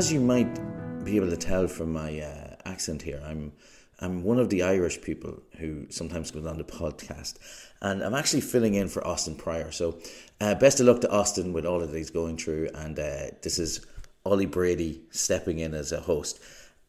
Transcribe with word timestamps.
As 0.00 0.10
you 0.10 0.18
might 0.18 0.58
be 1.04 1.16
able 1.16 1.28
to 1.28 1.36
tell 1.36 1.68
from 1.68 1.92
my 1.92 2.20
uh, 2.20 2.56
accent 2.64 3.02
here, 3.02 3.22
I'm 3.22 3.52
I'm 3.98 4.22
one 4.22 4.38
of 4.38 4.48
the 4.48 4.62
Irish 4.62 5.02
people 5.02 5.42
who 5.58 5.84
sometimes 5.90 6.30
goes 6.30 6.46
on 6.46 6.56
the 6.56 6.64
podcast, 6.64 7.34
and 7.82 8.02
I'm 8.02 8.14
actually 8.14 8.40
filling 8.40 8.72
in 8.72 8.88
for 8.88 9.06
Austin 9.06 9.36
Pryor. 9.36 9.70
So, 9.72 9.98
uh, 10.40 10.54
best 10.54 10.80
of 10.80 10.86
luck 10.86 11.02
to 11.02 11.10
Austin 11.10 11.52
with 11.52 11.66
all 11.66 11.80
that 11.80 11.94
he's 11.94 12.08
going 12.08 12.38
through, 12.38 12.70
and 12.74 12.98
uh, 12.98 13.26
this 13.42 13.58
is 13.58 13.86
Ollie 14.24 14.46
Brady 14.46 15.02
stepping 15.10 15.58
in 15.58 15.74
as 15.74 15.92
a 15.92 16.00
host. 16.00 16.40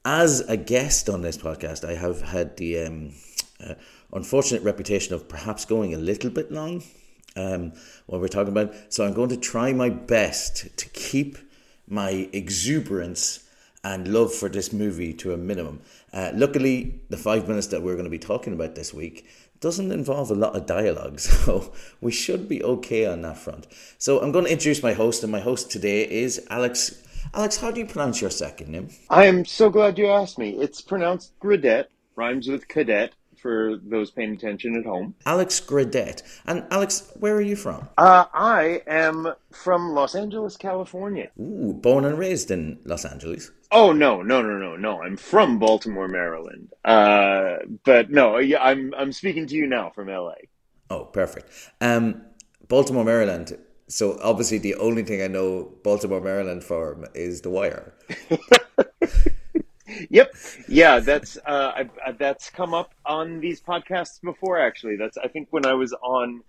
As 0.06 0.40
a 0.48 0.56
guest 0.56 1.10
on 1.10 1.22
this 1.22 1.38
podcast, 1.38 1.84
I 1.84 1.96
have 1.96 2.22
had 2.22 2.56
the 2.56 2.80
um, 2.80 3.12
uh, 3.62 3.74
unfortunate 4.14 4.64
reputation 4.64 5.14
of 5.14 5.28
perhaps 5.28 5.66
going 5.66 5.94
a 5.94 5.98
little 5.98 6.30
bit 6.30 6.50
long 6.50 6.82
um, 7.36 7.74
what 8.06 8.22
we're 8.22 8.30
talking 8.30 8.54
about. 8.54 8.74
So 8.88 9.06
I'm 9.06 9.14
going 9.14 9.32
to 9.32 9.38
try 9.38 9.74
my 9.74 9.90
best 9.90 10.78
to 10.78 10.90
keep 10.92 11.38
my 11.88 12.30
exuberance 12.34 13.48
and 13.84 14.08
love 14.08 14.34
for 14.34 14.50
this 14.50 14.72
movie 14.72 15.14
to 15.14 15.34
a 15.34 15.38
minimum. 15.38 15.82
Uh, 16.14 16.32
luckily, 16.34 17.02
the 17.10 17.18
five 17.18 17.48
minutes 17.48 17.68
that 17.68 17.82
we're 17.82 17.94
going 17.94 18.06
to 18.06 18.12
be 18.12 18.20
talking 18.20 18.54
about 18.54 18.76
this 18.76 18.94
week 18.94 19.28
doesn't 19.60 19.92
involve 19.92 20.32
a 20.32 20.36
lot 20.36 20.56
of 20.56 20.66
dialogue, 20.66 21.20
so 21.20 21.72
we 22.02 22.12
should 22.12 22.50
be 22.50 22.64
okay 22.64 23.06
on 23.06 23.22
that 23.22 23.38
front. 23.38 23.68
So 23.98 24.20
I'm 24.22 24.32
going 24.32 24.46
to 24.46 24.52
introduce 24.52 24.84
my 24.84 24.94
host, 24.94 25.24
and 25.24 25.32
my 25.32 25.40
host 25.40 25.72
today 25.72 26.10
is 26.10 26.46
Alex. 26.50 27.02
Alex, 27.34 27.58
how 27.58 27.72
do 27.72 27.80
you 27.80 27.86
pronounce 27.86 28.20
your 28.20 28.32
second 28.32 28.70
name? 28.70 28.90
I 29.10 29.26
am 29.26 29.46
so 29.46 29.70
glad 29.70 29.98
you 29.98 30.08
asked 30.08 30.38
me. 30.38 30.58
It's 30.60 30.82
pronounced 30.82 31.32
Gradet, 31.40 31.86
rhymes 32.16 32.48
with 32.48 32.68
cadet, 32.68 33.14
for 33.42 33.78
those 33.84 34.12
paying 34.12 34.34
attention 34.34 34.76
at 34.76 34.86
home. 34.86 35.16
Alex 35.26 35.60
Gradet. 35.60 36.22
And 36.46 36.66
Alex, 36.72 37.12
where 37.20 37.36
are 37.36 37.42
you 37.42 37.56
from? 37.56 37.90
Uh, 37.98 38.26
I 38.34 38.82
am 38.88 39.34
from 39.52 39.94
Los 39.94 40.16
Angeles, 40.16 40.58
California. 40.58 41.30
Ooh, 41.40 41.74
born 41.74 42.06
and 42.06 42.18
raised 42.18 42.52
in 42.52 42.80
Los 42.86 43.06
Angeles. 43.06 43.52
Oh 43.72 43.94
no, 43.94 44.22
no, 44.22 44.42
no, 44.42 44.58
no, 44.58 44.76
no! 44.76 45.02
I'm 45.02 45.16
from 45.16 45.58
Baltimore, 45.58 46.10
Maryland. 46.10 46.74
Uh, 46.84 47.60
but 47.86 48.12
no, 48.12 48.38
yeah, 48.38 48.62
I'm 48.62 48.94
I'm 48.98 49.14
speaking 49.14 49.48
to 49.48 49.56
you 49.56 49.66
now 49.66 49.92
from 49.92 50.10
LA. 50.10 50.34
Oh, 50.90 51.06
perfect. 51.06 51.50
Um, 51.80 52.22
Baltimore, 52.68 53.06
Maryland. 53.06 53.58
So 53.88 54.18
obviously, 54.22 54.58
the 54.58 54.76
only 54.76 55.04
thing 55.04 55.22
I 55.22 55.28
know 55.28 55.72
Baltimore, 55.84 56.22
Maryland 56.22 56.64
for 56.64 57.10
is 57.14 57.42
The 57.42 57.50
Wire. 57.50 57.94
Yep. 60.10 60.36
Yeah, 60.68 61.00
that's 61.00 61.38
uh, 61.38 61.72
I, 61.76 61.90
I, 62.06 62.12
that's 62.14 62.50
come 62.50 62.74
up 62.74 62.94
on 63.06 63.40
these 63.40 63.62
podcasts 63.62 64.22
before. 64.22 64.60
Actually, 64.60 64.98
that's 64.98 65.18
I 65.18 65.28
think 65.28 65.48
when 65.52 65.66
I 65.66 65.74
was 65.74 65.94
on 65.94 66.44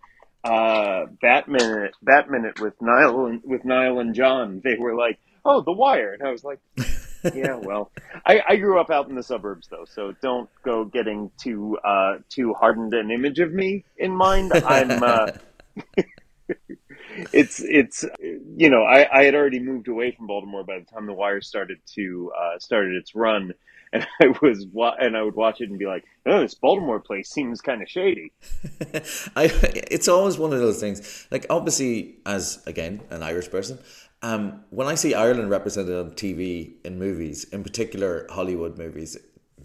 uh, 0.45 1.07
Batman 1.21 1.91
Batman 2.03 2.53
with 2.61 2.75
Niall 2.81 3.27
and, 3.27 3.43
with 3.45 3.65
Niall 3.65 4.01
and 4.01 4.15
John, 4.15 4.61
they 4.65 4.77
were 4.79 4.95
like, 4.95 5.19
"Oh, 5.45 5.61
The 5.61 5.73
Wire," 5.73 6.15
and 6.15 6.27
I 6.27 6.31
was 6.31 6.45
like, 6.45 6.61
"Yeah, 7.35 7.57
well, 7.57 7.91
I, 8.27 8.43
I 8.49 8.57
grew 8.57 8.81
up 8.81 8.91
out 8.91 9.09
in 9.09 9.15
the 9.15 9.23
suburbs 9.23 9.69
though, 9.69 9.85
so 9.85 10.15
don't 10.23 10.51
go 10.63 10.85
getting 10.85 11.31
too 11.39 11.79
uh, 11.85 12.19
too 12.29 12.55
hardened 12.55 12.95
an 12.95 13.11
image 13.11 13.39
of 13.39 13.53
me 13.53 13.85
in 13.97 14.15
mind. 14.15 14.53
I'm." 14.53 15.03
Uh, 15.03 15.33
it's 17.33 17.61
it's 17.61 18.05
you 18.57 18.71
know 18.71 18.83
I, 18.83 19.21
I 19.21 19.25
had 19.25 19.35
already 19.35 19.61
moved 19.61 19.89
away 19.89 20.13
from 20.13 20.27
Baltimore 20.27 20.65
by 20.65 20.79
the 20.79 20.85
time 20.85 21.07
The 21.07 21.13
Wire 21.13 21.41
started 21.41 21.79
to 21.95 22.33
uh, 22.39 22.59
started 22.59 22.95
its 22.95 23.15
run, 23.15 23.53
and 23.93 24.07
I 24.21 24.35
was 24.41 24.67
and 25.01 25.17
I 25.17 25.23
would 25.23 25.35
watch 25.35 25.61
it 25.61 25.71
and 25.71 25.79
be 25.79 25.87
like, 25.87 26.05
oh, 26.27 26.41
this 26.41 26.55
Baltimore 26.55 27.01
place 27.01 27.31
seems 27.31 27.61
kind 27.61 27.83
of 27.83 27.89
shady. 27.89 28.33
I 29.37 29.51
it's 29.91 30.09
always 30.09 30.39
one 30.39 30.53
of 30.53 30.61
those 30.61 30.81
things. 30.81 31.27
Like 31.31 31.47
obviously, 31.51 32.17
as 32.27 32.63
again 32.67 33.03
an 33.11 33.23
Irish 33.23 33.51
person, 33.51 33.79
um, 34.23 34.65
when 34.71 34.87
I 34.87 34.95
see 34.95 35.15
Ireland 35.15 35.51
represented 35.51 35.95
on 35.95 36.13
TV 36.13 36.75
in 36.85 36.99
movies, 36.99 37.45
in 37.45 37.63
particular 37.63 38.27
Hollywood 38.31 38.79
movies, 38.79 39.17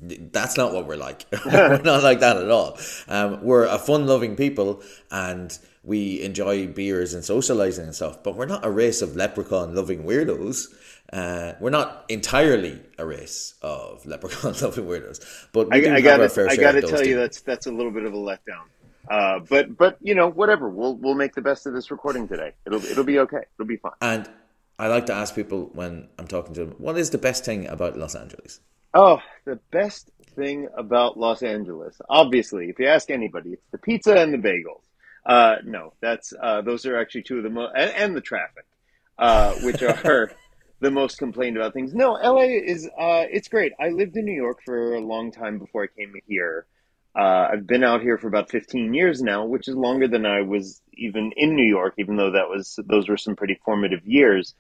that's 0.02 0.58
not 0.58 0.74
what 0.74 0.88
we're 0.88 0.98
like. 0.98 1.26
we're 1.46 1.82
not 1.84 2.04
like 2.04 2.20
that 2.20 2.38
at 2.38 2.50
all. 2.50 2.78
Um, 3.08 3.44
we're 3.44 3.66
a 3.66 3.78
fun-loving 3.78 4.36
people, 4.36 4.82
and 5.12 5.58
we 5.88 6.22
enjoy 6.22 6.68
beers 6.68 7.14
and 7.14 7.24
socializing 7.24 7.86
and 7.86 7.96
stuff. 7.96 8.22
But 8.22 8.36
we're 8.36 8.46
not 8.46 8.66
a 8.66 8.70
race 8.70 9.02
of 9.02 9.16
leprechaun-loving 9.16 10.04
weirdos. 10.04 10.66
Uh, 11.12 11.54
we're 11.62 11.70
not 11.70 12.04
entirely 12.10 12.80
a 12.98 13.06
race 13.06 13.56
of 13.62 14.06
leprechaun-loving 14.06 14.86
weirdos. 14.92 15.48
But 15.54 15.74
I, 15.74 15.96
I 15.96 16.02
got 16.02 16.18
to, 16.18 16.48
I 16.50 16.58
got 16.58 16.74
to 16.74 16.82
tell 16.82 17.06
you 17.06 17.16
that's 17.16 17.42
that's 17.42 17.66
a 17.66 17.72
little 17.72 17.92
bit 17.92 18.04
of 18.04 18.14
a 18.14 18.18
letdown. 18.18 18.68
Uh, 19.10 19.40
but 19.40 19.78
but 19.78 19.98
you 20.02 20.14
know 20.14 20.28
whatever. 20.28 20.70
We'll 20.70 20.96
we'll 20.98 21.16
make 21.16 21.34
the 21.34 21.42
best 21.42 21.66
of 21.66 21.74
this 21.74 21.90
recording 21.90 22.28
today. 22.28 22.52
It'll 22.66 22.84
it'll 22.84 23.06
be 23.06 23.20
okay. 23.20 23.44
It'll 23.58 23.68
be 23.68 23.78
fine. 23.78 23.94
And 24.02 24.30
I 24.78 24.88
like 24.90 25.06
to 25.06 25.14
ask 25.14 25.34
people 25.34 25.72
when 25.74 26.10
I'm 26.20 26.28
talking 26.28 26.54
to 26.56 26.66
them, 26.66 26.76
what 26.78 26.98
is 26.98 27.10
the 27.10 27.18
best 27.18 27.46
thing 27.46 27.68
about 27.68 27.98
Los 27.98 28.14
Angeles? 28.14 28.60
Oh, 28.94 29.22
the 29.46 29.60
best 29.72 30.12
thing 30.36 30.68
about 30.76 31.18
Los 31.18 31.42
Angeles, 31.42 32.00
obviously, 32.10 32.70
if 32.70 32.78
you 32.80 32.88
ask 32.88 33.10
anybody, 33.10 33.54
it's 33.54 33.68
the 33.72 33.78
pizza 33.78 34.16
and 34.16 34.34
the 34.34 34.38
bagels. 34.38 34.82
Uh, 35.28 35.58
no, 35.66 35.94
that's 36.02 36.34
uh, 36.42 36.62
those 36.62 36.86
are 36.86 36.98
actually 36.98 37.24
two 37.24 37.38
of 37.38 37.44
the 37.44 37.50
most, 37.50 37.74
and, 37.76 37.92
and, 37.92 38.16
the 38.16 38.22
traffic, 38.22 38.66
uh, 39.20 39.52
which 39.56 39.84
are 39.84 40.32
the 40.80 40.90
most 40.90 41.18
complained 41.18 41.58
about 41.58 41.74
things. 41.74 41.94
No, 41.94 42.14
LA 42.14 42.44
is 42.44 42.86
uh, 42.86 43.26
it's 43.30 43.50
great. 43.50 43.74
I 43.78 43.90
lived 43.90 44.16
in 44.16 44.24
New 44.24 44.36
York 44.36 44.60
for 44.64 44.96
a 44.96 45.02
long 45.02 45.34
time 45.34 45.60
before 45.60 45.84
I 45.84 45.88
came 45.88 46.14
here. 46.28 46.66
Uh, 47.14 47.50
I've 47.52 47.68
been 47.68 47.84
out 47.84 48.02
here 48.02 48.18
for 48.18 48.28
about 48.28 48.50
15 48.50 48.94
years 48.94 49.22
now, 49.22 49.46
which 49.46 49.68
is 49.68 49.76
longer 49.76 50.08
than 50.08 50.26
I 50.26 50.44
was 50.44 50.82
even 50.94 51.34
in 51.36 51.56
New 51.56 51.66
York, 51.66 51.96
even 51.98 52.16
though 52.16 52.32
that 52.32 52.48
was 52.48 52.80
those 52.86 53.10
were 53.10 53.18
some 53.18 53.36
pretty 53.36 53.60
formative 53.66 54.06
years. 54.06 54.54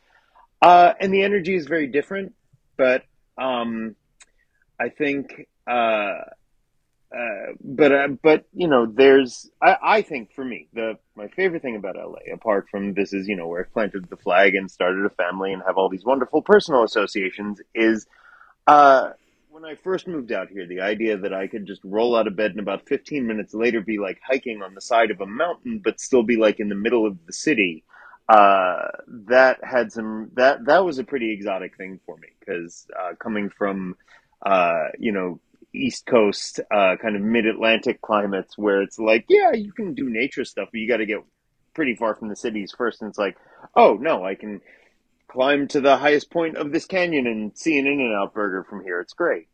Uh, 0.61 0.93
and 0.99 1.13
the 1.13 1.23
energy 1.23 1.55
is 1.55 1.65
very 1.67 1.87
different, 1.87 2.33
but 2.75 3.03
um, 3.37 3.95
I 4.79 4.89
think, 4.89 5.47
uh, 7.15 7.53
but 7.61 7.91
uh, 7.93 8.07
but 8.21 8.45
you 8.53 8.67
know, 8.67 8.85
there's 8.85 9.49
I, 9.61 9.77
I 9.81 10.01
think 10.01 10.33
for 10.33 10.43
me 10.43 10.67
the 10.73 10.97
my 11.15 11.29
favorite 11.29 11.61
thing 11.61 11.77
about 11.77 11.95
LA, 11.95 12.33
apart 12.33 12.67
from 12.69 12.93
this 12.93 13.13
is 13.13 13.27
you 13.27 13.35
know 13.37 13.47
where 13.47 13.61
I 13.61 13.71
planted 13.71 14.09
the 14.09 14.17
flag 14.17 14.55
and 14.55 14.69
started 14.69 15.05
a 15.05 15.09
family 15.09 15.53
and 15.53 15.63
have 15.65 15.77
all 15.77 15.87
these 15.89 16.03
wonderful 16.03 16.41
personal 16.41 16.83
associations, 16.83 17.61
is 17.73 18.05
uh, 18.67 19.11
when 19.49 19.63
I 19.63 19.75
first 19.75 20.05
moved 20.05 20.33
out 20.33 20.49
here, 20.49 20.67
the 20.67 20.81
idea 20.81 21.17
that 21.17 21.33
I 21.33 21.47
could 21.47 21.65
just 21.65 21.81
roll 21.85 22.13
out 22.13 22.27
of 22.27 22.35
bed 22.35 22.51
and 22.51 22.59
about 22.59 22.85
15 22.87 23.25
minutes 23.25 23.53
later 23.53 23.79
be 23.79 23.99
like 23.99 24.19
hiking 24.21 24.61
on 24.61 24.75
the 24.75 24.81
side 24.81 25.09
of 25.09 25.21
a 25.21 25.25
mountain, 25.25 25.79
but 25.81 26.01
still 26.01 26.23
be 26.23 26.35
like 26.35 26.59
in 26.59 26.67
the 26.67 26.75
middle 26.75 27.07
of 27.07 27.17
the 27.25 27.33
city. 27.33 27.85
Uh, 28.27 28.89
that 29.07 29.63
had 29.63 29.93
some 29.93 30.29
that 30.33 30.65
that 30.65 30.83
was 30.83 30.99
a 30.99 31.05
pretty 31.05 31.31
exotic 31.31 31.77
thing 31.77 32.01
for 32.05 32.17
me 32.17 32.27
because 32.41 32.85
uh, 32.99 33.13
coming 33.15 33.49
from 33.49 33.95
uh, 34.45 34.89
you 34.99 35.11
know, 35.11 35.39
East 35.77 36.05
Coast, 36.05 36.59
uh, 36.71 36.95
kind 37.01 37.15
of 37.15 37.21
mid 37.21 37.45
Atlantic 37.45 38.01
climates 38.01 38.57
where 38.57 38.81
it's 38.81 38.99
like, 38.99 39.25
yeah, 39.29 39.53
you 39.53 39.71
can 39.71 39.93
do 39.93 40.09
nature 40.09 40.45
stuff, 40.45 40.69
but 40.71 40.79
you 40.79 40.87
got 40.87 40.97
to 40.97 41.05
get 41.05 41.23
pretty 41.73 41.95
far 41.95 42.15
from 42.15 42.29
the 42.29 42.35
cities 42.35 42.73
first. 42.77 43.01
And 43.01 43.09
it's 43.09 43.19
like, 43.19 43.37
oh, 43.75 43.95
no, 43.95 44.25
I 44.25 44.35
can 44.35 44.61
climb 45.27 45.67
to 45.69 45.81
the 45.81 45.97
highest 45.97 46.31
point 46.31 46.57
of 46.57 46.71
this 46.71 46.85
canyon 46.85 47.27
and 47.27 47.57
see 47.57 47.77
an 47.77 47.87
In 47.87 48.01
N 48.01 48.13
Out 48.17 48.33
burger 48.33 48.63
from 48.63 48.83
here. 48.83 48.99
It's 48.99 49.13
great. 49.13 49.47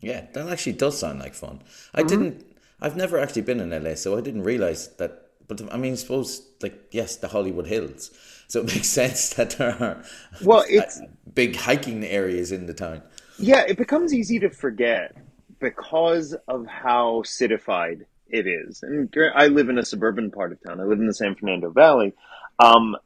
Yeah, 0.00 0.26
that 0.32 0.48
actually 0.48 0.74
does 0.74 0.98
sound 0.98 1.20
like 1.20 1.34
fun. 1.34 1.62
I 1.94 2.00
mm-hmm. 2.00 2.08
didn't, 2.08 2.56
I've 2.80 2.96
never 2.96 3.18
actually 3.18 3.42
been 3.42 3.60
in 3.60 3.70
LA, 3.70 3.94
so 3.94 4.16
I 4.16 4.20
didn't 4.20 4.42
realize 4.42 4.88
that. 4.96 5.20
But 5.46 5.60
I 5.72 5.76
mean, 5.76 5.96
suppose, 5.96 6.46
like, 6.62 6.88
yes, 6.90 7.16
the 7.16 7.28
Hollywood 7.28 7.66
Hills. 7.66 8.10
So 8.48 8.60
it 8.60 8.66
makes 8.74 8.88
sense 8.88 9.30
that 9.34 9.50
there 9.52 9.82
are 9.82 10.04
well, 10.42 10.64
it's 10.68 11.00
big 11.32 11.56
hiking 11.56 12.04
areas 12.04 12.52
in 12.52 12.66
the 12.66 12.74
town. 12.74 13.02
Yeah, 13.38 13.64
it 13.66 13.76
becomes 13.76 14.14
easy 14.14 14.38
to 14.40 14.50
forget 14.50 15.16
because 15.60 16.36
of 16.46 16.66
how 16.66 17.22
citified 17.24 18.06
it 18.28 18.46
is. 18.46 18.82
And 18.82 19.12
I 19.34 19.48
live 19.48 19.68
in 19.68 19.78
a 19.78 19.84
suburban 19.84 20.30
part 20.30 20.52
of 20.52 20.62
town. 20.62 20.80
I 20.80 20.84
live 20.84 20.98
in 20.98 21.06
the 21.06 21.14
San 21.14 21.34
Fernando 21.34 21.70
Valley. 21.70 22.12
Um, 22.58 22.96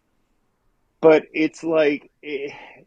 but 1.01 1.25
it's 1.33 1.63
like, 1.63 2.11
it, 2.23 2.51
eh, 2.51 2.83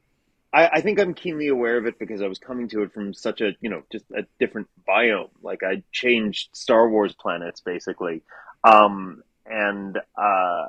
I, 0.53 0.67
I, 0.67 0.81
think 0.81 0.99
I'm 0.99 1.13
keenly 1.13 1.47
aware 1.47 1.77
of 1.77 1.85
it 1.85 1.97
because 1.97 2.21
I 2.21 2.27
was 2.27 2.37
coming 2.37 2.67
to 2.69 2.83
it 2.83 2.93
from 2.93 3.13
such 3.13 3.39
a, 3.39 3.53
you 3.61 3.69
know, 3.69 3.83
just 3.91 4.05
a 4.11 4.25
different 4.37 4.67
biome. 4.87 5.29
Like 5.41 5.63
I 5.63 5.83
changed 5.91 6.49
Star 6.53 6.89
Wars 6.89 7.13
planets 7.13 7.61
basically. 7.61 8.21
Um, 8.63 9.23
and, 9.45 9.97
uh, 10.17 10.67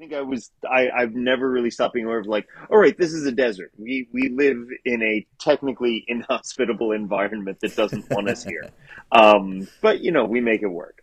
think 0.00 0.12
I 0.14 0.22
was 0.22 0.50
I, 0.68 0.88
I've 0.90 1.14
never 1.14 1.48
really 1.48 1.70
stopped 1.70 1.94
being 1.94 2.06
aware 2.06 2.18
of 2.18 2.26
like, 2.26 2.48
all 2.70 2.78
right, 2.78 2.96
this 2.96 3.12
is 3.12 3.26
a 3.26 3.32
desert. 3.32 3.70
We 3.78 4.08
we 4.12 4.30
live 4.30 4.56
in 4.84 5.02
a 5.02 5.26
technically 5.38 6.04
inhospitable 6.08 6.92
environment 6.92 7.58
that 7.60 7.76
doesn't 7.76 8.10
want 8.10 8.28
us 8.28 8.42
here. 8.42 8.70
Um, 9.12 9.66
but 9.80 10.02
you 10.02 10.12
know, 10.12 10.24
we 10.24 10.40
make 10.40 10.62
it 10.62 10.68
work. 10.68 11.02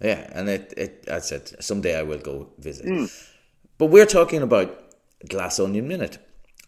Yeah, 0.00 0.24
and 0.32 0.48
it, 0.48 0.72
it 0.76 1.02
that's 1.04 1.32
it. 1.32 1.52
Someday 1.58 1.98
I 1.98 2.02
will 2.02 2.20
go 2.20 2.52
visit. 2.58 2.86
Mm. 2.86 3.26
But 3.76 3.86
we're 3.86 4.06
talking 4.06 4.40
about 4.40 4.94
Glass 5.28 5.58
Onion 5.58 5.88
Minute. 5.88 6.18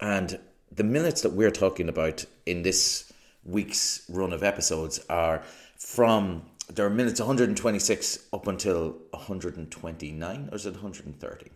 And 0.01 0.41
the 0.73 0.83
minutes 0.83 1.23
that 1.23 1.35
we're 1.35 1.53
talking 1.53 1.89
about 1.89 2.25
in 2.47 2.63
this 2.63 3.13
week's 3.45 4.03
run 4.09 4.33
of 4.33 4.43
episodes 4.43 4.99
are 5.09 5.45
from 5.79 6.43
there 6.69 6.87
are 6.87 6.91
minutes 6.91 7.21
126 7.21 8.27
up 8.33 8.47
until 8.47 8.97
129, 9.11 10.49
or 10.51 10.57
is 10.57 10.67
it 10.67 10.73
130? 10.73 11.51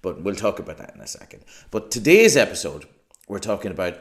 But 0.00 0.22
we'll 0.22 0.34
talk 0.34 0.58
about 0.58 0.78
that 0.78 0.94
in 0.94 1.00
a 1.00 1.06
second. 1.06 1.44
But 1.70 1.90
today's 1.90 2.36
episode, 2.36 2.86
we're 3.28 3.38
talking 3.38 3.70
about 3.70 3.98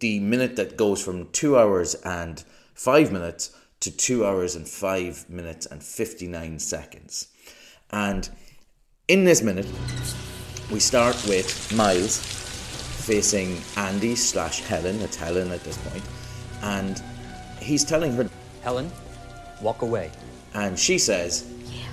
the 0.00 0.20
minute 0.20 0.56
that 0.56 0.76
goes 0.76 1.02
from 1.02 1.30
two 1.30 1.58
hours 1.58 1.94
and 1.94 2.44
five 2.74 3.10
minutes 3.10 3.56
to 3.80 3.90
two 3.90 4.26
hours 4.26 4.56
and 4.56 4.68
five 4.68 5.28
minutes 5.30 5.64
and 5.66 5.82
59 5.82 6.58
seconds. 6.58 7.28
And 7.90 8.28
in 9.08 9.24
this 9.24 9.42
minute, 9.42 9.68
we 10.70 10.80
start 10.80 11.14
with 11.26 11.72
Miles 11.74 12.18
facing 13.06 13.58
Andy 13.76 14.16
slash 14.16 14.60
Helen. 14.60 15.00
It's 15.00 15.16
Helen 15.16 15.50
at 15.52 15.62
this 15.62 15.78
point, 15.88 16.02
and 16.62 17.00
he's 17.60 17.84
telling 17.84 18.12
her, 18.14 18.28
Helen, 18.62 18.90
walk 19.62 19.82
away. 19.82 20.10
and 20.54 20.78
she 20.78 20.98
says, 20.98 21.44
Yeah. 21.64 21.84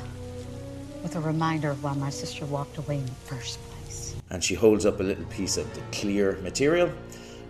With 1.01 1.15
a 1.15 1.21
reminder 1.21 1.69
of 1.71 1.83
why 1.83 1.93
my 1.93 2.09
sister 2.09 2.45
walked 2.45 2.77
away 2.77 2.97
in 2.97 3.05
the 3.05 3.11
first 3.11 3.59
place. 3.69 4.15
and 4.29 4.43
she 4.43 4.55
holds 4.55 4.85
up 4.85 4.99
a 4.99 5.03
little 5.03 5.25
piece 5.25 5.57
of 5.57 5.71
the 5.73 5.81
Klear 5.91 6.41
material, 6.41 6.89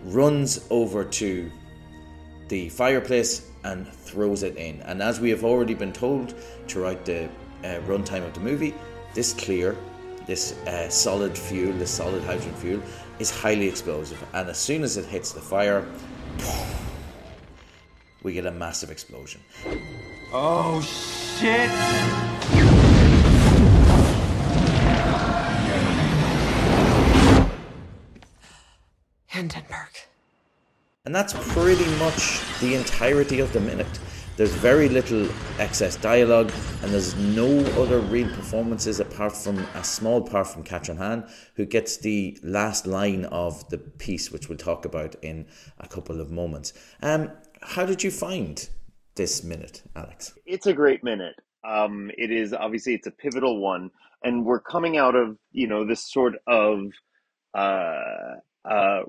runs 0.06 0.66
over 0.70 1.04
to 1.06 1.50
the 2.50 2.70
fireplace 2.70 3.48
and 3.64 3.88
throws 3.88 4.44
it 4.44 4.58
in. 4.58 4.82
And 4.82 5.02
as 5.02 5.20
we 5.20 5.30
have 5.30 5.44
already 5.46 5.74
been 5.74 5.94
told 5.94 6.34
throughout 6.68 7.06
the 7.06 7.26
uh, 7.64 7.80
runtime 7.88 8.26
of 8.26 8.34
the 8.34 8.42
movie, 8.42 8.74
this 9.14 9.34
Klear, 9.34 9.76
this 10.28 10.54
uh, 10.68 10.90
solid 10.90 11.38
fuel, 11.38 11.74
this 11.78 11.92
solid 11.92 12.22
hydrogen 12.24 12.54
fuel, 12.56 12.82
is 13.20 13.30
highly 13.32 13.68
explosive. 13.68 14.22
And 14.34 14.50
as 14.50 14.58
soon 14.58 14.84
as 14.84 14.98
it 14.98 15.06
hits 15.06 15.32
the 15.32 15.40
fire, 15.42 15.86
we 18.24 18.34
get 18.34 18.46
a 18.46 18.52
massive 18.52 18.90
explosion. 18.90 19.42
Oh 20.32 20.82
shit! 20.82 21.70
Hindenburg. 29.28 29.90
And 31.06 31.14
that's 31.14 31.34
pretty 31.54 31.86
much 31.98 32.42
the 32.62 32.76
entirety 32.76 33.42
of 33.42 33.52
the 33.52 33.60
minute. 33.60 34.00
There's 34.36 34.54
very 34.54 34.90
little 34.90 35.28
excess 35.60 35.96
dialogue, 35.96 36.52
and 36.82 36.92
there's 36.92 37.16
no 37.16 37.60
other 37.80 38.00
real 38.00 38.28
performances 38.30 39.00
apart 39.00 39.36
from 39.36 39.60
a 39.76 39.84
small 39.84 40.22
part 40.22 40.48
from 40.48 40.64
Kathryn 40.64 40.98
Hahn, 40.98 41.30
who 41.56 41.66
gets 41.66 41.98
the 41.98 42.40
last 42.42 42.88
line 42.88 43.26
of 43.26 43.70
the 43.70 43.78
piece, 43.78 44.32
which 44.32 44.50
we'll 44.50 44.58
talk 44.58 44.86
about 44.86 45.16
in 45.22 45.46
a 45.80 45.88
couple 45.88 46.20
of 46.20 46.32
moments. 46.32 46.74
Um, 47.04 47.30
how 47.66 47.86
did 47.86 48.04
you 48.04 48.12
find 48.12 48.70
this 49.16 49.44
minute, 49.44 49.84
Alex? 49.96 50.34
it's 50.46 50.68
a 50.68 50.74
great 50.74 51.04
minute. 51.04 51.36
Um, 51.68 52.12
it 52.18 52.32
is 52.32 52.54
obviously 52.54 52.94
it's 52.94 53.08
a 53.08 53.12
pivotal 53.12 53.60
one, 53.60 53.92
and 54.24 54.46
we're 54.46 54.60
coming 54.60 54.98
out 54.98 55.16
of 55.16 55.38
you 55.52 55.68
know 55.68 55.86
this 55.86 56.12
sort 56.12 56.36
of 56.48 56.92
uh, 57.54 58.36
uh, 58.66 59.02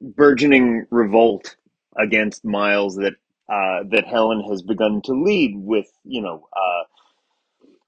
burgeoning 0.00 0.86
revolt 0.90 1.56
against 1.96 2.44
Miles 2.44 2.96
that 2.96 3.14
uh, 3.48 3.84
that 3.90 4.06
Helen 4.06 4.42
has 4.48 4.62
begun 4.62 5.00
to 5.04 5.12
lead 5.12 5.52
with 5.56 5.86
you 6.04 6.20
know 6.20 6.48
uh, 6.52 6.84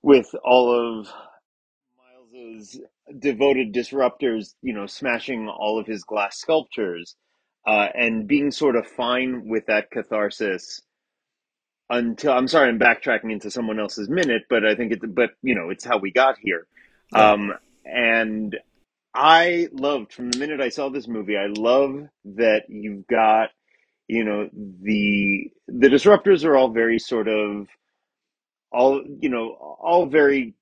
with 0.03 0.35
all 0.45 0.73
of 1.01 1.09
Miles's 2.33 2.81
devoted 3.19 3.75
disruptors, 3.75 4.55
you 4.63 4.73
know, 4.73 4.87
smashing 4.87 5.49
all 5.49 5.79
of 5.79 5.87
his 5.87 6.05
glass 6.05 6.39
sculptures, 6.39 7.17
uh, 7.67 7.89
and 7.95 8.27
being 8.27 8.51
sort 8.51 8.77
of 8.77 8.87
fine 8.87 9.49
with 9.49 9.67
that 9.67 9.91
catharsis 9.91 10.81
until 11.91 12.33
I'm 12.33 12.49
sorry, 12.49 12.69
I'm 12.69 12.79
backtracking 12.79 13.33
into 13.33 13.51
someone 13.51 13.81
else's 13.81 14.09
minute, 14.09 14.45
but 14.49 14.65
I 14.65 14.77
think 14.77 14.93
it, 14.93 15.15
but 15.15 15.31
you 15.43 15.55
know, 15.55 15.71
it's 15.71 15.85
how 15.85 15.99
we 15.99 16.13
got 16.13 16.37
here. 16.41 16.67
Yeah. 17.13 17.33
Um, 17.33 17.53
and 17.85 18.57
I 19.13 19.69
loved 19.73 20.13
from 20.13 20.31
the 20.31 20.39
minute 20.39 20.61
I 20.61 20.69
saw 20.69 20.89
this 20.89 21.09
movie, 21.09 21.37
I 21.37 21.47
love 21.47 22.09
that 22.37 22.63
you've 22.69 23.07
got, 23.09 23.51
you 24.07 24.25
know, 24.25 24.49
the, 24.53 25.51
the 25.67 25.89
disruptors 25.89 26.45
are 26.45 26.57
all 26.57 26.71
very 26.71 27.01
sort 27.01 27.27
of, 27.27 27.67
all, 28.73 29.03
you 29.21 29.29
know, 29.29 29.51
all 29.51 30.07
very 30.07 30.55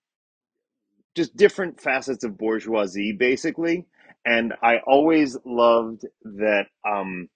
just 1.15 1.37
different 1.37 1.81
facets 1.81 2.25
of 2.25 2.39
bourgeoisie, 2.39 3.13
basically. 3.13 3.85
And 4.29 4.53
I 4.63 4.81
always 4.87 5.39
loved 5.47 6.03
that, 6.23 6.67
um, 6.87 7.31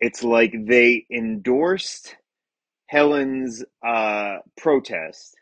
it's 0.00 0.24
like 0.24 0.54
they 0.66 1.04
endorsed 1.12 2.16
Helen's 2.86 3.62
uh, 3.86 4.38
protest, 4.56 5.36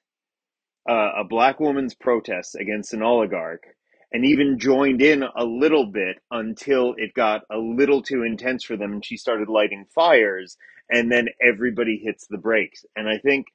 uh, 0.91 1.13
a 1.19 1.25
black 1.25 1.61
woman's 1.61 1.95
protest 1.95 2.57
against 2.57 2.93
an 2.93 3.01
oligarch, 3.01 3.63
and 4.11 4.25
even 4.25 4.59
joined 4.59 5.01
in 5.01 5.23
a 5.23 5.45
little 5.45 5.87
bit 5.87 6.17
until 6.33 6.95
it 6.97 7.15
got 7.15 7.43
a 7.49 7.57
little 7.57 8.03
too 8.03 8.25
intense 8.25 8.65
for 8.65 8.77
them 8.77 8.93
and 8.95 9.05
she 9.05 9.17
started 9.17 9.49
lighting 9.49 9.87
fires, 9.95 10.57
and 10.91 11.13
then 11.13 11.29
everybody 11.41 12.01
hits 12.03 12.27
the 12.27 12.39
brakes. 12.39 12.85
And 12.97 13.09
I 13.09 13.19
think, 13.19 13.47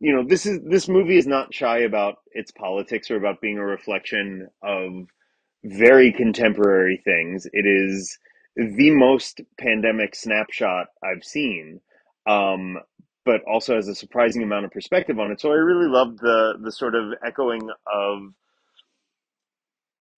you 0.00 0.14
know, 0.14 0.24
this 0.26 0.46
is 0.46 0.60
this 0.64 0.88
movie 0.88 1.18
is 1.18 1.26
not 1.26 1.52
shy 1.52 1.80
about 1.80 2.16
its 2.32 2.50
politics 2.50 3.10
or 3.10 3.16
about 3.16 3.42
being 3.42 3.58
a 3.58 3.66
reflection 3.66 4.48
of 4.62 5.06
very 5.64 6.12
contemporary 6.12 7.00
things. 7.04 7.46
It 7.52 7.66
is 7.66 8.18
the 8.56 8.90
most 8.90 9.40
pandemic 9.58 10.14
snapshot 10.14 10.86
I've 11.02 11.24
seen. 11.24 11.80
Um, 12.26 12.78
but 13.24 13.42
also 13.44 13.76
has 13.76 13.88
a 13.88 13.94
surprising 13.94 14.42
amount 14.42 14.66
of 14.66 14.70
perspective 14.70 15.18
on 15.18 15.30
it. 15.30 15.40
So 15.40 15.50
I 15.50 15.54
really 15.54 15.88
loved 15.88 16.20
the 16.20 16.54
the 16.62 16.72
sort 16.72 16.94
of 16.94 17.14
echoing 17.26 17.68
of 17.86 18.32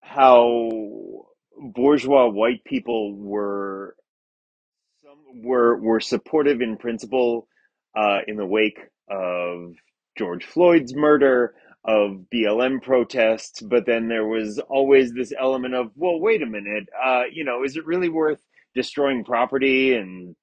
how 0.01 0.71
bourgeois 1.59 2.29
white 2.29 2.65
people 2.65 3.15
were 3.17 3.97
some 5.03 5.43
were 5.43 5.77
were 5.77 6.01
supportive 6.01 6.61
in 6.61 6.77
principle 6.77 7.49
uh, 7.97 8.21
in 8.27 8.37
the 8.37 8.47
wake 8.47 8.81
of 9.09 9.75
George 10.19 10.45
Floyd's 10.45 10.95
murder, 10.95 11.55
of 11.87 12.27
BLM 12.35 12.83
protests, 12.83 13.63
but 13.63 13.87
then 13.87 14.09
there 14.09 14.27
was 14.27 14.59
always 14.69 15.13
this 15.13 15.33
element 15.39 15.75
of, 15.75 15.91
well, 15.95 16.21
wait 16.21 16.43
a 16.43 16.47
minute, 16.47 16.89
uh, 17.05 17.23
you 17.33 17.45
know, 17.45 17.65
is 17.65 17.77
it 17.77 17.87
really 17.87 18.09
worth 18.09 18.41
destroying 18.75 19.25
property 19.25 19.95
and 19.95 20.35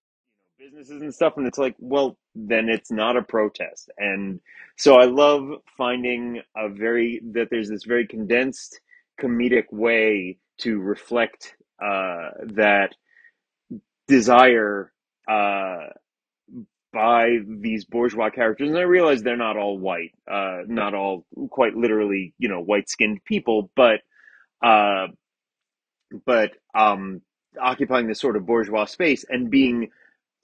businesses 0.59 1.01
and 1.01 1.13
stuff? 1.13 1.33
And 1.37 1.47
it's 1.47 1.57
like, 1.57 1.75
well, 1.79 2.17
then 2.35 2.69
it's 2.69 2.91
not 2.91 3.17
a 3.17 3.23
protest. 3.23 3.89
And 3.97 4.39
so 4.77 4.95
I 4.95 5.05
love 5.05 5.43
finding 5.77 6.41
a 6.55 6.69
very 6.69 7.21
that 7.33 7.49
there's 7.51 7.69
this 7.69 7.83
very 7.83 8.07
condensed 8.07 8.79
comedic 9.21 9.65
way 9.71 10.37
to 10.59 10.79
reflect 10.79 11.55
uh, 11.83 12.29
that 12.55 12.95
desire 14.07 14.93
uh, 15.29 15.87
by 16.93 17.39
these 17.47 17.85
bourgeois 17.85 18.29
characters. 18.29 18.69
And 18.69 18.77
I 18.77 18.83
realize 18.83 19.23
they're 19.23 19.37
not 19.37 19.57
all 19.57 19.77
white, 19.77 20.13
uh, 20.31 20.59
not 20.67 20.93
all 20.93 21.25
quite 21.49 21.75
literally, 21.75 22.33
you 22.37 22.49
know, 22.49 22.61
white 22.61 22.89
skinned 22.89 23.23
people, 23.25 23.71
but 23.75 24.01
uh, 24.63 25.07
but 26.25 26.51
um, 26.75 27.21
occupying 27.61 28.07
this 28.07 28.19
sort 28.21 28.37
of 28.37 28.45
bourgeois 28.45 28.85
space 28.85 29.25
and 29.27 29.49
being 29.49 29.89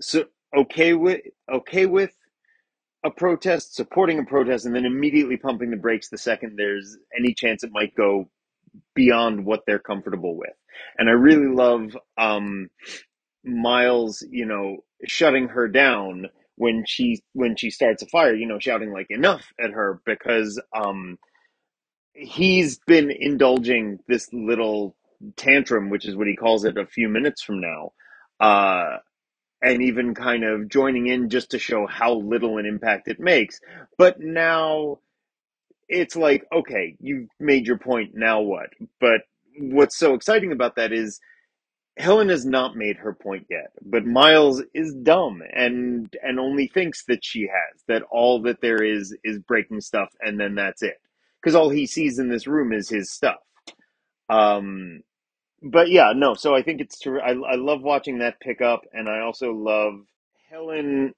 so 0.01 0.25
okay 0.56 0.94
with 0.94 1.22
okay 1.51 1.86
with 1.86 2.12
a 3.06 3.12
protest, 3.12 3.75
supporting 3.75 4.20
a 4.20 4.25
protest, 4.25 4.65
and 4.65 4.75
then 4.75 4.86
immediately 4.86 5.38
pumping 5.38 5.72
the 5.72 5.77
brakes 5.77 6.10
the 6.10 6.18
second 6.18 6.56
there's 6.58 6.98
any 7.18 7.34
chance 7.34 7.63
it 7.63 7.72
might 7.72 7.96
go 7.96 8.29
beyond 8.96 9.46
what 9.46 9.63
they're 9.65 9.79
comfortable 9.79 10.38
with. 10.38 10.53
And 10.98 11.10
I 11.10 11.13
really 11.13 11.48
love 11.48 11.98
um, 12.18 12.70
Miles, 13.44 14.25
you 14.29 14.46
know, 14.46 14.77
shutting 15.06 15.50
her 15.50 15.68
down 15.68 16.27
when 16.59 16.83
she 16.85 17.23
when 17.31 17.55
she 17.55 17.69
starts 17.69 18.03
a 18.03 18.07
fire, 18.07 18.35
you 18.35 18.45
know, 18.45 18.59
shouting 18.59 18.91
like 18.91 19.07
enough 19.09 19.45
at 19.63 19.71
her 19.71 20.01
because 20.05 20.61
um, 20.75 21.17
he's 22.13 22.79
been 22.85 23.09
indulging 23.09 23.99
this 24.09 24.27
little 24.33 24.93
tantrum, 25.37 25.89
which 25.89 26.05
is 26.05 26.17
what 26.17 26.27
he 26.27 26.35
calls 26.35 26.65
it, 26.65 26.77
a 26.77 26.85
few 26.85 27.07
minutes 27.07 27.41
from 27.41 27.61
now. 27.61 27.93
Uh, 28.41 28.97
and 29.61 29.81
even 29.81 30.13
kind 30.13 30.43
of 30.43 30.67
joining 30.67 31.07
in 31.07 31.29
just 31.29 31.51
to 31.51 31.59
show 31.59 31.87
how 31.87 32.15
little 32.15 32.57
an 32.57 32.65
impact 32.65 33.07
it 33.07 33.21
makes. 33.21 33.61
But 33.97 34.19
now 34.19 34.99
it's 35.87 36.17
like, 36.17 36.45
okay, 36.53 36.97
you've 36.99 37.29
made 37.39 37.67
your 37.67 37.77
point, 37.77 38.11
now 38.15 38.41
what? 38.41 38.69
But 38.99 39.21
what's 39.57 39.97
so 39.97 40.13
exciting 40.13 40.51
about 40.51 40.75
that 40.75 40.91
is 40.91 41.21
Helen 41.98 42.29
has 42.29 42.46
not 42.46 42.75
made 42.75 42.98
her 42.98 43.13
point 43.13 43.48
yet, 43.50 43.72
but 43.81 44.05
Miles 44.05 44.63
is 44.74 44.93
dumb 44.96 45.41
and 45.53 46.13
and 46.24 46.39
only 46.39 46.67
thinks 46.67 47.03
that 47.05 47.24
she 47.25 47.41
has 47.43 47.84
that 47.88 48.03
all 48.12 48.41
that 48.43 48.62
there 48.62 48.81
is 48.84 49.15
is 49.24 49.39
breaking 49.39 49.81
stuff 49.81 50.10
and 50.22 50.39
then 50.39 50.55
that's 50.55 50.81
it. 50.81 51.00
Cuz 51.43 51.55
all 51.55 51.69
he 51.69 51.86
sees 51.88 52.19
in 52.19 52.29
this 52.29 52.48
room 52.48 52.74
is 52.74 52.89
his 52.89 53.12
stuff. 53.12 53.39
Um 54.29 55.01
but 55.63 55.89
yeah, 55.89 56.13
no. 56.15 56.36
So 56.36 56.55
I 56.55 56.62
think 56.63 56.81
it's 56.81 57.00
true. 57.00 57.19
I 57.22 57.31
I 57.31 57.55
love 57.55 57.81
watching 57.81 58.19
that 58.19 58.39
pick 58.39 58.62
up, 58.62 58.84
and 58.93 59.10
I 59.10 59.22
also 59.22 59.53
love 59.53 59.96
Helen 60.50 61.13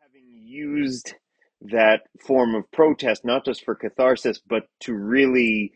having 0.00 0.26
used 0.44 1.14
that 1.62 2.02
form 2.26 2.54
of 2.54 2.70
protest 2.72 3.24
not 3.24 3.44
just 3.44 3.64
for 3.64 3.74
catharsis, 3.74 4.40
but 4.40 4.64
to 4.80 4.94
really 4.94 5.72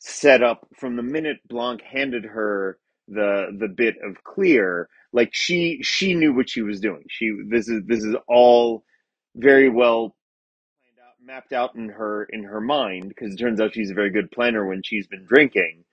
set 0.00 0.42
up 0.42 0.66
from 0.76 0.96
the 0.96 1.02
minute 1.02 1.38
Blanc 1.48 1.82
handed 1.82 2.24
her 2.24 2.78
the 3.08 3.56
the 3.58 3.68
bit 3.68 3.96
of 4.02 4.22
Klear, 4.24 4.86
like 5.12 5.30
she 5.32 5.80
she 5.82 6.14
knew 6.14 6.34
what 6.34 6.50
she 6.50 6.62
was 6.62 6.80
doing. 6.80 7.04
She 7.08 7.32
this 7.48 7.68
is 7.68 7.82
this 7.86 8.04
is 8.04 8.16
all 8.28 8.84
very 9.34 9.68
well 9.68 10.16
mapped 11.26 11.52
out 11.52 11.74
in 11.74 11.88
her 11.88 12.24
in 12.24 12.44
her 12.44 12.60
mind 12.60 13.08
because 13.08 13.32
it 13.32 13.36
turns 13.36 13.60
out 13.60 13.74
she's 13.74 13.90
a 13.90 13.94
very 13.94 14.10
good 14.10 14.30
planner 14.30 14.64
when 14.66 14.82
she's 14.82 15.06
been 15.06 15.26
drinking, 15.26 15.84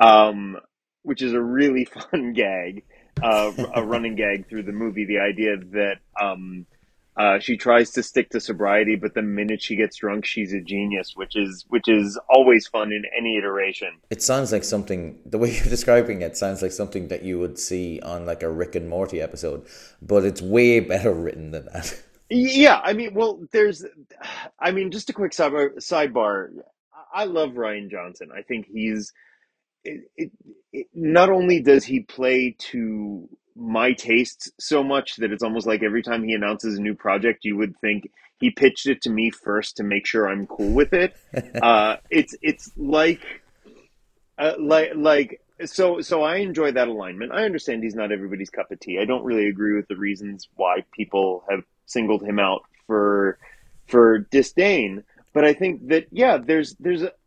um, 0.00 0.56
which 1.02 1.22
is 1.22 1.32
a 1.32 1.40
really 1.40 1.84
fun 2.10 2.32
gag, 2.34 2.84
uh, 3.22 3.52
a 3.74 3.82
running 3.82 4.14
gag 4.14 4.48
through 4.48 4.62
the 4.62 4.72
movie. 4.72 5.06
The 5.06 5.20
idea 5.20 5.56
that 5.72 5.96
um, 6.20 6.66
uh, 7.16 7.38
she 7.38 7.56
tries 7.56 7.90
to 7.92 8.02
stick 8.02 8.30
to 8.30 8.40
sobriety, 8.40 8.96
but 8.96 9.14
the 9.14 9.22
minute 9.22 9.62
she 9.62 9.76
gets 9.76 9.96
drunk, 9.96 10.24
she's 10.24 10.52
a 10.52 10.60
genius, 10.60 11.12
which 11.14 11.36
is 11.36 11.64
which 11.68 11.88
is 11.88 12.18
always 12.28 12.66
fun 12.66 12.92
in 12.92 13.04
any 13.16 13.36
iteration. 13.36 13.90
It 14.10 14.22
sounds 14.22 14.52
like 14.52 14.64
something. 14.64 15.20
The 15.24 15.38
way 15.38 15.52
you're 15.54 15.64
describing 15.64 16.22
it 16.22 16.36
sounds 16.36 16.62
like 16.62 16.72
something 16.72 17.08
that 17.08 17.22
you 17.22 17.38
would 17.38 17.58
see 17.58 18.00
on 18.00 18.26
like 18.26 18.42
a 18.42 18.50
Rick 18.50 18.74
and 18.74 18.88
Morty 18.88 19.20
episode, 19.20 19.66
but 20.02 20.24
it's 20.24 20.42
way 20.42 20.80
better 20.94 21.12
written 21.12 21.52
than 21.52 21.66
that. 21.66 22.02
Yeah, 22.30 22.80
I 22.82 22.94
mean, 22.94 23.12
well, 23.14 23.46
there's, 23.52 23.84
I 24.58 24.70
mean, 24.70 24.90
just 24.90 25.10
a 25.10 25.12
quick 25.12 25.32
sidebar. 25.32 25.76
sidebar 25.76 26.48
I 27.12 27.24
love 27.26 27.50
Rian 27.50 27.90
Johnson. 27.90 28.30
I 28.36 28.42
think 28.42 28.66
he's 28.66 29.12
it, 29.84 30.10
it, 30.16 30.32
it, 30.72 30.86
not 30.94 31.30
only 31.30 31.60
does 31.60 31.84
he 31.84 32.00
play 32.00 32.56
to 32.58 33.28
my 33.56 33.92
tastes 33.92 34.50
so 34.58 34.82
much 34.82 35.16
that 35.16 35.32
it's 35.32 35.42
almost 35.42 35.66
like 35.66 35.82
every 35.82 36.02
time 36.02 36.24
he 36.24 36.34
announces 36.34 36.78
a 36.78 36.82
new 36.82 36.94
project, 36.94 37.44
you 37.44 37.56
would 37.56 37.76
think 37.78 38.10
he 38.40 38.50
pitched 38.50 38.86
it 38.86 39.02
to 39.02 39.10
me 39.10 39.30
first 39.30 39.76
to 39.76 39.82
make 39.82 40.06
sure 40.06 40.28
I'm 40.28 40.46
cool 40.46 40.72
with 40.72 40.92
it. 40.92 41.16
uh, 41.62 41.96
it's 42.10 42.34
it's 42.42 42.70
like 42.76 43.22
uh, 44.38 44.54
like 44.58 44.92
like 44.94 45.40
so 45.64 46.00
so 46.00 46.22
I 46.22 46.36
enjoy 46.36 46.72
that 46.72 46.88
alignment. 46.88 47.32
I 47.32 47.44
understand 47.44 47.82
he's 47.82 47.94
not 47.94 48.12
everybody's 48.12 48.50
cup 48.50 48.70
of 48.70 48.80
tea. 48.80 48.98
I 48.98 49.04
don't 49.04 49.24
really 49.24 49.46
agree 49.46 49.76
with 49.76 49.88
the 49.88 49.96
reasons 49.96 50.48
why 50.56 50.84
people 50.92 51.44
have 51.48 51.62
singled 51.86 52.22
him 52.22 52.38
out 52.38 52.62
for 52.86 53.38
for 53.86 54.18
disdain. 54.18 55.04
But 55.32 55.44
I 55.44 55.52
think 55.52 55.88
that 55.88 56.06
yeah, 56.10 56.38
there's 56.38 56.74
there's 56.80 57.02
a 57.02 57.12
one 57.12 57.12
of 57.12 57.12
the 57.12 57.23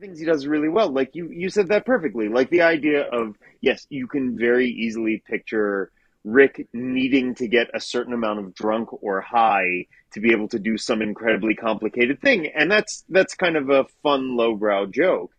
things 0.00 0.18
he 0.18 0.24
does 0.24 0.46
really 0.46 0.68
well. 0.68 0.90
Like 0.90 1.14
you 1.14 1.30
you 1.30 1.50
said 1.50 1.68
that 1.68 1.86
perfectly. 1.86 2.28
Like 2.28 2.50
the 2.50 2.62
idea 2.62 3.02
of 3.02 3.36
yes, 3.60 3.86
you 3.90 4.06
can 4.06 4.36
very 4.36 4.68
easily 4.68 5.22
picture 5.26 5.92
Rick 6.24 6.68
needing 6.72 7.34
to 7.36 7.48
get 7.48 7.70
a 7.72 7.80
certain 7.80 8.12
amount 8.12 8.40
of 8.40 8.54
drunk 8.54 9.02
or 9.02 9.20
high 9.20 9.86
to 10.12 10.20
be 10.20 10.32
able 10.32 10.48
to 10.48 10.58
do 10.58 10.76
some 10.76 11.00
incredibly 11.02 11.54
complicated 11.54 12.20
thing, 12.20 12.46
and 12.46 12.70
that's 12.70 13.04
that's 13.08 13.34
kind 13.34 13.56
of 13.56 13.70
a 13.70 13.84
fun 14.02 14.36
lowbrow 14.36 14.86
joke. 14.86 15.32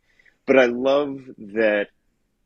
But 0.48 0.58
I 0.58 0.66
love 0.66 1.20
that 1.38 1.88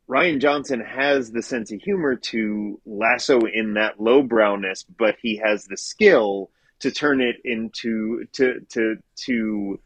Rian 0.09 0.39
Johnson 0.39 0.81
has 0.81 1.31
the 1.31 1.41
sense 1.41 1.71
of 1.71 1.81
humor 1.81 2.15
to 2.15 2.79
lasso 2.85 3.39
in 3.41 3.75
that 3.75 3.99
lowbrowness, 3.99 4.83
but 4.83 5.15
he 5.21 5.37
has 5.37 5.65
the 5.65 5.77
skill 5.77 6.51
to 6.79 6.91
turn 6.91 7.21
it 7.21 7.37
into 7.43 8.25
to 8.33 8.59
to 8.69 8.97
to 9.25 9.79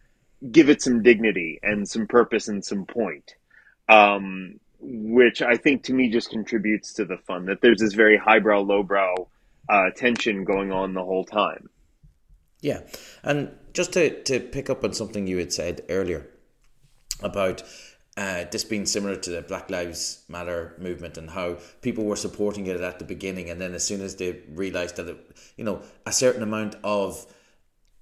give 0.52 0.70
it 0.70 0.82
some 0.82 1.04
dignity 1.04 1.60
and 1.62 1.88
some 1.88 2.08
purpose 2.08 2.48
and 2.48 2.64
some 2.64 2.86
point. 2.86 3.36
Um, 3.88 4.60
which 4.82 5.42
I 5.42 5.58
think 5.58 5.84
to 5.84 5.94
me 5.94 6.10
just 6.10 6.30
contributes 6.30 6.94
to 6.94 7.06
the 7.06 7.18
fun 7.18 7.46
that 7.46 7.62
there's 7.62 7.80
this 7.80 7.94
very 7.94 8.18
highbrow, 8.18 8.62
lowbrow 8.62 9.28
uh, 9.68 9.90
tension 9.96 10.46
going 10.46 10.72
on 10.72 10.94
the 10.94 11.04
whole 11.04 11.26
time. 11.26 11.70
Yeah, 12.62 12.82
and 13.24 13.52
just 13.74 13.94
to 13.94 14.22
to 14.24 14.40
pick 14.40 14.70
up 14.70 14.84
on 14.84 14.94
something 14.94 15.28
you 15.28 15.38
had 15.38 15.54
said 15.54 15.84
earlier 15.90 16.28
about 17.22 17.64
uh, 18.18 18.46
this 18.52 18.64
being 18.64 18.86
similar 18.86 19.16
to 19.16 19.30
the 19.30 19.42
Black 19.42 19.70
Lives 19.70 20.24
Matter 20.28 20.76
movement 20.78 21.18
and 21.18 21.30
how 21.30 21.58
people 21.82 22.04
were 22.04 22.18
supporting 22.18 22.68
it 22.68 22.82
at 22.82 23.00
the 23.00 23.06
beginning, 23.06 23.50
and 23.50 23.62
then 23.62 23.74
as 23.74 23.86
soon 23.86 24.02
as 24.02 24.16
they 24.16 24.42
realized 24.50 24.98
that 24.98 25.08
it, 25.08 25.38
you 25.56 25.64
know 25.64 25.82
a 26.06 26.12
certain 26.12 26.44
amount 26.44 26.76
of 26.84 27.26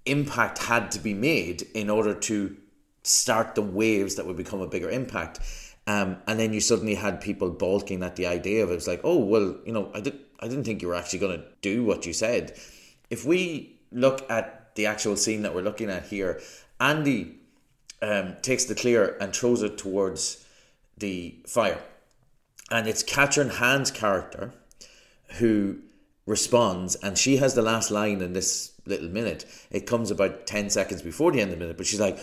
impact 0.09 0.59
had 0.59 0.91
to 0.91 0.99
be 0.99 1.13
made 1.13 1.63
in 1.73 1.89
order 1.89 2.13
to 2.13 2.55
start 3.03 3.55
the 3.55 3.61
waves 3.61 4.15
that 4.15 4.25
would 4.25 4.37
become 4.37 4.61
a 4.61 4.67
bigger 4.67 4.89
impact. 4.89 5.39
Um, 5.87 6.17
and 6.27 6.39
then 6.39 6.51
you 6.53 6.59
suddenly 6.59 6.95
had 6.95 7.21
people 7.21 7.49
balking 7.49 8.03
at 8.03 8.17
the 8.17 8.27
idea 8.27 8.63
of 8.63 8.71
it. 8.71 8.75
was 8.75 8.87
like, 8.87 9.01
oh 9.03 9.17
well, 9.17 9.55
you 9.65 9.71
know, 9.71 9.89
I 9.93 10.01
did 10.01 10.19
I 10.39 10.47
didn't 10.47 10.65
think 10.65 10.81
you 10.81 10.87
were 10.87 10.95
actually 10.95 11.19
going 11.19 11.39
to 11.39 11.45
do 11.61 11.83
what 11.83 12.05
you 12.05 12.13
said. 12.13 12.57
If 13.09 13.25
we 13.25 13.79
look 13.91 14.29
at 14.29 14.75
the 14.75 14.85
actual 14.85 15.15
scene 15.15 15.41
that 15.41 15.55
we're 15.55 15.61
looking 15.61 15.89
at 15.89 16.05
here, 16.05 16.39
Andy 16.79 17.39
um, 18.01 18.35
takes 18.41 18.65
the 18.65 18.75
Klear 18.75 19.17
and 19.19 19.35
throws 19.35 19.63
it 19.63 19.77
towards 19.77 20.45
the 20.97 21.35
fire. 21.47 21.79
And 22.69 22.87
it's 22.87 23.03
Kathryn 23.03 23.49
Hahn's 23.49 23.91
character 23.91 24.53
who 25.39 25.79
responds, 26.25 26.95
and 26.95 27.17
she 27.17 27.37
has 27.37 27.55
the 27.55 27.61
last 27.61 27.89
line 27.89 28.21
in 28.21 28.33
this 28.33 28.73
little 28.87 29.09
minute. 29.09 29.45
It 29.71 29.85
comes 29.85 30.11
about 30.11 30.47
10 30.47 30.69
seconds 30.69 31.01
before 31.01 31.31
the 31.31 31.41
end 31.41 31.51
of 31.51 31.59
the 31.59 31.63
minute, 31.63 31.77
but 31.77 31.85
she's 31.85 31.99
like, 31.99 32.19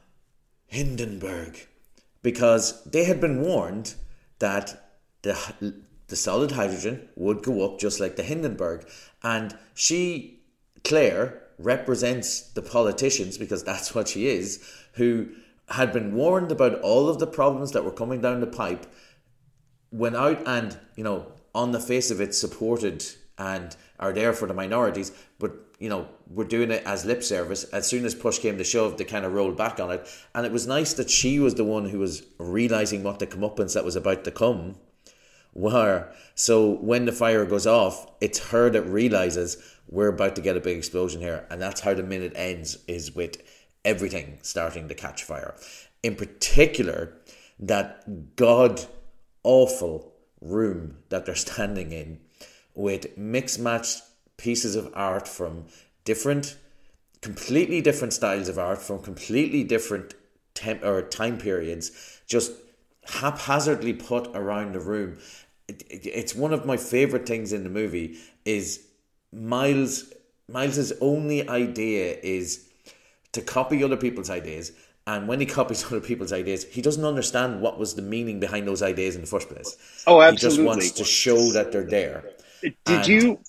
Hindenburg. 0.66 1.66
Because 2.22 2.84
they 2.84 3.04
had 3.04 3.20
been 3.20 3.40
warned 3.40 3.94
that 4.38 4.92
the, 5.22 5.74
the 6.08 6.16
solid 6.16 6.52
hydrogen 6.52 7.08
would 7.16 7.42
go 7.42 7.64
up 7.64 7.78
just 7.78 8.00
like 8.00 8.16
the 8.16 8.22
Hindenburg. 8.22 8.86
And 9.22 9.56
she, 9.74 10.40
Claire, 10.84 11.42
represents 11.58 12.40
the 12.40 12.62
politicians, 12.62 13.38
because 13.38 13.62
that's 13.62 13.94
what 13.94 14.08
she 14.08 14.26
is, 14.26 14.62
who 14.94 15.28
had 15.68 15.92
been 15.92 16.14
warned 16.14 16.50
about 16.50 16.80
all 16.80 17.08
of 17.08 17.18
the 17.18 17.26
problems 17.26 17.72
that 17.72 17.84
were 17.84 17.92
coming 17.92 18.20
down 18.20 18.40
the 18.40 18.46
pipe, 18.46 18.86
went 19.90 20.16
out 20.16 20.42
and, 20.46 20.78
you 20.96 21.04
know, 21.04 21.32
on 21.54 21.72
the 21.72 21.80
face 21.80 22.10
of 22.10 22.20
it, 22.20 22.34
supported 22.34 23.04
and 23.38 23.76
are 23.98 24.12
there 24.12 24.32
for 24.32 24.46
the 24.46 24.54
minorities, 24.54 25.12
but 25.38 25.69
you 25.80 25.88
know, 25.88 26.06
we're 26.28 26.44
doing 26.44 26.70
it 26.70 26.82
as 26.84 27.06
lip 27.06 27.22
service. 27.24 27.64
As 27.64 27.88
soon 27.88 28.04
as 28.04 28.14
push 28.14 28.38
came 28.38 28.58
to 28.58 28.64
shove, 28.64 28.98
they 28.98 29.04
kind 29.04 29.24
of 29.24 29.32
rolled 29.32 29.56
back 29.56 29.80
on 29.80 29.90
it. 29.90 30.06
And 30.34 30.44
it 30.44 30.52
was 30.52 30.66
nice 30.66 30.92
that 30.92 31.10
she 31.10 31.40
was 31.40 31.54
the 31.54 31.64
one 31.64 31.88
who 31.88 31.98
was 31.98 32.22
realizing 32.38 33.02
what 33.02 33.18
the 33.18 33.26
comeuppance 33.26 33.72
that 33.72 33.84
was 33.84 33.96
about 33.96 34.22
to 34.24 34.30
come 34.30 34.76
were. 35.54 36.12
So 36.34 36.70
when 36.70 37.06
the 37.06 37.12
fire 37.12 37.46
goes 37.46 37.66
off, 37.66 38.06
it's 38.20 38.50
her 38.50 38.68
that 38.70 38.82
realizes 38.82 39.56
we're 39.88 40.08
about 40.08 40.36
to 40.36 40.42
get 40.42 40.56
a 40.56 40.60
big 40.60 40.76
explosion 40.76 41.22
here. 41.22 41.46
And 41.50 41.60
that's 41.62 41.80
how 41.80 41.94
the 41.94 42.02
minute 42.02 42.34
ends 42.36 42.78
is 42.86 43.14
with 43.14 43.42
everything 43.82 44.38
starting 44.42 44.86
to 44.88 44.94
catch 44.94 45.24
fire. 45.24 45.54
In 46.02 46.14
particular, 46.14 47.14
that 47.58 48.36
god 48.36 48.84
awful 49.42 50.12
room 50.42 50.98
that 51.08 51.24
they're 51.24 51.34
standing 51.34 51.92
in 51.92 52.20
with 52.74 53.16
mixed 53.16 53.58
matched 53.58 54.02
pieces 54.40 54.74
of 54.76 54.90
art 54.94 55.28
from 55.28 55.66
different, 56.04 56.56
completely 57.20 57.80
different 57.80 58.12
styles 58.12 58.48
of 58.48 58.58
art 58.58 58.80
from 58.80 59.02
completely 59.02 59.62
different 59.64 60.14
temp 60.54 60.82
or 60.82 61.02
time 61.02 61.38
periods, 61.38 61.92
just 62.26 62.52
haphazardly 63.04 63.92
put 63.92 64.28
around 64.34 64.72
the 64.72 64.80
room. 64.80 65.18
It, 65.68 65.82
it, 65.88 66.06
it's 66.06 66.34
one 66.34 66.52
of 66.52 66.64
my 66.64 66.76
favorite 66.76 67.26
things 67.26 67.52
in 67.52 67.64
the 67.64 67.70
movie. 67.70 68.18
Is 68.44 68.86
Miles 69.32 70.12
Miles's 70.48 70.92
only 71.00 71.48
idea 71.48 72.16
is 72.22 72.68
to 73.32 73.40
copy 73.40 73.84
other 73.84 73.96
people's 73.96 74.30
ideas. 74.30 74.72
And 75.06 75.28
when 75.28 75.40
he 75.40 75.46
copies 75.46 75.84
other 75.86 76.00
people's 76.00 76.32
ideas, 76.32 76.64
he 76.64 76.82
doesn't 76.82 77.04
understand 77.04 77.60
what 77.60 77.78
was 77.78 77.94
the 77.94 78.02
meaning 78.02 78.40
behind 78.40 78.66
those 78.66 78.82
ideas 78.82 79.14
in 79.14 79.20
the 79.20 79.26
first 79.26 79.48
place. 79.48 79.76
Oh, 80.06 80.20
absolutely. 80.20 80.30
He 80.32 80.56
just 80.56 80.66
wants 80.66 80.90
to 80.92 81.04
show 81.04 81.52
that 81.52 81.72
they're 81.72 81.84
there. 81.84 82.24
Did 82.62 82.76
and 82.86 83.06
you 83.06 83.40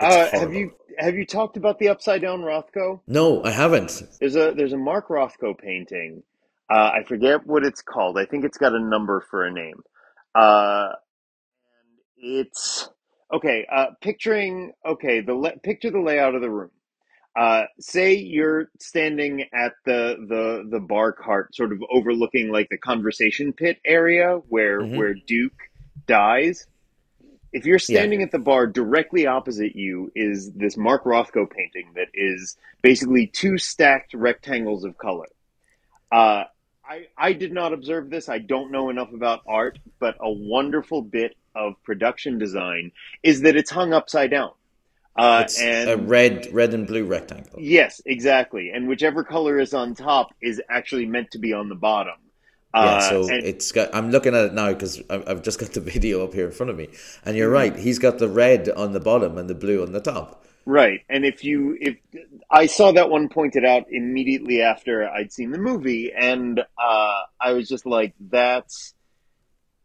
uh, 0.00 0.28
have 0.32 0.54
you 0.54 0.72
have 0.98 1.14
you 1.14 1.26
talked 1.26 1.56
about 1.56 1.78
the 1.78 1.88
upside 1.88 2.22
down 2.22 2.40
Rothko? 2.40 3.00
No, 3.06 3.42
I 3.44 3.50
haven't. 3.50 4.02
There's 4.20 4.36
a 4.36 4.52
there's 4.56 4.72
a 4.72 4.78
Mark 4.78 5.08
Rothko 5.08 5.58
painting. 5.58 6.22
Uh, 6.70 6.90
I 6.94 7.02
forget 7.06 7.46
what 7.46 7.64
it's 7.64 7.82
called. 7.82 8.18
I 8.18 8.26
think 8.26 8.44
it's 8.44 8.58
got 8.58 8.74
a 8.74 8.80
number 8.80 9.24
for 9.30 9.46
a 9.46 9.52
name. 9.52 9.82
Uh, 10.34 10.88
it's 12.16 12.88
okay. 13.32 13.66
Uh, 13.70 13.86
picturing 14.00 14.72
okay 14.86 15.20
the 15.20 15.34
le- 15.34 15.58
picture 15.58 15.90
the 15.90 16.00
layout 16.00 16.34
of 16.34 16.42
the 16.42 16.50
room. 16.50 16.70
Uh, 17.36 17.64
say 17.78 18.14
you're 18.14 18.68
standing 18.80 19.42
at 19.54 19.72
the 19.84 20.16
the 20.28 20.68
the 20.70 20.80
bar 20.80 21.12
cart, 21.12 21.54
sort 21.54 21.72
of 21.72 21.78
overlooking 21.90 22.50
like 22.50 22.68
the 22.70 22.78
conversation 22.78 23.52
pit 23.52 23.78
area 23.84 24.40
where 24.48 24.80
mm-hmm. 24.80 24.96
where 24.96 25.14
Duke 25.26 25.52
dies. 26.06 26.66
If 27.52 27.64
you're 27.64 27.78
standing 27.78 28.20
yeah. 28.20 28.26
at 28.26 28.32
the 28.32 28.38
bar, 28.38 28.66
directly 28.66 29.26
opposite 29.26 29.74
you 29.74 30.12
is 30.14 30.52
this 30.52 30.76
Mark 30.76 31.04
Rothko 31.04 31.50
painting 31.50 31.92
that 31.94 32.08
is 32.12 32.56
basically 32.82 33.26
two 33.26 33.56
stacked 33.58 34.12
rectangles 34.14 34.84
of 34.84 34.98
color. 34.98 35.26
Uh, 36.12 36.44
I, 36.88 37.06
I 37.16 37.32
did 37.32 37.52
not 37.52 37.72
observe 37.72 38.10
this. 38.10 38.28
I 38.28 38.38
don't 38.38 38.70
know 38.70 38.90
enough 38.90 39.12
about 39.12 39.40
art, 39.46 39.78
but 39.98 40.16
a 40.20 40.30
wonderful 40.30 41.02
bit 41.02 41.36
of 41.54 41.74
production 41.84 42.38
design 42.38 42.92
is 43.22 43.42
that 43.42 43.56
it's 43.56 43.70
hung 43.70 43.92
upside 43.92 44.30
down. 44.30 44.52
Uh, 45.16 45.40
It's 45.44 45.60
and 45.60 45.90
a 45.90 45.96
red, 45.96 46.48
red 46.52 46.72
and 46.74 46.86
blue 46.86 47.04
rectangle. 47.04 47.58
yes, 47.60 48.00
exactly. 48.06 48.70
And 48.70 48.86
whichever 48.88 49.24
color 49.24 49.58
is 49.58 49.74
on 49.74 49.94
top 49.94 50.32
is 50.40 50.62
actually 50.70 51.06
meant 51.06 51.32
to 51.32 51.38
be 51.38 51.52
on 51.52 51.68
the 51.68 51.74
bottom. 51.74 52.14
Yeah, 52.74 52.80
Uh, 52.80 53.00
so 53.00 53.22
and- 53.28 53.44
it's 53.44 53.72
got. 53.72 53.94
I'm 53.94 54.10
looking 54.10 54.34
at 54.34 54.46
it 54.46 54.54
now 54.54 54.72
because 54.72 55.02
I've 55.10 55.42
just 55.42 55.58
got 55.58 55.70
the 55.72 55.80
video 55.92 56.22
up 56.24 56.34
here 56.34 56.46
in 56.46 56.52
front 56.52 56.70
of 56.70 56.76
me, 56.76 56.88
and 57.24 57.36
you're 57.36 57.48
Mm-hmm. 57.48 57.74
right. 57.74 57.76
He's 57.76 57.98
got 57.98 58.18
the 58.18 58.28
red 58.28 58.68
on 58.68 58.92
the 58.92 59.00
bottom 59.00 59.38
and 59.38 59.48
the 59.48 59.54
blue 59.54 59.82
on 59.82 59.92
the 59.92 60.00
top. 60.00 60.44
Right. 60.66 61.00
And 61.08 61.24
if 61.24 61.44
you 61.44 61.78
if 61.80 61.96
I 62.50 62.66
saw 62.66 62.92
that 62.92 63.08
one 63.08 63.30
pointed 63.30 63.64
out 63.64 63.86
immediately 63.90 64.60
after 64.60 65.08
I'd 65.08 65.32
seen 65.32 65.50
the 65.50 65.56
movie 65.58 66.12
and 66.12 66.60
uh 66.60 67.20
I 67.40 67.52
was 67.52 67.70
just 67.70 67.86
like 67.86 68.12
that's 68.20 68.92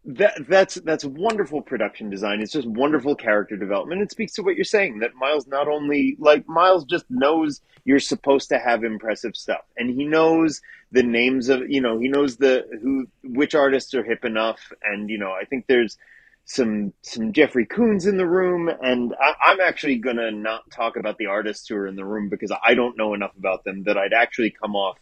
that 0.06 0.34
that's 0.50 0.76
that's 0.76 1.06
wonderful 1.06 1.62
production 1.62 2.10
design. 2.10 2.42
It's 2.42 2.52
just 2.52 2.68
wonderful 2.68 3.16
character 3.16 3.56
development. 3.56 4.02
It 4.02 4.12
speaks 4.12 4.34
to 4.34 4.42
what 4.44 4.56
you're 4.56 4.66
saying 4.66 5.00
that 5.00 5.16
Miles 5.16 5.48
not 5.48 5.70
only 5.70 6.18
like 6.20 6.46
Miles 6.50 6.84
just 6.84 7.06
knows 7.10 7.62
you're 7.86 8.00
supposed 8.00 8.50
to 8.50 8.60
have 8.60 8.84
impressive 8.84 9.38
stuff 9.38 9.62
and 9.78 9.90
he 9.90 10.04
knows 10.04 10.60
the 10.94 11.04
names 11.04 11.50
of 11.50 11.70
you 11.70 11.82
know 11.82 12.00
he 12.00 12.08
knows 12.08 12.38
the 12.38 12.66
who 12.82 13.08
which 13.24 13.54
artists 13.56 13.94
are 13.94 14.04
hip 14.04 14.24
enough 14.24 14.72
and 14.82 15.10
you 15.10 15.18
know 15.18 15.32
I 15.32 15.44
think 15.44 15.66
there's 15.68 15.98
some 16.46 16.94
some 17.02 17.32
Jeffrey 17.34 17.66
Koons 17.66 18.08
in 18.08 18.18
the 18.18 18.28
room, 18.28 18.70
and 18.82 19.14
I, 19.20 19.52
I'm 19.52 19.62
actually 19.62 19.98
gonna 19.98 20.32
not 20.32 20.70
talk 20.72 20.98
about 20.98 21.18
the 21.18 21.28
artists 21.28 21.68
who 21.68 21.76
are 21.76 21.88
in 21.88 21.96
the 21.96 22.06
room 22.06 22.30
because 22.30 22.52
I 22.64 22.74
don't 22.74 22.98
know 22.98 23.14
enough 23.14 23.36
about 23.38 23.64
them 23.64 23.84
that 23.84 23.98
I'd 23.98 24.14
actually 24.14 24.52
come 24.52 24.76
off. 24.76 24.98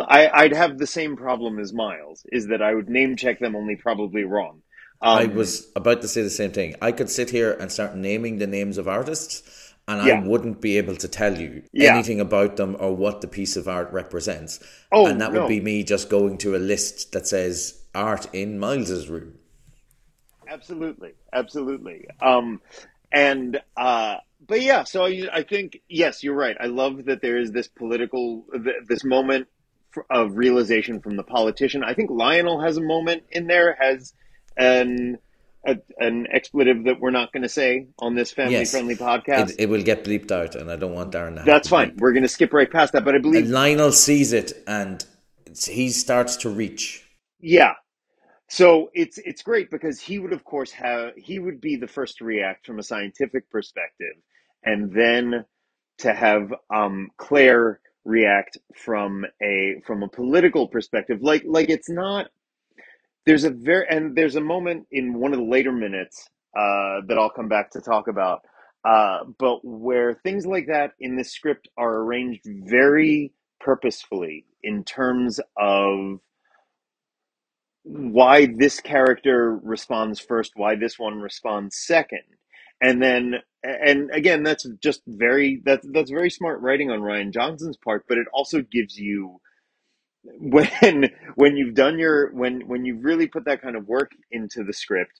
I, 0.00 0.28
I'd 0.28 0.52
have 0.52 0.78
the 0.78 0.86
same 0.86 1.16
problem 1.16 1.58
as 1.58 1.72
Miles, 1.72 2.24
is 2.30 2.48
that 2.48 2.62
I 2.62 2.74
would 2.74 2.88
name 2.88 3.16
check 3.16 3.38
them 3.38 3.54
only 3.54 3.76
probably 3.76 4.24
wrong. 4.24 4.62
Um, 5.00 5.18
I 5.18 5.26
was 5.26 5.68
about 5.76 6.02
to 6.02 6.08
say 6.08 6.22
the 6.22 6.30
same 6.30 6.52
thing. 6.52 6.74
I 6.80 6.92
could 6.92 7.10
sit 7.10 7.30
here 7.30 7.52
and 7.52 7.70
start 7.70 7.94
naming 7.94 8.38
the 8.38 8.46
names 8.46 8.78
of 8.78 8.88
artists, 8.88 9.65
and 9.88 10.06
Yeah. 10.06 10.14
I 10.20 10.26
wouldn't 10.26 10.60
be 10.60 10.78
able 10.78 10.96
to 10.96 11.08
tell 11.08 11.38
you 11.38 11.62
Yeah. 11.72 11.94
anything 11.94 12.20
about 12.20 12.56
them 12.56 12.76
or 12.78 12.94
what 12.94 13.20
the 13.20 13.28
piece 13.28 13.56
of 13.56 13.68
art 13.68 13.92
represents. 13.92 14.58
Oh, 14.92 15.06
and 15.06 15.20
that 15.20 15.32
no. 15.32 15.40
would 15.40 15.48
be 15.48 15.60
me 15.60 15.82
just 15.84 16.10
going 16.10 16.38
to 16.38 16.56
a 16.56 16.58
list 16.58 17.12
that 17.12 17.26
says 17.26 17.80
art 17.94 18.26
in 18.32 18.58
Miles's 18.58 19.08
room. 19.08 19.38
Absolutely, 20.48 21.12
absolutely. 21.32 22.06
Um, 22.20 22.60
and 23.12 23.60
uh, 23.76 24.16
but 24.46 24.60
yeah, 24.60 24.84
so 24.84 25.04
I, 25.04 25.28
I 25.32 25.42
think 25.42 25.80
yes, 25.88 26.22
you're 26.22 26.34
right. 26.34 26.56
I 26.60 26.66
love 26.66 27.04
that 27.06 27.22
there 27.22 27.38
is 27.38 27.52
this 27.52 27.68
political 27.68 28.44
th- 28.52 28.84
this 28.88 29.04
moment 29.04 29.48
of 30.10 30.36
realization 30.36 31.00
from 31.00 31.16
the 31.16 31.22
politician. 31.22 31.82
I 31.82 31.94
think 31.94 32.10
Lionel 32.10 32.60
has 32.60 32.76
a 32.76 32.82
moment 32.82 33.24
in 33.30 33.46
there 33.46 33.76
has 33.80 34.12
an 34.56 35.18
a, 35.66 35.76
an 35.98 36.26
expletive 36.32 36.84
that 36.84 37.00
we're 37.00 37.10
not 37.10 37.32
going 37.32 37.42
to 37.42 37.48
say 37.48 37.88
on 37.98 38.14
this 38.14 38.32
family 38.32 38.52
Yes. 38.52 38.70
friendly 38.70 38.94
podcast. 38.94 39.50
It, 39.50 39.56
it 39.60 39.68
will 39.68 39.82
get 39.82 40.04
bleeped 40.04 40.30
out, 40.30 40.54
and 40.54 40.70
I 40.70 40.76
don't 40.76 40.94
want 40.94 41.12
Darren 41.12 41.32
to 41.34 41.38
have 41.40 41.46
That's 41.46 41.68
fine. 41.68 41.90
bleep. 41.90 42.00
We're 42.00 42.12
going 42.12 42.22
to 42.22 42.28
skip 42.28 42.52
right 42.52 42.70
past 42.70 42.92
that. 42.92 43.04
But 43.04 43.14
I 43.14 43.18
believe 43.18 43.44
And 43.44 43.52
Lionel 43.52 43.92
sees 43.92 44.32
it, 44.32 44.52
and 44.66 45.04
he 45.66 45.90
starts 45.90 46.36
to 46.38 46.50
reach. 46.50 47.04
Yeah. 47.40 47.74
So 48.48 48.90
it's 48.94 49.18
it's 49.18 49.42
great 49.42 49.70
because 49.70 50.00
he 50.00 50.18
would 50.18 50.32
of 50.32 50.44
course 50.44 50.70
have 50.72 51.12
he 51.16 51.38
would 51.38 51.60
be 51.60 51.76
the 51.76 51.88
first 51.88 52.18
to 52.18 52.24
react 52.24 52.64
from 52.66 52.78
a 52.78 52.82
scientific 52.82 53.50
perspective 53.50 54.14
and 54.64 54.92
then 54.92 55.44
to 55.98 56.12
have 56.14 56.54
um 56.72 57.10
Claire 57.16 57.80
react 58.04 58.56
from 58.76 59.24
a 59.42 59.82
from 59.84 60.04
a 60.04 60.08
political 60.08 60.68
perspective 60.68 61.18
like 61.22 61.42
like 61.44 61.70
it's 61.70 61.90
not 61.90 62.28
there's 63.26 63.44
a 63.44 63.50
very 63.50 63.86
and 63.90 64.16
there's 64.16 64.36
a 64.36 64.40
moment 64.40 64.86
in 64.92 65.14
one 65.14 65.32
of 65.32 65.38
the 65.40 65.46
later 65.46 65.72
minutes 65.72 66.28
uh 66.56 67.02
that 67.08 67.18
I'll 67.18 67.30
come 67.30 67.48
back 67.48 67.70
to 67.72 67.80
talk 67.82 68.08
about 68.08 68.42
uh 68.84 69.20
but 69.38 69.60
where 69.64 70.14
things 70.14 70.46
like 70.46 70.66
that 70.68 70.92
in 71.00 71.16
this 71.16 71.32
script 71.32 71.68
are 71.78 71.96
arranged 72.02 72.42
very 72.46 73.32
purposefully 73.60 74.46
in 74.62 74.84
terms 74.84 75.40
of 75.56 76.20
why 77.84 78.46
this 78.46 78.80
character 78.80 79.58
responds 79.62 80.20
first, 80.20 80.52
why 80.56 80.76
this 80.76 80.98
one 80.98 81.20
responds 81.20 81.76
second. 81.78 82.22
And 82.82 83.02
then 83.02 83.34
and 83.62 84.10
again 84.12 84.42
that's 84.42 84.66
just 84.82 85.02
very 85.06 85.62
that's 85.64 85.86
that's 85.92 86.10
very 86.10 86.30
smart 86.30 86.60
writing 86.62 86.90
on 86.90 87.00
Rian 87.00 87.32
Johnson's 87.32 87.76
part, 87.76 88.04
but 88.08 88.18
it 88.18 88.26
also 88.32 88.62
gives 88.62 88.98
you 88.98 89.40
when 90.40 91.10
when 91.36 91.56
you've 91.56 91.74
done 91.74 91.98
your 91.98 92.32
when 92.32 92.62
when 92.68 92.84
you've 92.84 93.04
really 93.04 93.28
put 93.28 93.46
that 93.46 93.62
kind 93.62 93.76
of 93.76 93.88
work 93.88 94.12
into 94.32 94.64
the 94.64 94.72
script 94.74 95.12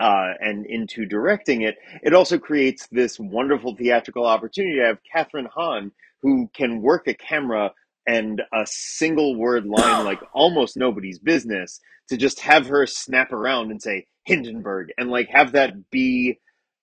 uh, 0.00 0.32
and 0.40 0.66
into 0.66 1.06
directing 1.06 1.62
it, 1.62 1.76
it 2.04 2.14
also 2.14 2.38
creates 2.38 2.88
this 2.92 3.18
wonderful 3.20 3.76
theatrical 3.76 4.26
opportunity 4.26 4.76
to 4.78 4.86
have 4.86 4.98
Kathryn 5.14 5.48
Hahn, 5.48 5.92
who 6.22 6.50
can 6.54 6.82
work 6.82 7.08
a 7.08 7.14
camera 7.14 7.72
and 8.06 8.42
a 8.54 8.66
single 8.66 9.36
word 9.36 9.66
line 9.66 10.04
like 10.04 10.20
almost 10.34 10.76
nobody's 10.78 11.20
business, 11.20 11.80
to 12.10 12.18
just 12.18 12.40
have 12.40 12.68
her 12.68 12.86
snap 12.86 13.32
around 13.32 13.72
and 13.72 13.82
say 13.82 14.06
Hindenburg 14.26 14.90
and 14.98 15.10
like 15.10 15.28
have 15.30 15.52
that 15.54 15.90
be, 15.90 16.40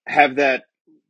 have 0.08 0.38
that, 0.38 0.64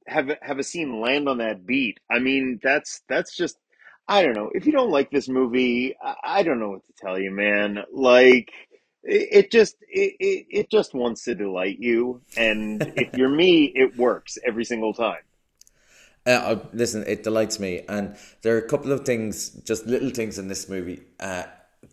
have 0.08 0.32
have 0.42 0.60
a 0.60 0.64
scene 0.64 1.02
land 1.02 1.30
on 1.30 1.40
that 1.40 1.66
beat. 1.66 2.00
I 2.12 2.20
mean, 2.20 2.60
that's 2.64 3.02
that's 3.10 3.36
just, 3.36 3.58
I 4.08 4.22
don't 4.24 4.36
know. 4.36 4.52
If 4.54 4.66
you 4.66 4.72
don't 4.72 4.92
like 4.92 5.12
this 5.12 5.28
movie, 5.30 5.96
I, 6.02 6.16
I 6.24 6.44
don't 6.44 6.60
know 6.60 6.70
what 6.70 6.86
to 6.88 6.94
tell 7.02 7.20
you, 7.20 7.32
man. 7.32 7.80
Like 7.92 8.52
it, 9.04 9.28
it 9.32 9.52
just 9.52 9.76
it, 9.88 10.16
it, 10.20 10.46
it 10.50 10.70
just 10.72 10.94
wants 10.94 11.24
to 11.26 11.36
delight 11.36 11.78
you 11.80 12.22
and 12.38 12.82
if 12.98 13.16
you're 13.18 13.30
me 13.30 13.66
it 13.76 13.96
works 13.98 14.38
every 14.46 14.66
single 14.66 14.94
time 14.94 15.22
Uh, 16.28 16.30
uh, 16.32 16.60
listen, 16.74 17.04
it 17.08 17.24
delights 17.24 17.60
me, 17.60 17.82
and 17.88 18.16
there 18.42 18.56
are 18.56 18.60
a 18.60 18.68
couple 18.68 18.92
of 18.92 19.06
things, 19.06 19.50
just 19.64 19.86
little 19.86 20.10
things 20.10 20.40
in 20.40 20.48
this 20.48 20.68
movie. 20.68 21.04
Uh, 21.20 21.44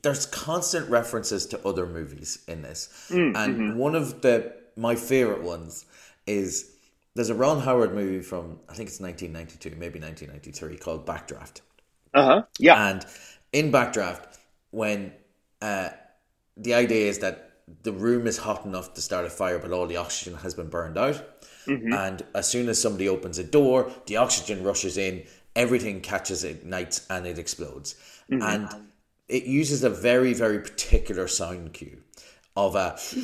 there's 0.03 0.25
constant 0.27 0.89
references 0.89 1.47
to 1.47 1.69
other 1.69 1.87
movies 1.87 2.39
in 2.49 2.63
this, 2.63 2.89
and 3.11 3.77
one 3.77 3.95
of 3.95 4.23
the 4.23 4.55
my 4.77 4.95
favorite 4.97 5.43
ones 5.43 5.85
is 6.27 6.71
there's 7.15 7.29
a 7.31 7.35
Ron 7.35 7.61
Howard 7.61 7.95
movie 7.95 8.23
from 8.23 8.59
I 8.71 8.75
think 8.75 8.89
it's 8.89 9.01
1992, 9.01 9.77
maybe 9.79 10.01
1993, 10.01 10.79
called 10.79 11.07
Backdraft. 11.07 11.61
Uh-huh 12.15 12.43
yeah 12.59 12.75
And 12.91 13.05
in 13.53 13.71
Backdraft, 13.73 14.39
when 14.71 15.13
uh, 15.61 15.91
the 16.57 16.75
idea 16.75 17.09
is 17.09 17.19
that 17.21 17.51
the 17.83 17.93
room 17.93 18.27
is 18.27 18.39
hot 18.39 18.65
enough 18.65 18.95
to 18.95 19.01
start 19.01 19.25
a 19.25 19.31
fire, 19.31 19.59
but 19.59 19.73
all 19.73 19.87
the 19.87 19.97
oxygen 19.97 20.35
has 20.41 20.55
been 20.55 20.69
burned 20.69 20.99
out. 20.99 21.23
And 21.67 22.23
as 22.35 22.49
soon 22.49 22.69
as 22.69 22.81
somebody 22.81 23.09
opens 23.09 23.39
a 23.39 23.45
door, 23.45 23.91
the 24.07 24.17
oxygen 24.17 24.65
rushes 24.65 24.99
in, 24.99 25.25
everything 25.55 26.01
catches, 26.01 26.45
ignites, 26.45 27.07
and 27.09 27.27
it 27.27 27.39
explodes. 27.39 27.95
And 28.41 28.69
it 29.29 29.45
uses 29.45 29.85
a 29.85 29.91
very, 29.91 30.35
very 30.35 30.59
particular 30.61 31.29
sound 31.29 31.73
cue 31.73 32.03
of 32.57 32.75
a, 32.75 32.99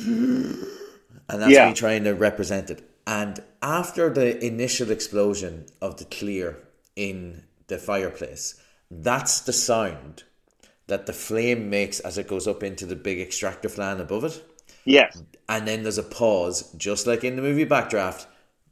and 1.29 1.41
that's 1.41 1.51
Yeah. 1.53 1.67
me 1.67 1.73
trying 1.73 2.03
to 2.05 2.13
represent 2.13 2.69
it. 2.69 2.83
And 3.05 3.39
after 3.61 4.09
the 4.09 4.43
initial 4.45 4.91
explosion 4.91 5.65
of 5.81 5.97
the 5.97 6.05
Klear 6.05 6.57
in 6.95 7.43
the 7.67 7.77
fireplace, 7.77 8.55
that's 8.91 9.41
the 9.41 9.53
sound 9.53 10.23
that 10.87 11.05
the 11.05 11.13
flame 11.13 11.69
makes 11.69 11.99
as 11.99 12.17
it 12.17 12.27
goes 12.27 12.47
up 12.47 12.63
into 12.63 12.85
the 12.85 12.95
big 12.95 13.19
extractor 13.19 13.69
fan 13.69 14.01
above 14.01 14.23
it. 14.23 14.43
yes 14.85 15.21
And 15.47 15.67
then 15.67 15.83
there's 15.83 15.97
a 15.97 16.03
pause, 16.03 16.71
just 16.73 17.07
like 17.07 17.23
in 17.23 17.35
the 17.35 17.41
movie 17.41 17.65
Backdraft, 17.65 18.25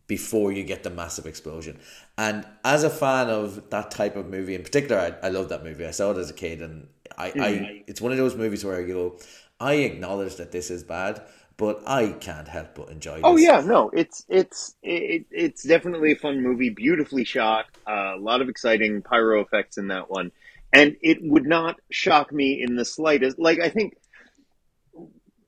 before 0.07 0.51
you 0.51 0.63
get 0.63 0.83
the 0.83 0.89
massive 0.89 1.25
explosion. 1.25 1.79
And 2.17 2.45
as 2.63 2.83
a 2.83 2.89
fan 2.89 3.29
of 3.29 3.69
that 3.69 3.91
type 3.91 4.15
of 4.15 4.27
movie 4.27 4.55
in 4.55 4.63
particular, 4.63 4.99
I, 5.21 5.27
I 5.27 5.29
love 5.29 5.49
that 5.49 5.63
movie. 5.63 5.85
I 5.85 5.91
saw 5.91 6.11
it 6.11 6.17
as 6.17 6.29
a 6.29 6.33
kid, 6.33 6.61
and 6.61 6.87
I, 7.17 7.27
I 7.27 7.31
mm. 7.31 7.83
it's 7.87 8.01
one 8.01 8.11
of 8.11 8.17
those 8.17 8.35
movies 8.35 8.63
where 8.63 8.79
I 8.79 8.83
go, 8.83 9.19
I 9.59 9.73
acknowledge 9.75 10.37
that 10.37 10.51
this 10.51 10.71
is 10.71 10.83
bad, 10.83 11.21
but 11.57 11.81
I 11.87 12.09
can't 12.09 12.47
help 12.47 12.75
but 12.75 12.89
enjoy 12.89 13.15
this. 13.15 13.23
oh 13.23 13.35
yeah 13.35 13.61
no 13.61 13.89
it's 13.89 14.23
it's 14.29 14.75
it, 14.83 15.25
it's 15.31 15.63
definitely 15.63 16.13
a 16.13 16.15
fun 16.15 16.41
movie 16.41 16.69
beautifully 16.69 17.23
shot 17.23 17.65
uh, 17.87 18.15
a 18.15 18.19
lot 18.19 18.41
of 18.41 18.49
exciting 18.49 19.01
pyro 19.01 19.41
effects 19.41 19.77
in 19.77 19.87
that 19.87 20.09
one 20.09 20.31
and 20.71 20.95
it 21.01 21.17
would 21.21 21.45
not 21.45 21.79
shock 21.89 22.31
me 22.31 22.61
in 22.61 22.75
the 22.75 22.85
slightest 22.85 23.37
like 23.39 23.59
i 23.59 23.69
think 23.69 23.97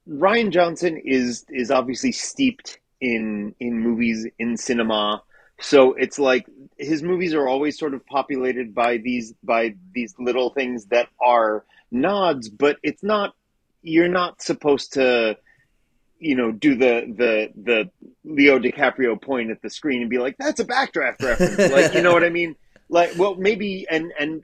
Rian 0.09 0.49
Johnson 0.49 0.97
is 0.97 1.45
is 1.49 1.69
obviously 1.69 2.11
steeped 2.11 2.79
in 2.99 3.53
in 3.59 3.79
movies 3.79 4.25
in 4.39 4.57
cinema 4.57 5.21
so 5.61 5.93
it's 5.93 6.17
like 6.17 6.47
his 6.77 7.03
movies 7.03 7.33
are 7.33 7.47
always 7.47 7.77
sort 7.77 7.93
of 7.93 8.05
populated 8.07 8.73
by 8.73 8.97
these 8.97 9.33
by 9.43 9.75
these 9.93 10.15
little 10.17 10.49
things 10.51 10.85
that 10.85 11.09
are 11.21 11.63
nods 11.91 12.49
but 12.49 12.77
it's 12.81 13.03
not 13.03 13.35
you're 13.81 14.09
not 14.09 14.41
supposed 14.41 14.93
to 14.93 15.37
you 16.19 16.35
know 16.35 16.51
do 16.51 16.75
the 16.75 17.05
the 17.15 17.49
the 17.55 17.89
Leo 18.23 18.59
DiCaprio 18.59 19.21
point 19.21 19.51
at 19.51 19.61
the 19.61 19.69
screen 19.69 20.01
and 20.01 20.09
be 20.09 20.17
like 20.17 20.37
that's 20.37 20.59
a 20.59 20.65
backdraft 20.65 21.23
reference 21.23 21.57
like 21.71 21.93
you 21.93 22.01
know 22.01 22.13
what 22.13 22.23
I 22.23 22.29
mean 22.29 22.55
like 22.89 23.17
well 23.17 23.35
maybe 23.35 23.87
and 23.89 24.11
and 24.19 24.43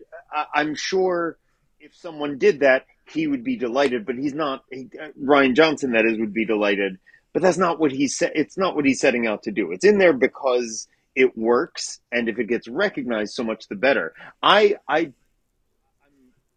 I'm 0.53 0.75
sure 0.75 1.37
if 1.79 1.95
someone 1.95 2.37
did 2.37 2.61
that 2.61 2.85
he 3.07 3.27
would 3.27 3.43
be 3.43 3.57
delighted 3.57 4.05
but 4.05 4.15
he's 4.15 4.33
not 4.33 4.63
he, 4.71 4.89
uh, 5.01 5.09
Rian 5.21 5.55
Johnson 5.55 5.91
that 5.91 6.05
is 6.05 6.17
would 6.17 6.33
be 6.33 6.45
delighted 6.45 6.97
but 7.33 7.41
that's 7.41 7.57
not 7.57 7.79
what 7.79 7.91
he's 7.91 8.17
set 8.17 8.31
it's 8.35 8.57
not 8.57 8.75
what 8.75 8.85
he's 8.85 8.99
setting 8.99 9.27
out 9.27 9.43
to 9.43 9.51
do 9.51 9.71
it's 9.71 9.85
in 9.85 9.97
there 9.97 10.13
because 10.13 10.87
it 11.15 11.37
works, 11.37 11.99
and 12.11 12.27
if 12.27 12.37
it 12.37 12.47
gets 12.47 12.67
recognized, 12.67 13.33
so 13.33 13.43
much 13.43 13.67
the 13.67 13.75
better. 13.75 14.13
I 14.43 14.75
I 14.87 14.99
I'm 14.99 15.13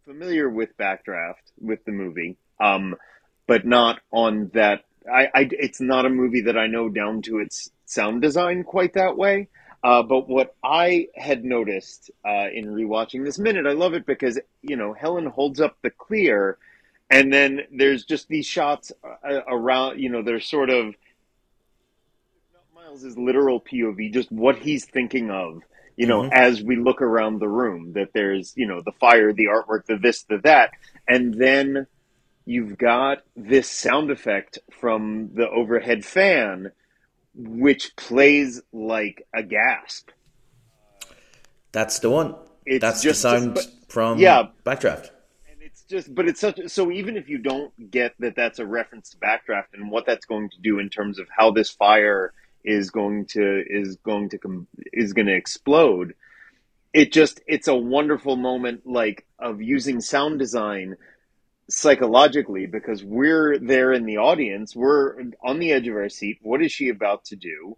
familiar 0.05 0.51
with 0.51 0.77
Backdraft 0.77 1.53
with 1.61 1.85
the 1.85 1.93
movie, 1.93 2.37
um, 2.61 2.97
but 3.47 3.65
not 3.65 4.01
on 4.13 4.51
that. 4.55 4.83
I, 5.13 5.25
I 5.35 5.49
it's 5.53 5.81
not 5.81 6.07
a 6.07 6.11
movie 6.11 6.43
that 6.43 6.57
I 6.59 6.67
know 6.67 6.89
down 6.89 7.23
to 7.23 7.39
its 7.39 7.71
sound 7.87 8.23
design 8.23 8.65
quite 8.65 8.95
that 8.95 9.17
way. 9.17 9.49
Uh, 9.83 10.03
but 10.03 10.29
what 10.29 10.57
I 10.65 11.07
had 11.15 11.45
noticed 11.45 12.11
uh, 12.27 12.49
in 12.53 12.67
rewatching 12.67 13.25
this 13.25 13.39
minute, 13.39 13.67
I 13.67 13.73
love 13.73 13.95
it 13.95 14.07
because 14.07 14.39
you 14.63 14.77
know 14.77 14.93
Helen 14.93 15.27
holds 15.27 15.61
up 15.61 15.77
the 15.83 15.91
Klear, 15.91 16.55
and 17.11 17.33
then 17.33 17.61
there's 17.71 18.05
just 18.05 18.29
these 18.29 18.47
shots 18.47 18.93
uh, 19.05 19.41
around. 19.49 20.01
You 20.01 20.11
know, 20.11 20.23
they're 20.23 20.41
sort 20.41 20.71
of 20.71 20.95
Miles' 22.75 23.17
literal 23.17 23.61
POV, 23.61 24.13
just 24.13 24.33
what 24.33 24.57
he's 24.57 24.85
thinking 24.85 25.31
of. 25.31 25.63
You 25.97 26.07
know, 26.07 26.23
Mhm. 26.23 26.33
as 26.33 26.63
we 26.63 26.77
look 26.77 27.03
around 27.03 27.39
the 27.39 27.49
room, 27.49 27.93
that 27.95 28.13
there's 28.13 28.57
you 28.57 28.67
know 28.67 28.83
the 28.83 28.93
fire, 28.93 29.33
the 29.33 29.47
artwork, 29.47 29.87
the 29.87 29.97
this, 29.97 30.23
the 30.25 30.39
that, 30.39 30.71
and 31.09 31.35
then 31.35 31.87
you've 32.49 32.79
got 32.79 33.19
this 33.37 33.71
sound 33.71 34.11
effect 34.11 34.59
from 34.81 35.29
the 35.35 35.47
overhead 35.51 36.03
fan, 36.03 36.73
which 37.35 37.95
plays 37.95 38.63
like 38.73 39.27
a 39.35 39.43
gasp. 39.43 40.09
That's 41.73 41.99
the 41.99 42.09
one. 42.09 42.37
It's 42.65 42.81
That's 42.81 43.03
just- 43.03 43.23
the 43.23 43.31
sound 43.31 43.55
but- 43.55 43.67
from 43.89 44.19
yeah. 44.19 44.45
Backdraft. 44.65 45.11
And 45.51 45.61
it's 45.61 45.83
just, 45.83 46.15
but 46.15 46.27
it's 46.27 46.41
such. 46.41 46.59
So 46.69 46.91
even 46.91 47.19
if 47.19 47.29
you 47.29 47.37
don't 47.37 47.91
get 47.91 48.15
that, 48.21 48.35
that's 48.35 48.59
a 48.59 48.67
reference 48.67 49.11
to 49.11 49.19
Backdraft 49.19 49.75
and 49.75 49.91
what 49.91 50.07
that's 50.07 50.25
going 50.25 50.49
to 50.49 50.61
do 50.63 50.79
in 50.79 50.89
terms 50.89 51.19
of 51.19 51.27
how 51.37 51.51
this 51.51 51.69
fire 51.69 52.33
is 52.65 52.91
going 52.91 53.27
to 53.27 53.63
is 53.69 53.97
going 53.97 54.31
to 54.31 54.39
come 54.39 54.67
is 54.93 55.13
going 55.13 55.27
to 55.27 55.35
explode. 55.37 56.15
It 56.95 57.13
just 57.13 57.41
it's 57.47 57.69
a 57.69 57.75
wonderful 57.75 58.37
moment, 58.37 58.87
like 58.87 59.27
of 59.39 59.61
using 59.61 60.01
sound 60.01 60.39
design 60.39 60.97
psychologically 61.71 62.67
because 62.67 63.05
we're 63.05 63.59
there 63.59 63.93
in 63.93 64.07
the 64.07 64.19
audience, 64.19 64.75
we're 64.75 65.21
on 65.45 65.59
the 65.59 65.73
edge 65.73 65.87
of 65.89 65.97
our 65.97 66.09
seat. 66.09 66.39
What 66.43 66.63
is 66.63 66.73
she 66.73 66.89
about 66.89 67.25
to 67.27 67.37
do? 67.37 67.77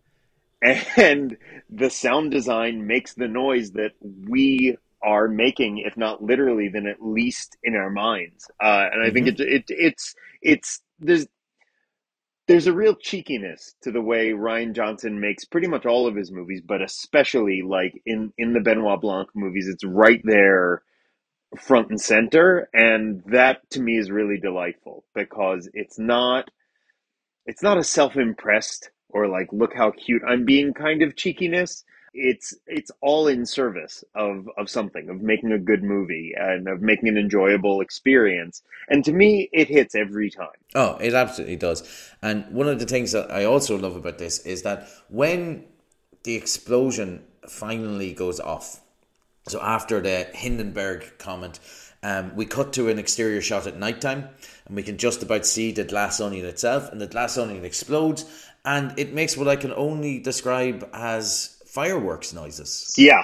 And 0.96 1.38
the 1.70 1.88
sound 1.88 2.30
design 2.32 2.86
makes 2.86 3.14
the 3.14 3.28
noise 3.28 3.72
that 3.72 3.92
we 4.28 4.76
are 5.02 5.26
making, 5.26 5.78
if 5.86 5.96
not 5.96 6.22
literally, 6.22 6.68
then 6.68 6.86
at 6.86 7.02
least 7.02 7.56
in 7.62 7.74
our 7.74 7.88
minds. 7.88 8.50
Uh, 8.62 8.86
and 8.92 9.02
I 9.02 9.10
think 9.10 9.28
it, 9.28 9.40
it 9.40 9.64
it's 9.68 10.14
it's 10.42 10.82
there's 10.98 11.26
there's 12.46 12.66
a 12.66 12.74
real 12.74 12.94
cheekiness 12.94 13.74
to 13.82 13.90
the 13.90 14.02
way 14.02 14.32
Rian 14.32 14.74
Johnson 14.74 15.20
makes 15.20 15.44
pretty 15.44 15.68
much 15.68 15.86
all 15.86 16.06
of 16.06 16.16
his 16.16 16.30
movies, 16.30 16.60
but 16.60 16.82
especially 16.82 17.62
like 17.62 17.94
in 18.04 18.32
in 18.36 18.52
the 18.52 18.60
Benoit 18.60 19.00
Blanc 19.00 19.30
movies, 19.34 19.66
it's 19.66 19.84
right 19.84 20.20
there 20.24 20.82
front 21.58 21.90
and 21.90 22.00
center 22.00 22.68
and 22.72 23.22
that 23.26 23.68
to 23.70 23.80
me 23.80 23.96
is 23.96 24.10
really 24.10 24.38
delightful 24.38 25.04
because 25.14 25.68
it's 25.74 25.98
not 25.98 26.48
it's 27.46 27.62
not 27.62 27.78
a 27.78 27.84
self-impressed 27.84 28.90
or 29.08 29.26
like 29.26 29.48
look 29.52 29.74
how 29.74 29.90
cute 29.90 30.22
I'm 30.26 30.44
being 30.44 30.72
kind 30.72 31.02
of 31.02 31.16
cheekiness. 31.16 31.84
It's 32.12 32.54
it's 32.66 32.90
all 33.00 33.26
in 33.26 33.46
service 33.46 34.04
of 34.14 34.48
of 34.56 34.68
something 34.68 35.08
of 35.08 35.20
making 35.20 35.52
a 35.52 35.58
good 35.58 35.82
movie 35.82 36.34
and 36.36 36.68
of 36.68 36.80
making 36.80 37.08
an 37.08 37.16
enjoyable 37.16 37.80
experience. 37.80 38.62
And 38.88 39.04
to 39.04 39.12
me 39.12 39.48
it 39.52 39.68
hits 39.68 39.94
every 39.94 40.30
time. 40.30 40.48
Oh, 40.74 40.96
it 41.00 41.14
absolutely 41.14 41.56
does. 41.56 41.82
And 42.22 42.46
one 42.52 42.68
of 42.68 42.78
the 42.78 42.86
things 42.86 43.12
that 43.12 43.30
I 43.30 43.44
also 43.44 43.76
love 43.76 43.96
about 43.96 44.18
this 44.18 44.38
is 44.46 44.62
that 44.62 44.88
when 45.08 45.64
the 46.22 46.34
explosion 46.34 47.24
finally 47.48 48.12
goes 48.12 48.38
off, 48.38 48.80
so 49.48 49.60
after 49.60 50.00
the 50.00 50.28
Hindenburg 50.32 51.18
comment, 51.18 51.58
um, 52.02 52.34
we 52.34 52.46
cut 52.46 52.72
to 52.74 52.88
an 52.88 52.98
exterior 52.98 53.40
shot 53.42 53.66
at 53.66 53.76
nighttime, 53.76 54.28
and 54.66 54.76
we 54.76 54.82
can 54.82 54.96
just 54.98 55.22
about 55.22 55.46
see 55.46 55.72
the 55.72 55.84
glass 55.84 56.20
onion 56.20 56.46
itself, 56.46 56.90
and 56.90 57.00
the 57.00 57.06
glass 57.06 57.36
onion 57.36 57.64
explodes, 57.64 58.24
and 58.64 58.98
it 58.98 59.12
makes 59.12 59.36
what 59.36 59.48
I 59.48 59.56
can 59.56 59.72
only 59.72 60.18
describe 60.18 60.88
as 60.92 61.56
fireworks 61.66 62.32
noises 62.32 62.94
yeah 62.98 63.22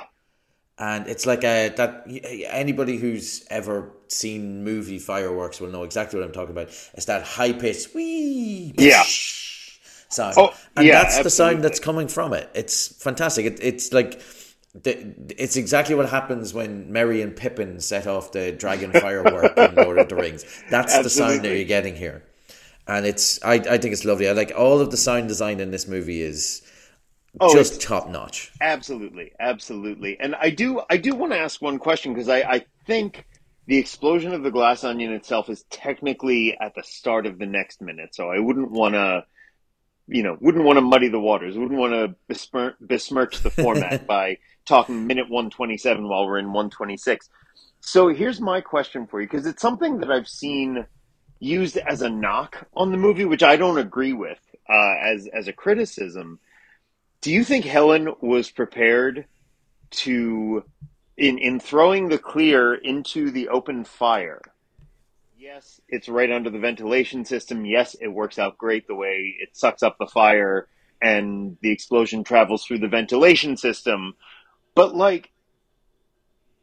and 0.78 1.08
it's 1.08 1.24
like 1.24 1.42
a 1.42 1.70
that 1.76 2.04
anybody 2.48 2.98
who's 2.98 3.46
ever 3.48 3.92
seen 4.08 4.62
movie 4.62 4.98
fireworks 4.98 5.60
will 5.60 5.68
know 5.70 5.84
exactly 5.84 6.18
what 6.18 6.26
I'm 6.26 6.32
talking 6.32 6.50
about. 6.50 6.68
It's 6.94 7.06
that 7.06 7.22
high 7.22 7.52
pitched 7.52 7.94
wee 7.94 8.74
Yeah. 8.76 9.02
sound, 10.08 10.34
Oh, 10.36 10.54
and 10.76 10.86
yeah, 10.86 11.02
that's 11.02 11.18
the 11.22 11.30
sound 11.30 11.64
that's 11.64 11.80
coming 11.80 12.08
from 12.08 12.32
it. 12.34 12.50
It's 12.54 12.88
fantastic. 13.02 13.46
It, 13.46 13.58
it's 13.62 13.92
like. 13.92 14.20
The, 14.82 15.14
it's 15.38 15.56
exactly 15.56 15.94
what 15.94 16.08
happens 16.08 16.52
when 16.52 16.92
Merry 16.92 17.22
and 17.22 17.34
Pippin 17.34 17.80
set 17.80 18.06
off 18.06 18.32
the 18.32 18.52
dragon 18.52 18.92
firework 18.92 19.56
in 19.56 19.74
Lord 19.74 19.98
of 19.98 20.08
the 20.08 20.16
Rings. 20.16 20.44
That's 20.70 20.98
the 21.02 21.10
sound 21.10 21.42
that 21.42 21.54
you're 21.54 21.64
getting 21.64 21.96
here, 21.96 22.22
and 22.86 23.06
it's 23.06 23.42
I, 23.42 23.54
I 23.54 23.78
think 23.78 23.92
it's 23.92 24.04
lovely. 24.04 24.28
I 24.28 24.32
like 24.32 24.52
all 24.56 24.80
of 24.80 24.90
the 24.90 24.96
sound 24.96 25.28
design 25.28 25.60
in 25.60 25.70
this 25.70 25.88
movie 25.88 26.20
is 26.20 26.62
Oh, 27.38 27.52
just 27.52 27.82
top 27.82 28.08
notch. 28.08 28.50
Absolutely, 28.60 29.32
absolutely. 29.38 30.18
And 30.18 30.34
I 30.34 30.50
do, 30.50 30.80
I 30.88 30.96
do 30.96 31.14
want 31.14 31.32
to 31.32 31.38
ask 31.38 31.60
one 31.60 31.78
question 31.78 32.14
because 32.14 32.28
I, 32.28 32.38
I 32.40 32.64
think 32.86 33.26
the 33.66 33.76
explosion 33.76 34.32
of 34.32 34.42
the 34.42 34.50
glass 34.50 34.84
onion 34.84 35.12
itself 35.12 35.50
is 35.50 35.64
technically 35.64 36.56
at 36.58 36.74
the 36.74 36.82
start 36.82 37.26
of 37.26 37.38
the 37.38 37.46
next 37.46 37.82
minute. 37.82 38.14
So 38.14 38.30
I 38.30 38.38
wouldn't 38.38 38.70
want 38.70 38.94
to, 38.94 39.26
you 40.08 40.22
know, 40.22 40.36
wouldn't 40.40 40.64
want 40.64 40.76
to 40.76 40.82
muddy 40.82 41.08
the 41.08 41.20
waters. 41.20 41.56
Wouldn't 41.56 41.78
want 41.78 41.92
to 41.92 42.14
besmirch, 42.28 42.74
besmirch 42.80 43.40
the 43.40 43.50
format 43.50 44.06
by 44.08 44.38
talking 44.64 45.06
minute 45.06 45.28
one 45.28 45.50
twenty 45.50 45.76
seven 45.76 46.08
while 46.08 46.26
we're 46.26 46.38
in 46.38 46.52
one 46.52 46.70
twenty 46.70 46.96
six. 46.96 47.28
So 47.80 48.08
here's 48.08 48.40
my 48.40 48.60
question 48.60 49.06
for 49.06 49.20
you 49.20 49.26
because 49.26 49.46
it's 49.46 49.62
something 49.62 49.98
that 49.98 50.10
I've 50.10 50.28
seen 50.28 50.86
used 51.38 51.76
as 51.76 52.02
a 52.02 52.10
knock 52.10 52.66
on 52.74 52.90
the 52.90 52.96
movie, 52.96 53.24
which 53.24 53.42
I 53.42 53.56
don't 53.56 53.78
agree 53.78 54.12
with 54.12 54.40
uh, 54.68 54.94
as 55.02 55.28
as 55.32 55.48
a 55.48 55.52
criticism. 55.52 56.38
Do 57.20 57.32
you 57.32 57.44
think 57.44 57.64
Helen 57.64 58.08
was 58.20 58.50
prepared 58.50 59.26
to 59.90 60.64
in 61.16 61.38
in 61.38 61.60
throwing 61.60 62.08
the 62.08 62.18
Klear 62.18 62.74
into 62.74 63.30
the 63.30 63.48
open 63.48 63.84
fire? 63.84 64.40
Yes, 65.46 65.80
it's 65.88 66.08
right 66.08 66.32
under 66.32 66.50
the 66.50 66.58
ventilation 66.58 67.24
system. 67.24 67.64
Yes, 67.64 67.94
it 68.00 68.08
works 68.08 68.36
out 68.36 68.58
great 68.58 68.88
the 68.88 68.96
way 68.96 69.36
it 69.38 69.56
sucks 69.56 69.84
up 69.84 69.96
the 69.96 70.08
fire 70.08 70.66
and 71.00 71.56
the 71.62 71.70
explosion 71.70 72.24
travels 72.24 72.64
through 72.64 72.80
the 72.80 72.88
ventilation 72.88 73.56
system. 73.56 74.16
But 74.74 74.96
like 74.96 75.30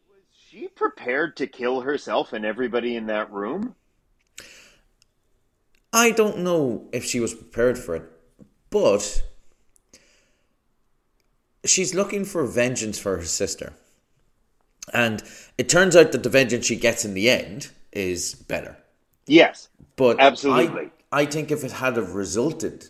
was 0.09 0.25
she 0.49 0.67
prepared 0.67 1.37
to 1.37 1.47
kill 1.47 1.79
herself 1.79 2.33
and 2.33 2.43
everybody 2.45 2.97
in 2.97 3.05
that 3.05 3.31
room? 3.31 3.75
I 5.93 6.11
don't 6.11 6.39
know 6.39 6.89
if 6.91 7.05
she 7.05 7.21
was 7.21 7.33
prepared 7.33 7.77
for 7.77 7.95
it, 7.95 8.03
but 8.69 9.23
she's 11.63 11.95
looking 11.95 12.25
for 12.25 12.45
vengeance 12.45 12.99
for 12.99 13.15
her 13.15 13.23
sister. 13.23 13.75
And 14.93 15.23
it 15.57 15.69
turns 15.69 15.95
out 15.95 16.11
that 16.11 16.23
the 16.23 16.29
vengeance 16.29 16.65
she 16.65 16.75
gets 16.75 17.05
in 17.05 17.13
the 17.13 17.29
end 17.29 17.69
is 17.95 18.35
better. 18.35 18.77
Yes. 19.25 19.69
But 19.95 20.19
Absolutely. 20.19 20.91
I, 21.11 21.21
I 21.21 21.25
think 21.25 21.51
if 21.51 21.63
it 21.63 21.71
had 21.73 21.95
have 21.95 22.15
resulted 22.15 22.89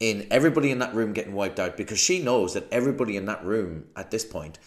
in 0.00 0.26
everybody 0.30 0.70
in 0.70 0.78
that 0.80 0.94
room 0.94 1.12
getting 1.12 1.34
wiped 1.34 1.58
out, 1.58 1.76
because 1.76 1.98
she 1.98 2.22
knows 2.22 2.54
that 2.54 2.66
everybody 2.70 3.16
in 3.16 3.24
that 3.26 3.44
room 3.44 3.86
at 3.96 4.10
this 4.10 4.24
point 4.24 4.58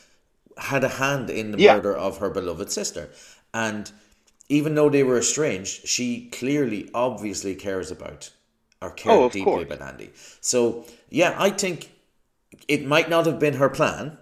had 0.57 0.83
a 0.83 0.89
hand 0.89 1.29
in 1.29 1.51
the 1.51 1.59
Yeah. 1.59 1.75
murder 1.75 1.95
of 1.95 2.17
her 2.17 2.29
beloved 2.29 2.71
sister. 2.71 3.09
And 3.53 3.91
even 4.49 4.75
though 4.75 4.89
they 4.89 5.03
were 5.03 5.19
estranged, 5.19 5.87
she 5.87 6.29
clearly, 6.31 6.89
obviously 6.93 7.53
cares 7.55 7.91
about 7.91 8.31
or 8.81 8.91
cared 8.91 9.15
Oh, 9.17 9.29
deeply 9.29 9.43
course. 9.43 9.63
about 9.65 9.81
Andy. 9.81 10.09
So, 10.41 10.85
yeah, 11.09 11.35
I 11.37 11.49
think 11.51 11.91
it 12.67 12.85
might 12.85 13.09
not 13.09 13.25
have 13.25 13.39
been 13.39 13.55
her 13.55 13.69
plan. 13.69 14.17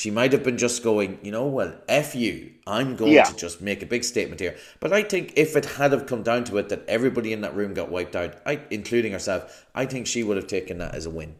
She 0.00 0.10
might 0.10 0.32
have 0.32 0.42
been 0.42 0.56
just 0.56 0.82
going, 0.82 1.18
you 1.22 1.30
know, 1.30 1.46
well, 1.46 1.74
F 1.86 2.14
you. 2.14 2.52
I'm 2.66 2.96
going 2.96 3.12
Yeah. 3.12 3.24
to 3.24 3.36
just 3.36 3.60
make 3.60 3.82
a 3.82 3.86
big 3.86 4.02
statement 4.02 4.40
here. 4.40 4.56
But 4.80 4.94
I 4.94 5.02
think 5.02 5.34
if 5.36 5.54
it 5.56 5.66
had 5.66 5.92
have 5.92 6.06
come 6.06 6.22
down 6.22 6.44
to 6.44 6.56
it 6.56 6.70
that 6.70 6.88
everybody 6.88 7.34
in 7.34 7.42
that 7.42 7.54
room 7.54 7.74
got 7.74 7.90
wiped 7.90 8.16
out, 8.16 8.36
I, 8.46 8.60
including 8.70 9.12
herself, 9.12 9.66
I 9.74 9.84
think 9.84 10.06
she 10.06 10.22
would 10.22 10.38
have 10.38 10.46
taken 10.46 10.78
that 10.78 10.94
as 10.94 11.04
a 11.04 11.10
win. 11.10 11.34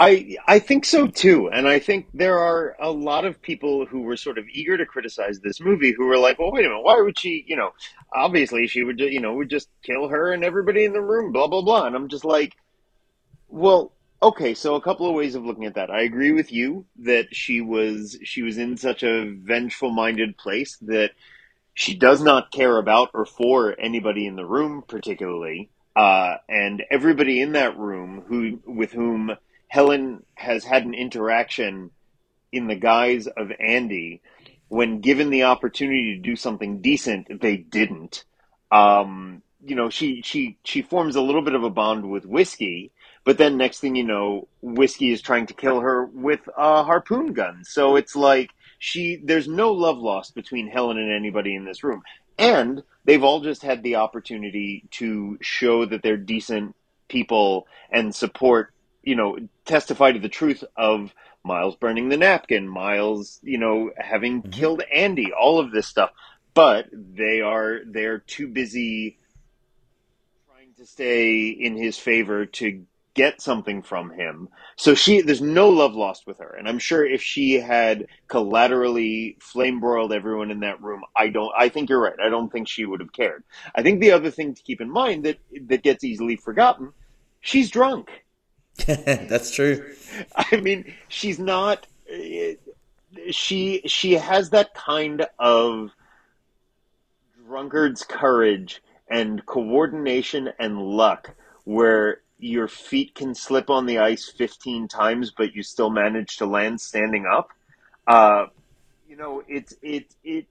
I 0.00 0.36
I 0.46 0.58
think 0.60 0.84
so 0.86 1.06
too, 1.08 1.50
and 1.50 1.68
I 1.68 1.78
think 1.78 2.06
there 2.14 2.38
are 2.38 2.76
a 2.80 2.90
lot 2.90 3.24
of 3.24 3.42
people 3.42 3.86
who 3.86 4.02
were 4.02 4.16
sort 4.16 4.38
of 4.38 4.46
eager 4.48 4.76
to 4.78 4.86
criticize 4.86 5.40
this 5.40 5.60
movie 5.60 5.92
who 5.92 6.06
were 6.06 6.18
like, 6.18 6.38
"Well, 6.38 6.52
wait 6.52 6.64
a 6.64 6.68
minute, 6.68 6.82
why 6.82 7.00
would 7.00 7.18
she? 7.18 7.44
You 7.46 7.56
know, 7.56 7.72
obviously 8.14 8.66
she 8.66 8.82
would, 8.82 9.00
you 9.00 9.20
know, 9.20 9.34
would 9.34 9.50
just 9.50 9.68
kill 9.82 10.08
her 10.08 10.32
and 10.32 10.44
everybody 10.44 10.84
in 10.84 10.92
the 10.92 11.02
room, 11.02 11.32
blah 11.32 11.48
blah 11.48 11.62
blah." 11.62 11.86
And 11.86 11.96
I'm 11.96 12.08
just 12.08 12.24
like, 12.24 12.54
"Well, 13.48 13.93
okay, 14.22 14.54
so 14.54 14.74
a 14.74 14.82
couple 14.82 15.08
of 15.08 15.14
ways 15.14 15.34
of 15.34 15.44
looking 15.44 15.66
at 15.66 15.74
that. 15.74 15.90
I 15.90 16.02
agree 16.02 16.32
with 16.32 16.52
you 16.52 16.86
that 17.00 17.34
she 17.34 17.60
was 17.60 18.18
she 18.24 18.42
was 18.42 18.58
in 18.58 18.76
such 18.76 19.02
a 19.02 19.30
vengeful 19.30 19.90
minded 19.90 20.36
place 20.36 20.76
that 20.82 21.12
she 21.74 21.94
does 21.94 22.22
not 22.22 22.52
care 22.52 22.78
about 22.78 23.10
or 23.14 23.26
for 23.26 23.78
anybody 23.78 24.26
in 24.26 24.36
the 24.36 24.46
room 24.46 24.84
particularly, 24.86 25.70
uh, 25.96 26.36
and 26.48 26.82
everybody 26.90 27.40
in 27.40 27.52
that 27.52 27.78
room 27.78 28.24
who 28.28 28.60
with 28.66 28.92
whom." 28.92 29.36
Helen 29.68 30.22
has 30.36 30.64
had 30.64 30.84
an 30.84 30.94
interaction 30.94 31.90
in 32.52 32.68
the 32.68 32.76
guise 32.76 33.26
of 33.26 33.50
Andy 33.58 34.22
when 34.68 35.00
given 35.00 35.30
the 35.30 35.44
opportunity 35.44 36.14
to 36.14 36.22
do 36.22 36.36
something 36.36 36.80
decent, 36.80 37.40
they 37.40 37.56
didn't. 37.56 38.24
Um, 38.70 39.42
you 39.64 39.76
know, 39.76 39.90
she 39.90 40.22
she 40.22 40.58
she 40.64 40.82
forms 40.82 41.16
a 41.16 41.22
little 41.22 41.42
bit 41.42 41.54
of 41.54 41.64
a 41.64 41.70
bond 41.70 42.10
with 42.10 42.24
whiskey, 42.24 42.92
but 43.24 43.38
then 43.38 43.56
next 43.56 43.80
thing 43.80 43.96
you 43.96 44.04
know, 44.04 44.48
whiskey 44.60 45.12
is 45.12 45.22
trying 45.22 45.46
to 45.46 45.54
kill 45.54 45.80
her 45.80 46.04
with 46.04 46.40
a 46.56 46.84
harpoon 46.84 47.32
gun. 47.32 47.64
So 47.64 47.96
it's 47.96 48.14
like 48.14 48.50
she 48.78 49.20
there's 49.24 49.48
no 49.48 49.72
love 49.72 49.98
lost 49.98 50.34
between 50.34 50.68
Helen 50.68 50.98
and 50.98 51.10
anybody 51.10 51.54
in 51.54 51.64
this 51.64 51.82
room. 51.82 52.02
And 52.38 52.82
they've 53.04 53.24
all 53.24 53.40
just 53.40 53.62
had 53.62 53.82
the 53.82 53.96
opportunity 53.96 54.84
to 54.92 55.38
show 55.40 55.86
that 55.86 56.02
they're 56.02 56.16
decent 56.16 56.76
people 57.08 57.66
and 57.90 58.14
support, 58.14 58.72
you 59.02 59.16
know, 59.16 59.38
testify 59.64 60.12
to 60.12 60.18
the 60.18 60.28
truth 60.28 60.64
of 60.76 61.14
Miles 61.44 61.76
burning 61.76 62.08
the 62.08 62.16
napkin, 62.16 62.68
Miles, 62.68 63.38
you 63.42 63.58
know, 63.58 63.90
having 63.96 64.42
mm-hmm. 64.42 64.50
killed 64.50 64.82
Andy, 64.92 65.32
all 65.32 65.58
of 65.58 65.70
this 65.70 65.86
stuff. 65.86 66.10
But 66.54 66.86
they 66.92 67.40
are 67.40 67.80
they're 67.86 68.18
too 68.18 68.48
busy 68.48 69.18
trying 70.48 70.72
to 70.78 70.86
stay 70.86 71.48
in 71.48 71.76
his 71.76 71.98
favor 71.98 72.46
to 72.46 72.84
get 73.14 73.40
something 73.40 73.82
from 73.82 74.10
him. 74.10 74.48
So 74.76 74.94
she 74.94 75.22
there's 75.22 75.40
no 75.40 75.68
love 75.68 75.94
lost 75.94 76.26
with 76.26 76.38
her. 76.38 76.54
And 76.54 76.68
I'm 76.68 76.78
sure 76.78 77.04
if 77.06 77.22
she 77.22 77.54
had 77.54 78.06
collaterally 78.28 79.36
flame 79.40 79.80
broiled 79.80 80.12
everyone 80.12 80.50
in 80.50 80.60
that 80.60 80.82
room, 80.82 81.02
I 81.16 81.28
don't 81.28 81.52
I 81.56 81.68
think 81.68 81.88
you're 81.88 82.02
right. 82.02 82.18
I 82.22 82.28
don't 82.28 82.50
think 82.50 82.68
she 82.68 82.84
would 82.84 83.00
have 83.00 83.12
cared. 83.12 83.44
I 83.74 83.82
think 83.82 84.00
the 84.00 84.12
other 84.12 84.30
thing 84.30 84.54
to 84.54 84.62
keep 84.62 84.80
in 84.80 84.90
mind 84.90 85.24
that 85.24 85.38
that 85.68 85.82
gets 85.82 86.04
easily 86.04 86.36
forgotten, 86.36 86.92
she's 87.40 87.70
drunk. 87.70 88.10
That's 88.86 89.54
true. 89.54 89.94
I 90.36 90.56
mean, 90.56 90.92
she's 91.08 91.38
not 91.38 91.86
she 93.30 93.82
she 93.86 94.12
has 94.14 94.50
that 94.50 94.74
kind 94.74 95.26
of 95.38 95.90
drunkard's 97.46 98.02
courage 98.02 98.82
and 99.08 99.44
coordination 99.46 100.50
and 100.58 100.80
luck 100.80 101.34
where 101.64 102.20
your 102.44 102.68
feet 102.68 103.14
can 103.14 103.34
slip 103.34 103.70
on 103.70 103.86
the 103.86 103.98
ice 103.98 104.30
15 104.36 104.86
times, 104.86 105.32
but 105.36 105.54
you 105.54 105.62
still 105.62 105.88
manage 105.88 106.36
to 106.36 106.46
land 106.46 106.80
standing 106.80 107.24
up. 107.26 107.48
Uh, 108.06 108.46
you 109.08 109.16
know, 109.16 109.42
it's 109.48 109.74
it 109.82 110.14
it. 110.22 110.46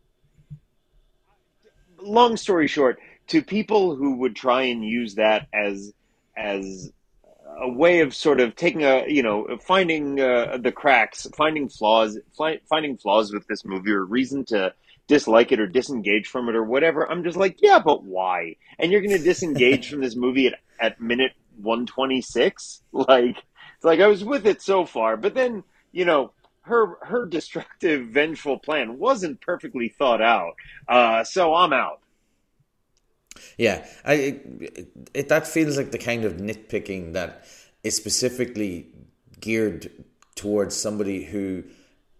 Long 2.01 2.35
story 2.35 2.67
short, 2.67 2.99
to 3.27 3.43
people 3.43 3.95
who 3.95 4.17
would 4.17 4.35
try 4.35 4.63
and 4.63 4.83
use 4.83 5.15
that 5.15 5.47
as 5.53 5.93
as 6.35 6.91
a 7.61 7.69
way 7.69 7.99
of 7.99 8.15
sort 8.15 8.39
of 8.39 8.55
taking 8.55 8.83
a 8.83 9.05
you 9.07 9.21
know 9.21 9.57
finding 9.61 10.19
uh, 10.19 10.57
the 10.59 10.71
cracks, 10.71 11.27
finding 11.37 11.69
flaws, 11.69 12.17
fi- 12.35 12.61
finding 12.67 12.97
flaws 12.97 13.31
with 13.31 13.45
this 13.47 13.63
movie 13.63 13.91
or 13.91 14.03
reason 14.03 14.45
to 14.45 14.73
dislike 15.07 15.51
it 15.51 15.59
or 15.59 15.67
disengage 15.67 16.27
from 16.27 16.49
it 16.49 16.55
or 16.55 16.63
whatever. 16.63 17.09
I'm 17.09 17.23
just 17.23 17.37
like, 17.37 17.57
yeah, 17.61 17.77
but 17.77 18.03
why? 18.03 18.55
And 18.79 18.91
you're 18.91 19.01
going 19.01 19.17
to 19.17 19.23
disengage 19.23 19.89
from 19.91 20.01
this 20.01 20.15
movie 20.15 20.47
at, 20.47 20.55
at 20.79 20.99
minute 20.99 21.33
126. 21.57 22.81
Like 22.93 23.37
it's 23.37 23.83
like 23.83 23.99
I 23.99 24.07
was 24.07 24.23
with 24.23 24.45
it 24.45 24.61
so 24.61 24.85
far, 24.85 25.17
but 25.17 25.33
then 25.33 25.63
you 25.91 26.05
know 26.05 26.31
her 26.61 26.97
her 27.01 27.25
destructive, 27.25 28.07
vengeful 28.07 28.57
plan 28.57 28.97
wasn't 28.97 29.41
perfectly 29.41 29.89
thought 29.89 30.21
out. 30.21 30.53
Uh, 30.87 31.23
so 31.23 31.53
I'm 31.53 31.73
out. 31.73 31.99
Yeah, 33.57 33.85
I 34.05 34.13
it, 34.13 34.91
it, 35.13 35.29
that 35.29 35.47
feels 35.47 35.77
like 35.77 35.91
the 35.91 35.97
kind 35.97 36.23
of 36.23 36.33
nitpicking 36.33 37.13
that 37.13 37.45
is 37.83 37.95
specifically 37.95 38.87
geared 39.39 39.91
towards 40.35 40.75
somebody 40.75 41.23
who 41.23 41.63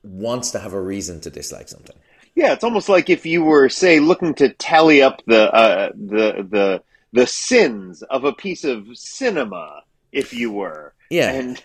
wants 0.04 0.52
to 0.52 0.60
have 0.60 0.74
a 0.74 0.82
reason 0.82 1.22
to 1.22 1.30
dislike 1.30 1.69
something. 1.69 1.96
Yeah, 2.36 2.54
it's 2.54 2.63
almost 2.63 2.89
like 2.89 3.10
if 3.10 3.26
you 3.26 3.43
were, 3.43 3.69
say, 3.69 4.00
looking 4.00 4.34
to 4.36 4.50
tally 4.50 5.02
up 5.02 5.22
the 5.28 5.54
uh, 5.54 5.91
the 5.96 6.48
the 6.50 6.84
the 7.13 7.28
sins 7.28 8.02
of 8.04 8.26
a 8.26 8.34
piece 8.34 8.63
of 8.63 8.86
cinema, 8.97 9.84
if 10.12 10.34
you 10.34 10.52
were. 10.52 10.93
Yeah. 11.10 11.32
And 11.32 11.63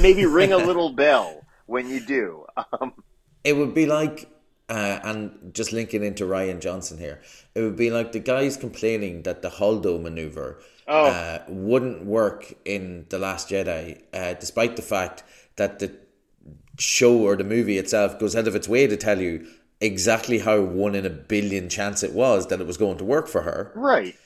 maybe 0.00 0.24
ring 0.24 0.52
a 0.52 0.56
little 0.70 0.90
bell 0.90 1.44
when 1.66 1.88
you 1.88 2.00
do. 2.00 2.46
Um, 2.80 2.94
it 3.42 3.56
would 3.56 3.74
be 3.74 3.86
like, 3.86 4.30
uh, 4.68 5.00
and 5.02 5.52
just 5.52 5.72
linking 5.72 6.02
into 6.02 6.24
Rian 6.24 6.60
Johnson 6.60 6.98
here, 6.98 7.20
it 7.54 7.60
would 7.60 7.76
be 7.76 7.90
like 7.90 8.12
the 8.12 8.20
guys 8.20 8.56
complaining 8.56 9.22
that 9.24 9.42
the 9.42 9.50
Holdo 9.50 10.00
maneuver 10.00 10.60
oh. 10.88 11.06
uh, 11.06 11.42
wouldn't 11.48 12.04
work 12.04 12.54
in 12.64 13.06
The 13.10 13.18
Last 13.18 13.50
Jedi, 13.50 14.00
uh, 14.14 14.34
despite 14.34 14.76
the 14.76 14.82
fact 14.82 15.24
that 15.56 15.80
the 15.80 15.94
show 16.78 17.18
or 17.18 17.36
the 17.36 17.44
movie 17.44 17.78
itself 17.78 18.18
goes 18.18 18.34
out 18.34 18.48
of 18.48 18.56
its 18.56 18.68
way 18.68 18.86
to 18.86 18.96
tell 18.96 19.20
you 19.20 19.46
exactly 19.80 20.38
how 20.38 20.60
one 20.60 20.94
in 20.94 21.04
a 21.04 21.10
billion 21.10 21.68
chance 21.68 22.02
it 22.02 22.12
was 22.12 22.46
that 22.46 22.60
it 22.60 22.66
was 22.66 22.76
going 22.76 22.96
to 22.98 23.04
work 23.04 23.28
for 23.28 23.42
her. 23.42 23.72
Right. 23.74 24.16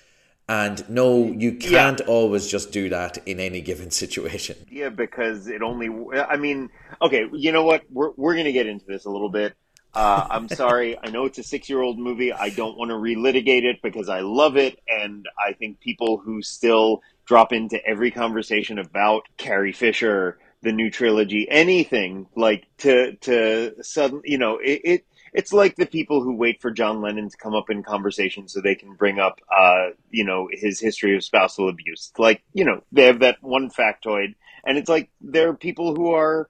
And 0.48 0.88
no, 0.88 1.26
you 1.26 1.52
can't 1.52 2.00
yeah. 2.00 2.06
always 2.06 2.48
just 2.48 2.72
do 2.72 2.88
that 2.88 3.18
in 3.26 3.38
any 3.38 3.60
given 3.60 3.90
situation. 3.90 4.56
Yeah, 4.70 4.88
because 4.88 5.46
it 5.46 5.62
only. 5.62 5.90
I 6.14 6.36
mean, 6.36 6.70
okay, 7.02 7.26
you 7.32 7.52
know 7.52 7.64
what? 7.64 7.82
We're 7.90 8.12
we're 8.16 8.34
gonna 8.34 8.52
get 8.52 8.66
into 8.66 8.86
this 8.86 9.04
a 9.04 9.10
little 9.10 9.28
bit. 9.28 9.54
Uh, 9.92 10.26
I'm 10.30 10.48
sorry. 10.48 10.98
I 11.02 11.10
know 11.10 11.26
it's 11.26 11.38
a 11.38 11.42
six 11.42 11.68
year 11.68 11.82
old 11.82 11.98
movie. 11.98 12.32
I 12.32 12.48
don't 12.48 12.78
want 12.78 12.90
to 12.90 12.94
relitigate 12.94 13.64
it 13.64 13.82
because 13.82 14.08
I 14.08 14.20
love 14.20 14.56
it, 14.56 14.80
and 14.88 15.26
I 15.38 15.52
think 15.52 15.80
people 15.80 16.16
who 16.16 16.40
still 16.40 17.02
drop 17.26 17.52
into 17.52 17.84
every 17.86 18.10
conversation 18.10 18.78
about 18.78 19.24
Carrie 19.36 19.72
Fisher, 19.72 20.38
the 20.62 20.72
new 20.72 20.90
trilogy, 20.90 21.46
anything 21.50 22.26
like 22.36 22.66
to 22.78 23.16
to 23.16 23.82
sudden, 23.82 24.22
you 24.24 24.38
know, 24.38 24.56
it, 24.56 24.80
it 24.82 25.06
it's 25.32 25.52
like 25.52 25.76
the 25.76 25.86
people 25.86 26.22
who 26.22 26.36
wait 26.36 26.60
for 26.60 26.70
John 26.70 27.00
Lennon 27.00 27.28
to 27.28 27.36
come 27.36 27.54
up 27.54 27.70
in 27.70 27.82
conversation 27.82 28.48
so 28.48 28.60
they 28.60 28.74
can 28.74 28.94
bring 28.94 29.18
up, 29.18 29.40
uh, 29.50 29.90
you 30.10 30.24
know, 30.24 30.48
his 30.50 30.80
history 30.80 31.16
of 31.16 31.24
spousal 31.24 31.68
abuse. 31.68 32.12
Like, 32.18 32.42
you 32.52 32.64
know, 32.64 32.82
they 32.92 33.04
have 33.04 33.20
that 33.20 33.36
one 33.42 33.70
factoid, 33.70 34.34
and 34.64 34.78
it's 34.78 34.88
like 34.88 35.10
there 35.20 35.48
are 35.50 35.54
people 35.54 35.94
who 35.94 36.12
are 36.12 36.48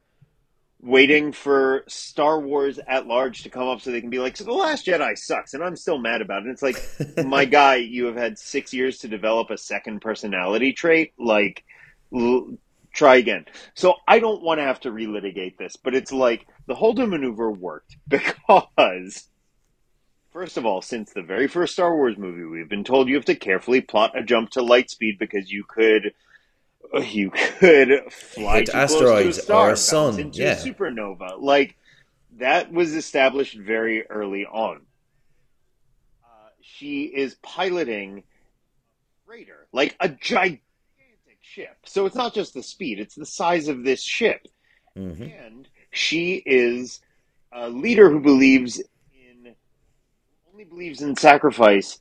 waiting 0.81 1.33
for 1.33 1.83
Star 1.89 2.41
Wars 2.41 2.79
at 2.87 3.07
large 3.07 3.43
to 3.43 3.51
come 3.51 3.67
up 3.67 3.81
so 3.81 3.91
they 3.91 4.01
can 4.01 4.11
be 4.11 4.21
like, 4.21 4.37
so 4.37 4.45
the 4.45 4.53
Last 4.53 4.87
Jedi 4.87 5.19
sucks, 5.19 5.55
and 5.55 5.63
I'm 5.63 5.77
still 5.77 5.99
mad 5.99 6.23
about 6.23 6.43
it. 6.43 6.47
And 6.47 6.53
it's 6.53 6.63
like, 6.63 7.27
my 7.27 7.45
guy, 7.45 7.77
you 7.77 8.07
have 8.07 8.17
had 8.17 8.39
six 8.39 8.73
years 8.73 8.99
to 8.99 9.09
develop 9.09 9.51
a 9.51 9.59
second 9.59 10.01
personality 10.01 10.73
trait. 10.73 11.13
Like, 11.19 11.65
l- 12.15 12.57
try 12.93 13.17
again. 13.17 13.45
So 13.75 13.95
I 14.07 14.19
don't 14.19 14.43
want 14.43 14.59
to 14.59 14.65
have 14.65 14.81
to 14.81 14.91
relitigate 14.91 15.57
this, 15.57 15.77
but 15.77 15.95
it's 15.95 16.13
like 16.13 16.47
the 16.69 16.75
Holdo 16.75 17.09
maneuver 17.09 17.51
worked 17.51 17.97
because, 18.09 19.29
first 20.31 20.57
of 20.57 20.65
all, 20.65 20.81
since 20.83 21.13
the 21.13 21.23
very 21.23 21.49
first 21.49 21.73
Star 21.73 21.97
Wars 21.97 22.17
movie, 22.17 22.45
we've 22.45 22.69
been 22.69 22.85
told 22.85 23.09
you 23.09 23.17
have 23.17 23.25
to 23.25 23.35
carefully 23.35 23.81
plot 23.81 24.17
a 24.17 24.23
jump 24.23 24.51
to 24.51 24.63
light 24.63 24.91
speed 24.91 25.19
because 25.19 25.51
you 25.51 25.65
could. 25.65 26.15
You 27.05 27.31
could 27.31 28.11
fly 28.11 28.61
Hit 28.61 28.71
asteroids 28.71 29.37
to 29.37 29.43
a 29.43 29.45
star, 29.45 29.69
or 29.69 29.73
a 29.73 29.77
sun, 29.77 30.19
into 30.19 30.41
yeah. 30.41 30.53
a 30.53 30.57
supernova. 30.57 31.39
Like 31.39 31.77
that 32.39 32.73
was 32.73 32.95
established 32.95 33.59
very 33.59 34.07
early 34.07 34.47
on. 34.47 34.81
Uh, 36.25 36.49
she 36.63 37.03
is 37.03 37.35
piloting 37.43 38.21
a 38.21 39.27
freighter, 39.27 39.67
like 39.71 39.97
a 40.01 40.09
gigantic 40.09 40.63
ship. 41.43 41.77
So 41.85 42.07
it's 42.07 42.17
not 42.17 42.33
just 42.33 42.55
the 42.55 42.63
speed; 42.63 43.01
it's 43.01 43.17
the 43.17 43.27
size 43.27 43.69
of 43.69 43.85
this 43.85 44.03
ship. 44.03 44.49
Mm-hmm. 44.97 45.25
And 45.25 45.69
she 45.99 46.43
is 46.47 47.01
a 47.53 47.69
leader 47.69 48.11
who 48.11 48.21
believes 48.21 48.79
in 48.79 49.55
only 50.53 50.65
believes 50.65 51.03
in 51.03 51.17
sacrifice 51.17 51.99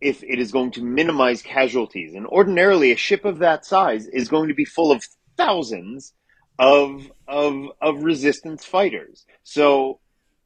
if 0.00 0.22
it 0.22 0.38
is 0.38 0.52
going 0.52 0.70
to 0.72 0.82
minimize 0.82 1.42
casualties. 1.42 2.14
And 2.14 2.26
ordinarily, 2.26 2.92
a 2.92 2.96
ship 2.96 3.24
of 3.24 3.38
that 3.38 3.66
size 3.66 4.06
is 4.06 4.28
going 4.28 4.48
to 4.48 4.54
be 4.54 4.64
full 4.64 4.92
of 4.92 5.04
thousands 5.36 6.12
of 6.58 7.10
of 7.28 7.66
of 7.80 8.02
resistance 8.02 8.64
fighters. 8.64 9.24
So, 9.42 10.00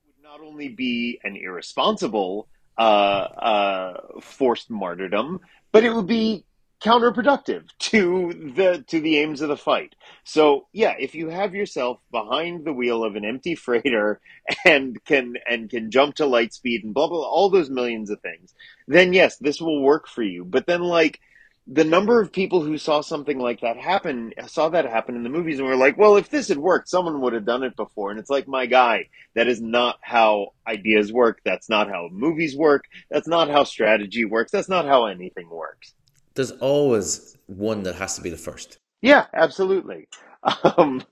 it 0.05 0.07
would 0.07 0.23
not 0.23 0.41
only 0.47 0.69
be 0.69 1.21
an 1.25 1.37
irresponsible 1.37 2.49
uh, 2.77 2.81
uh, 2.81 4.01
forced 4.21 4.71
martyrdom, 4.71 5.41
but 5.73 5.85
it 5.85 5.95
would 5.95 6.07
be 6.07 6.45
counterproductive 6.85 7.67
to 7.79 8.53
the 8.55 8.85
to 8.89 9.01
the 9.01 9.19
aims 9.19 9.41
of 9.41 9.49
the 9.49 9.57
fight. 9.57 9.95
So 10.25 10.67
yeah, 10.73 10.95
if 10.99 11.15
you 11.15 11.31
have 11.31 11.55
yourself 11.55 11.99
behind 12.13 12.65
the 12.65 12.75
wheel 12.75 13.03
of 13.03 13.17
an 13.17 13.25
empty 13.25 13.55
freighter 13.55 14.21
and 14.67 15.03
can 15.05 15.35
and 15.49 15.71
can 15.71 15.91
jump 15.91 16.17
to 16.17 16.27
light 16.27 16.53
speed 16.53 16.85
and 16.85 16.93
blah 16.93 17.09
blah, 17.09 17.19
blah 17.19 17.27
all 17.27 17.49
those 17.49 17.71
millions 17.71 18.11
of 18.11 18.21
things, 18.21 18.55
then 18.87 19.15
yes, 19.15 19.39
this 19.39 19.63
will 19.63 19.83
work 19.83 20.07
for 20.07 20.23
you. 20.23 20.45
But 20.45 20.67
then 20.67 20.83
like 20.83 21.21
the 21.67 21.85
number 21.85 22.21
of 22.21 22.31
people 22.31 22.63
who 22.63 22.77
saw 22.77 23.01
something 23.01 23.39
like 23.39 23.63
that 23.63 23.79
happen 23.79 24.35
saw 24.47 24.69
that 24.69 24.85
happen 24.85 25.17
in 25.17 25.23
the 25.23 25.31
movies 25.31 25.59
and 25.59 25.67
were 25.67 25.77
like, 25.77 25.97
well, 25.97 26.17
if 26.17 26.29
this 26.29 26.49
had 26.49 26.59
worked, 26.59 26.91
someone 26.91 27.23
would 27.23 27.33
have 27.33 27.47
done 27.47 27.63
it 27.63 27.75
before. 27.75 28.11
And 28.11 28.21
it's 28.21 28.29
like, 28.29 28.47
my 28.47 28.67
guy, 28.67 29.09
that 29.35 29.49
is 29.49 29.63
not 29.63 29.97
how 30.03 30.49
ideas 30.67 31.11
work. 31.11 31.41
That's 31.47 31.71
not 31.71 31.89
how 31.89 32.11
movies 32.13 32.55
work. 32.55 32.85
That's 33.11 33.27
not 33.27 33.49
how 33.49 33.65
strategy 33.65 34.27
works. 34.27 34.53
That's 34.53 34.69
not 34.69 34.85
how 34.85 35.07
anything 35.07 35.49
works 35.49 35.95
there's 36.35 36.53
always 36.53 37.37
one 37.47 37.83
that 37.85 37.97
has 37.97 38.17
to 38.17 38.23
be 38.23 38.31
the 38.31 38.37
first. 38.37 38.79
Yeah, 39.03 39.27
absolutely. 39.33 40.09
Um, 40.65 41.03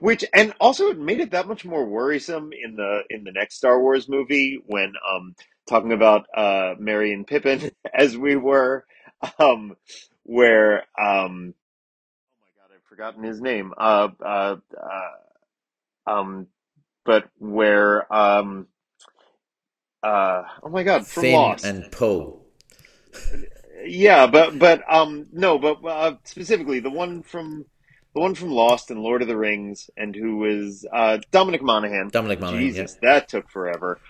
which 0.00 0.24
and 0.34 0.52
also 0.60 0.88
it 0.88 0.98
made 0.98 1.20
it 1.20 1.30
that 1.30 1.46
much 1.46 1.64
more 1.64 1.84
worrisome 1.84 2.50
in 2.52 2.76
the 2.76 3.02
in 3.08 3.24
the 3.24 3.32
next 3.32 3.56
Star 3.56 3.80
Wars 3.80 4.08
movie 4.08 4.60
when 4.66 4.92
um 5.08 5.34
talking 5.68 5.92
about 5.92 6.26
uh 6.36 6.74
Merry 6.78 7.12
and 7.12 7.26
Pippin 7.26 7.70
as 7.94 8.16
we 8.16 8.36
were 8.36 8.84
um 9.38 9.76
where 10.24 10.84
um 10.98 11.54
oh 11.54 12.40
my 12.40 12.50
god 12.56 12.74
I've 12.74 12.88
forgotten 12.88 13.22
his 13.22 13.40
name 13.40 13.72
uh 13.76 14.08
uh, 14.24 14.56
uh 14.76 16.10
um 16.10 16.46
but 17.04 17.28
where 17.38 18.12
um 18.12 18.66
uh 20.02 20.42
oh 20.62 20.68
my 20.68 20.82
god 20.82 21.06
from 21.06 21.22
Finn 21.22 21.34
Lost 21.34 21.64
and 21.64 21.92
Poe. 21.92 22.40
yeah 23.84 24.26
but 24.26 24.58
but 24.58 24.82
um 24.92 25.26
no 25.32 25.58
but 25.58 25.84
uh, 25.84 26.14
specifically 26.24 26.80
the 26.80 26.90
one 26.90 27.22
from 27.22 27.64
the 28.14 28.20
one 28.20 28.34
from 28.34 28.50
Lost 28.50 28.90
and 28.90 29.00
Lord 29.00 29.22
of 29.22 29.28
the 29.28 29.36
Rings, 29.36 29.88
and 29.96 30.14
who 30.14 30.38
was 30.38 30.84
uh, 30.92 31.18
Dominic 31.30 31.62
Monaghan. 31.62 32.08
Dominic 32.08 32.40
Monaghan, 32.40 32.60
Jesus, 32.60 32.96
that 33.02 33.28
took 33.28 33.48
forever. 33.48 34.00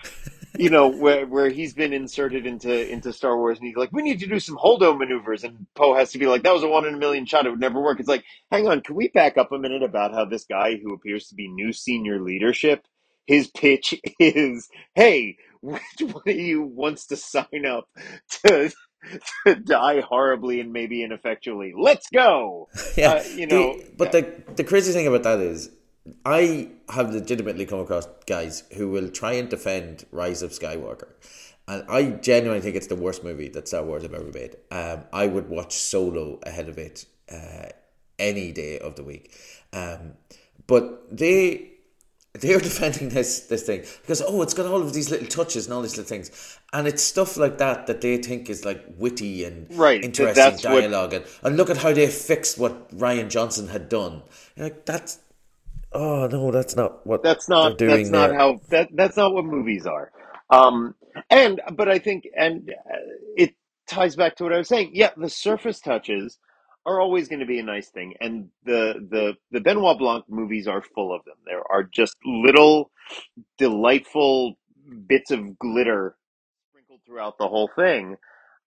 you 0.57 0.71
know, 0.71 0.89
where 0.89 1.27
where 1.27 1.49
he's 1.49 1.75
been 1.75 1.93
inserted 1.93 2.47
into 2.47 2.91
into 2.91 3.13
Star 3.13 3.37
Wars, 3.37 3.59
and 3.59 3.67
he's 3.67 3.77
like, 3.77 3.93
"We 3.93 4.03
need 4.03 4.21
to 4.21 4.27
do 4.27 4.41
some 4.41 4.57
holdo 4.57 4.99
maneuvers," 4.99 5.45
and 5.45 5.67
Poe 5.75 5.95
has 5.95 6.13
to 6.13 6.19
be 6.19 6.27
like, 6.27 6.43
"That 6.43 6.55
was 6.55 6.63
a 6.63 6.69
one 6.69 6.87
in 6.87 6.95
a 6.95 6.99
million 6.99 7.27
shot; 7.27 7.47
it 7.47 7.51
would 7.51 7.61
never 7.61 7.81
work." 7.81 8.01
It's 8.01 8.09
like, 8.09 8.25
hang 8.51 8.67
on, 8.67 8.81
can 8.81 8.97
we 8.97 9.09
back 9.09 9.37
up 9.37 9.53
a 9.53 9.59
minute 9.59 9.83
about 9.83 10.15
how 10.15 10.25
this 10.25 10.45
guy 10.45 10.77
who 10.77 10.95
appears 10.95 11.29
to 11.29 11.35
be 11.35 11.49
new 11.49 11.73
senior 11.73 12.21
leadership, 12.21 12.87
his 13.27 13.49
pitch 13.49 13.95
is, 14.19 14.69
"Hey, 14.95 15.37
which 15.61 15.83
one 16.01 16.23
of 16.27 16.37
you 16.37 16.63
wants 16.63 17.07
to 17.09 17.17
sign 17.17 17.67
up 17.67 17.87
to?" 18.45 18.73
to 19.47 19.55
die 19.55 20.01
horribly 20.01 20.61
and 20.61 20.73
maybe 20.73 21.03
ineffectually. 21.03 21.73
Let's 21.77 22.09
go. 22.11 22.69
Yeah, 22.97 23.13
Uh, 23.13 23.23
you 23.35 23.47
know, 23.47 23.77
the, 23.77 23.93
but 23.97 24.13
the 24.13 24.43
the 24.57 24.65
crazy 24.65 24.93
thing 24.93 25.07
about 25.07 25.23
that 25.23 25.41
is, 25.41 25.71
I 26.25 26.71
have 26.89 27.13
legitimately 27.13 27.67
come 27.67 27.81
across 27.81 28.07
guys 28.27 28.65
who 28.77 28.89
will 28.91 29.09
try 29.11 29.33
and 29.35 29.49
defend 29.49 30.05
Rise 30.11 30.43
of 30.43 30.51
Skywalker, 30.51 31.09
and 31.69 31.85
I 31.89 32.03
genuinely 32.21 32.61
think 32.61 32.77
it's 32.77 32.89
the 32.89 32.97
worst 32.97 33.23
movie 33.25 33.49
that 33.51 33.69
Star 33.69 33.85
Wars 33.85 34.03
have 34.03 34.15
ever 34.15 34.31
made. 34.33 34.57
Um, 34.71 35.05
I 35.13 35.27
would 35.27 35.49
watch 35.49 35.75
Solo 35.75 36.39
ahead 36.45 36.69
of 36.69 36.79
it 36.79 37.07
uh, 37.31 37.69
any 38.19 38.53
day 38.53 38.79
of 38.79 38.97
the 38.97 39.05
week, 39.05 39.35
um, 39.73 40.15
but 40.67 41.17
they 41.17 41.70
they're 42.35 42.59
defending 42.71 43.09
this 43.11 43.41
this 43.49 43.63
thing. 43.65 43.83
Because 44.03 44.23
oh 44.27 44.43
it's 44.43 44.55
got 44.55 44.67
all 44.67 44.81
of 44.83 44.93
these 44.93 45.11
little 45.11 45.27
touches 45.27 45.67
and 45.67 45.75
all 45.75 45.83
these 45.83 45.97
little 45.97 46.09
things. 46.09 46.59
And 46.73 46.87
it's 46.87 47.03
stuff 47.03 47.37
like 47.37 47.59
that 47.59 47.87
that 47.87 48.01
they 48.01 48.17
think 48.19 48.49
is 48.49 48.65
like 48.65 48.85
witty 48.97 49.45
and 49.45 49.67
Right, 49.77 50.03
interesting 50.05 50.35
that's 50.35 50.65
what- 50.65 50.81
dialogue. 50.81 51.15
And, 51.15 51.25
and 51.43 51.57
look 51.57 51.71
at 51.71 51.79
how 51.79 51.93
they 51.93 52.07
fixed 52.07 52.59
what 52.59 52.91
Rian 52.97 53.29
Johnson 53.29 53.69
had 53.69 53.89
done. 53.89 54.23
You're 54.57 54.67
like 54.69 54.87
that's 54.87 55.19
oh 55.93 56.29
no 56.29 56.51
that's 56.53 56.77
not 56.77 57.05
what 57.07 57.23
that's 57.25 57.49
not 57.49 57.77
they're 57.79 57.89
doing 57.89 58.03
that's 58.05 58.11
not 58.11 58.29
there. 58.29 58.39
how 58.39 58.61
that 58.71 58.89
that's 58.95 59.17
not 59.17 59.35
what 59.35 59.45
movies 59.45 59.87
are. 59.87 60.13
Um 60.51 60.95
and 61.29 61.61
but 61.75 61.89
i 61.89 61.99
think 61.99 62.29
and 62.37 62.73
it 63.37 63.55
ties 63.89 64.15
back 64.15 64.37
to 64.37 64.45
what 64.45 64.53
i 64.53 64.59
was 64.59 64.69
saying. 64.69 64.91
Yeah 64.95 65.11
the 65.17 65.29
surface 65.29 65.81
touches 65.81 66.39
are 66.87 67.01
always 67.01 67.29
going 67.29 67.41
to 67.41 67.47
be 67.47 67.59
a 67.61 67.65
nice 67.65 67.89
thing 67.91 68.15
and 68.21 68.49
the 68.65 68.95
the 69.11 69.35
the 69.53 69.61
benoit 69.61 69.99
blanc 69.99 70.25
movies 70.29 70.69
are 70.69 70.83
full 70.83 71.15
of 71.15 71.25
them. 71.25 71.37
There 71.47 71.63
are 71.71 71.85
just 71.85 72.17
little 72.25 72.91
delightful 73.59 74.57
bits 75.07 75.31
of 75.31 75.59
glitter 75.59 76.17
sprinkled 76.71 77.01
throughout 77.07 77.39
the 77.39 77.49
whole 77.49 77.71
thing. 77.77 78.17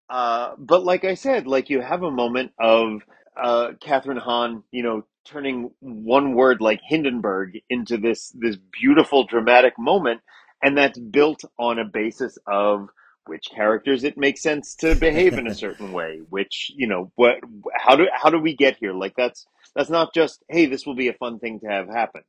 Uh, 0.10 0.54
but 0.60 0.86
like 0.86 1.06
I 1.06 1.16
said, 1.16 1.48
like 1.48 1.70
you 1.72 1.82
have 1.82 2.04
a 2.04 2.12
moment 2.12 2.54
of 2.60 3.02
uh, 3.42 3.72
Kathryn 3.84 4.20
Hahn, 4.20 4.64
you 4.72 4.84
know, 4.84 5.04
turning 5.26 5.72
one 5.82 6.36
word 6.36 6.62
like 6.62 6.82
Hindenburg 6.88 7.60
into 7.70 7.98
this 7.98 8.32
this 8.40 8.58
beautiful 8.82 9.26
dramatic 9.26 9.76
moment, 9.80 10.22
and 10.64 10.78
that's 10.78 11.00
built 11.00 11.42
on 11.60 11.80
a 11.80 11.86
basis 11.86 12.38
of 12.48 12.90
which 13.28 13.46
characters 13.56 14.04
it 14.04 14.18
makes 14.18 14.42
sense 14.42 14.76
to 14.76 14.96
behave 14.96 15.38
in 15.38 15.48
a 15.48 15.56
certain 15.56 15.92
way. 15.92 16.22
Which 16.30 16.72
you 16.76 16.88
know, 16.88 17.12
what 17.16 17.36
how 17.76 17.96
do 17.96 18.08
how 18.14 18.30
do 18.30 18.40
we 18.40 18.56
get 18.56 18.78
here? 18.78 18.94
Like 18.94 19.14
that's 19.16 19.46
that's 19.76 19.90
not 19.90 20.14
just 20.14 20.44
hey, 20.50 20.66
this 20.66 20.86
will 20.86 20.96
be 20.96 21.08
a 21.08 21.14
fun 21.14 21.40
thing 21.40 21.60
to 21.62 21.68
have 21.68 21.88
happen. 21.88 22.22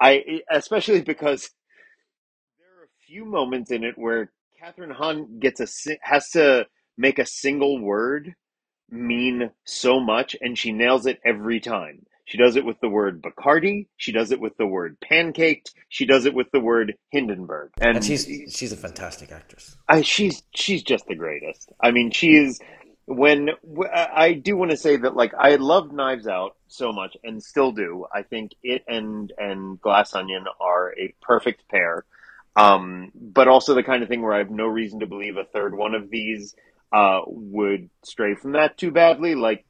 I 0.00 0.40
especially 0.50 1.02
because 1.02 1.50
there 2.58 2.68
are 2.80 2.84
a 2.84 3.04
few 3.06 3.24
moments 3.24 3.70
in 3.70 3.84
it 3.84 3.96
where 3.96 4.32
Kathryn 4.62 4.92
Hahn 4.92 5.38
gets 5.38 5.60
a 5.60 5.96
has 6.02 6.30
to 6.30 6.66
make 6.96 7.18
a 7.18 7.26
single 7.26 7.80
word 7.80 8.34
mean 8.90 9.50
so 9.64 10.00
much, 10.00 10.36
and 10.40 10.58
she 10.58 10.72
nails 10.72 11.06
it 11.06 11.20
every 11.24 11.60
time. 11.60 12.04
She 12.30 12.38
does 12.38 12.54
it 12.54 12.64
with 12.64 12.78
the 12.78 12.88
word 12.88 13.22
Bacardi. 13.22 13.88
She 13.96 14.12
does 14.12 14.30
it 14.30 14.38
with 14.38 14.56
the 14.56 14.66
word 14.66 14.98
pancaked. 15.00 15.74
She 15.88 16.06
does 16.06 16.26
it 16.26 16.32
with 16.32 16.48
the 16.52 16.60
word 16.60 16.94
Hindenburg. 17.10 17.72
And, 17.80 17.96
and 17.96 18.04
she's 18.04 18.24
she's 18.50 18.70
a 18.70 18.76
fantastic 18.76 19.32
actress 19.32 19.76
I, 19.88 20.02
she's 20.02 20.40
she's 20.54 20.84
just 20.84 21.08
the 21.08 21.16
greatest. 21.16 21.72
I 21.80 21.90
mean, 21.90 22.12
she 22.12 22.36
is. 22.36 22.60
When 23.06 23.50
I 23.92 24.34
do 24.34 24.56
want 24.56 24.70
to 24.70 24.76
say 24.76 24.96
that, 24.96 25.16
like, 25.16 25.34
I 25.34 25.56
loved 25.56 25.92
Knives 25.92 26.28
Out 26.28 26.54
so 26.68 26.92
much, 26.92 27.16
and 27.24 27.42
still 27.42 27.72
do. 27.72 28.06
I 28.14 28.22
think 28.22 28.52
it 28.62 28.84
and 28.86 29.32
and 29.36 29.80
Glass 29.80 30.14
Onion 30.14 30.44
are 30.60 30.94
a 30.96 31.12
perfect 31.20 31.68
pair. 31.68 32.04
Um, 32.54 33.10
but 33.12 33.48
also 33.48 33.74
the 33.74 33.82
kind 33.82 34.04
of 34.04 34.08
thing 34.08 34.22
where 34.22 34.34
I 34.34 34.38
have 34.38 34.50
no 34.50 34.66
reason 34.66 35.00
to 35.00 35.06
believe 35.08 35.36
a 35.36 35.44
third 35.44 35.76
one 35.76 35.96
of 35.96 36.10
these 36.10 36.54
uh, 36.92 37.22
would 37.26 37.90
stray 38.04 38.36
from 38.36 38.52
that 38.52 38.78
too 38.78 38.92
badly. 38.92 39.34
Like 39.34 39.64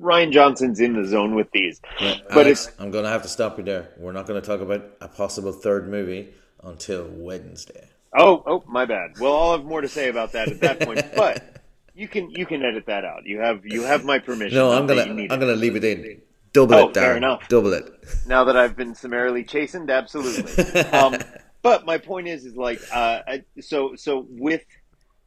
Rian 0.00 0.32
Johnson's 0.32 0.80
in 0.80 0.92
the 1.00 1.06
zone 1.08 1.34
with 1.34 1.50
these, 1.52 1.80
Right, 2.00 2.22
but 2.28 2.46
Alex, 2.46 2.66
it's 2.68 2.76
I'm 2.80 2.90
going 2.90 3.04
to 3.04 3.10
have 3.10 3.22
to 3.22 3.28
stop 3.28 3.58
you 3.58 3.64
there 3.64 3.88
we're 3.98 4.12
not 4.12 4.26
going 4.26 4.40
to 4.40 4.46
talk 4.46 4.60
about 4.60 4.84
a 5.00 5.08
possible 5.08 5.52
third 5.52 5.88
movie 5.88 6.28
until 6.62 7.06
Wednesday 7.10 7.88
oh 8.16 8.42
oh 8.46 8.64
my 8.68 8.84
bad. 8.84 9.12
Well, 9.20 9.36
I'll 9.36 9.52
have 9.56 9.64
more 9.64 9.80
to 9.80 9.88
say 9.88 10.08
about 10.08 10.32
that 10.32 10.48
at 10.48 10.60
that 10.60 10.80
point, 10.80 11.04
but. 11.16 11.52
You 11.98 12.08
can 12.08 12.28
you 12.28 12.44
can 12.44 12.62
edit 12.62 12.84
that 12.88 13.06
out. 13.06 13.24
You 13.24 13.38
have 13.40 13.64
you 13.64 13.80
have 13.80 14.04
my 14.04 14.18
permission. 14.18 14.54
no 14.58 14.70
I'm 14.70 14.86
gonna 14.86 15.04
I'm 15.04 15.18
it. 15.18 15.28
gonna 15.28 15.54
leave 15.56 15.76
it 15.76 15.82
in 15.84 16.20
double 16.52 16.74
Oh, 16.74 16.88
it 16.90 16.94
fair 16.94 17.14
Darren 17.14 17.16
enough. 17.16 17.48
double 17.48 17.72
it 17.72 17.90
now 18.26 18.44
that 18.44 18.54
I've 18.54 18.76
been 18.76 18.94
summarily 18.94 19.44
chastened, 19.44 19.88
absolutely. 19.90 20.52
Um, 20.92 21.16
but 21.62 21.86
my 21.86 21.96
point 21.96 22.28
is, 22.28 22.44
is 22.44 22.54
like, 22.54 22.82
uh, 22.92 23.20
I- 23.26 23.44
so 23.62 23.96
so 23.96 24.26
with 24.28 24.62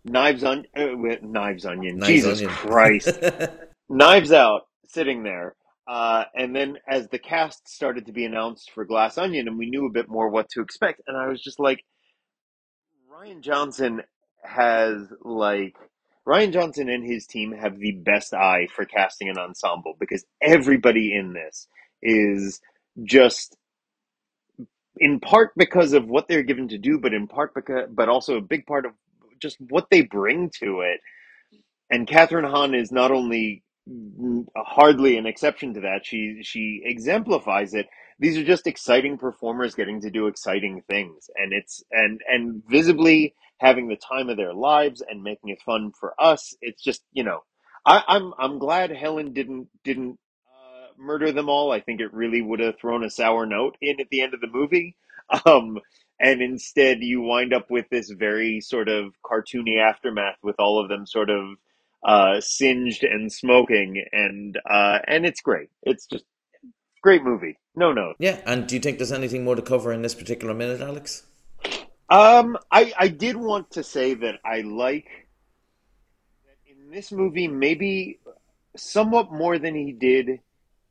knives 0.06 0.44
on 0.44 0.68
uh, 0.78 0.90
with 0.96 1.24
knives 1.24 1.66
onion, 1.66 1.98
Knives 1.98 2.08
Jesus 2.08 2.38
Onion. 2.40 2.54
Christ, 2.54 3.20
knives 3.90 4.32
out, 4.32 4.62
sitting 4.88 5.24
there, 5.24 5.56
uh, 5.88 6.26
and 6.36 6.56
then 6.56 6.78
as 6.88 7.08
the 7.10 7.20
cast 7.20 7.68
started 7.68 8.06
to 8.06 8.14
be 8.14 8.26
announced 8.26 8.72
for 8.72 8.86
Glass 8.86 9.18
Onion, 9.18 9.48
and 9.48 9.58
we 9.58 9.70
knew 9.70 9.86
a 9.86 9.92
bit 9.92 10.10
more 10.10 10.30
what 10.30 10.50
to 10.52 10.62
expect, 10.62 11.02
and 11.08 11.18
I 11.18 11.28
was 11.28 11.42
just 11.42 11.60
like, 11.60 11.84
Rian 13.12 13.42
Johnson 13.42 14.02
has 14.44 15.08
like. 15.22 15.76
Rian 16.28 16.54
Johnson 16.54 16.90
and 16.90 17.04
his 17.04 17.26
team 17.26 17.54
have 17.54 17.80
the 17.80 17.94
best 17.94 18.36
eye 18.36 18.68
for 18.76 18.86
casting 18.86 19.30
an 19.30 19.40
ensemble 19.40 19.96
because 20.00 20.24
everybody 20.42 21.12
in 21.16 21.34
this 21.34 21.68
is 22.04 22.62
just 23.04 23.58
in 24.98 25.20
part 25.20 25.52
because 25.58 25.94
of 25.94 26.08
what 26.08 26.28
they're 26.28 26.44
given 26.44 26.68
to 26.68 26.78
do, 26.78 27.00
but 27.00 27.14
in 27.14 27.28
part 27.28 27.54
because, 27.56 27.88
but 27.92 28.10
also 28.10 28.38
a 28.38 28.42
big 28.42 28.66
part 28.66 28.86
of 28.86 28.92
just 29.42 29.58
what 29.70 29.88
they 29.90 30.02
bring 30.02 30.52
to 30.60 30.82
it. 30.82 31.00
And 31.90 32.08
Kathryn 32.08 32.50
Hahn 32.50 32.76
is 32.76 32.92
not 32.92 33.12
only 33.12 33.64
hardly 34.56 35.18
an 35.18 35.26
exception 35.26 35.74
to 35.76 35.82
that; 35.82 36.06
she 36.06 36.40
she 36.44 36.82
exemplifies 36.84 37.74
it. 37.74 37.88
These 38.20 38.38
are 38.38 38.44
just 38.44 38.68
exciting 38.68 39.18
performers 39.18 39.76
getting 39.76 40.02
to 40.02 40.12
do 40.12 40.28
exciting 40.28 40.84
things, 40.90 41.30
and 41.36 41.54
it's 41.54 41.84
and 41.92 42.22
and 42.28 42.64
visibly 42.68 43.36
having 43.60 43.88
the 43.88 43.98
time 43.98 44.30
of 44.30 44.38
their 44.38 44.54
lives 44.54 45.02
and 45.08 45.24
making 45.24 45.50
it 45.50 45.62
fun 45.66 45.92
for 46.00 46.14
us. 46.20 46.56
It's 46.62 46.84
just 46.84 47.04
you 47.14 47.24
know, 47.24 47.42
I, 47.86 48.04
I'm 48.08 48.34
I'm 48.40 48.60
glad 48.60 48.92
Helen 48.92 49.34
didn't 49.34 49.68
didn't 49.84 50.20
uh, 50.48 50.88
murder 50.98 51.32
them 51.32 51.50
all. 51.50 51.72
I 51.72 51.82
think 51.82 52.02
it 52.02 52.14
really 52.14 52.42
would 52.42 52.60
have 52.60 52.80
thrown 52.80 53.04
a 53.04 53.10
sour 53.10 53.46
note 53.46 53.78
in 53.82 54.00
at 54.02 54.10
the 54.12 54.22
end 54.22 54.34
of 54.34 54.42
the 54.42 54.48
movie. 54.52 54.96
Um, 55.46 55.78
and 56.20 56.42
instead, 56.42 56.98
you 57.02 57.22
wind 57.22 57.54
up 57.54 57.70
with 57.70 57.86
this 57.92 58.10
very 58.10 58.62
sort 58.62 58.90
of 58.90 59.14
cartoony 59.24 59.80
aftermath 59.80 60.38
with 60.44 60.56
all 60.60 60.82
of 60.82 60.90
them 60.90 61.06
sort 61.06 61.30
of 61.30 61.56
uh, 62.04 62.40
singed 62.42 63.04
and 63.04 63.32
smoking, 63.32 64.04
and 64.12 64.58
uh, 64.70 65.00
and 65.08 65.26
it's 65.26 65.42
great. 65.42 65.70
It's 65.84 66.06
just 66.06 66.26
great 67.02 67.24
movie. 67.24 67.58
No 67.76 67.94
no. 67.94 68.14
Yeah, 68.20 68.40
and 68.46 68.68
do 68.68 68.76
you 68.76 68.82
think 68.82 68.98
there's 68.98 69.12
anything 69.12 69.44
more 69.44 69.56
to 69.56 69.62
cover 69.62 69.92
in 69.92 70.02
this 70.02 70.16
particular 70.16 70.54
minute, 70.54 70.82
Alex? 70.82 71.24
Um, 72.10 72.58
I 72.72 72.94
I 72.98 73.08
did 73.10 73.36
want 73.38 73.72
to 73.72 73.84
say 73.84 74.16
that 74.16 74.40
I 74.44 74.62
like 74.62 75.08
that 76.46 76.72
in 76.72 76.92
this 76.92 77.12
movie 77.12 77.48
maybe 77.48 78.20
somewhat 78.76 79.32
more 79.32 79.60
than 79.60 79.76
he 79.76 79.92
did 79.92 80.40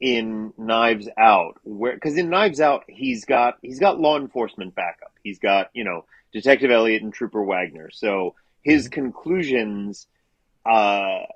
in 0.00 0.52
Knives 0.56 1.08
Out, 1.16 1.58
where 1.64 1.94
because 1.94 2.16
in 2.16 2.30
Knives 2.30 2.60
Out 2.60 2.84
he's 2.86 3.24
got 3.24 3.58
he's 3.62 3.80
got 3.80 4.00
law 4.00 4.16
enforcement 4.16 4.74
backup. 4.74 5.12
He's 5.24 5.38
got 5.38 5.70
you 5.72 5.84
know 5.84 6.04
Detective 6.32 6.70
Elliot 6.70 7.02
and 7.02 7.12
Trooper 7.12 7.42
Wagner, 7.42 7.90
so 7.90 8.34
his 8.62 8.88
conclusions 8.88 10.06
uh, 10.68 11.26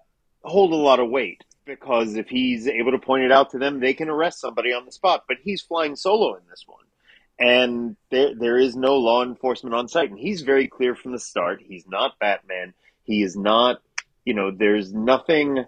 hold 0.43 0.73
a 0.73 0.77
lot 0.77 1.01
of 1.01 1.09
weight. 1.11 1.43
because 1.65 2.17
if 2.17 2.29
he's 2.29 2.67
able 2.67 2.93
to 2.93 2.99
point 2.99 3.25
it 3.25 3.33
out 3.33 3.51
to 3.51 3.59
them, 3.59 3.81
they 3.81 3.95
can 3.95 4.09
arrest 4.09 4.41
somebody 4.41 4.73
on 4.73 4.85
the 4.85 4.93
spot. 4.93 5.25
But 5.29 5.39
he's 5.43 5.63
flying 5.63 5.97
solo 5.97 6.35
in 6.35 6.43
this 6.51 6.65
one, 6.67 6.85
and 7.39 7.97
there 8.11 8.35
there 8.35 8.59
is 8.59 8.77
no 8.77 8.97
law 8.97 9.23
enforcement 9.23 9.75
on 9.75 9.89
site, 9.89 10.11
and 10.11 10.19
he's 10.19 10.43
very 10.43 10.69
clear 10.69 10.95
from 10.95 11.13
the 11.13 11.21
start. 11.21 11.63
He's 11.63 11.87
not 11.87 12.19
Batman. 12.19 12.75
He 13.05 13.23
is 13.23 13.37
not. 13.37 13.81
You 14.25 14.35
know, 14.35 14.51
there's 14.53 14.93
nothing 14.93 15.65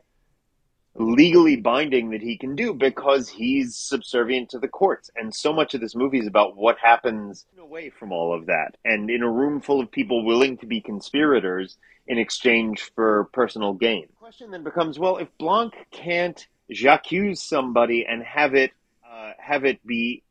legally 0.97 1.57
binding 1.57 2.11
that 2.11 2.23
he 2.23 2.39
can 2.39 2.55
do 2.55 2.73
because 2.73 3.29
he's 3.29 3.77
subservient 3.77 4.51
to 4.51 4.59
the 4.59 4.69
courts. 4.69 5.11
And 5.17 5.35
so 5.35 5.53
much 5.53 5.75
of 5.75 5.81
this 5.81 5.95
movie 5.95 6.19
is 6.19 6.27
about 6.27 6.57
what 6.57 6.79
happens 6.79 7.47
away 7.59 7.91
from 7.91 8.13
all 8.13 8.33
of 8.35 8.47
that. 8.47 8.77
And 8.85 9.11
in 9.11 9.23
a 9.23 9.31
room 9.31 9.61
full 9.61 9.81
of 9.81 9.91
people 9.91 10.25
willing 10.25 10.57
to 10.59 10.67
be 10.67 10.81
conspirators 10.81 11.77
in 12.07 12.19
exchange 12.19 12.93
for 12.95 13.29
personal 13.33 13.73
gain. 13.73 14.07
The 14.09 14.17
question 14.17 14.51
then 14.51 14.63
becomes, 14.63 14.99
well, 14.99 15.17
if 15.17 15.29
Blanc 15.39 15.75
can't 15.91 16.47
j'accuse 16.71 17.43
somebody 17.43 18.07
and 18.09 18.23
have 18.23 18.55
it 18.55 18.73
uh, 19.11 19.33
have 19.39 19.65
it 19.65 19.85
be 19.87 20.23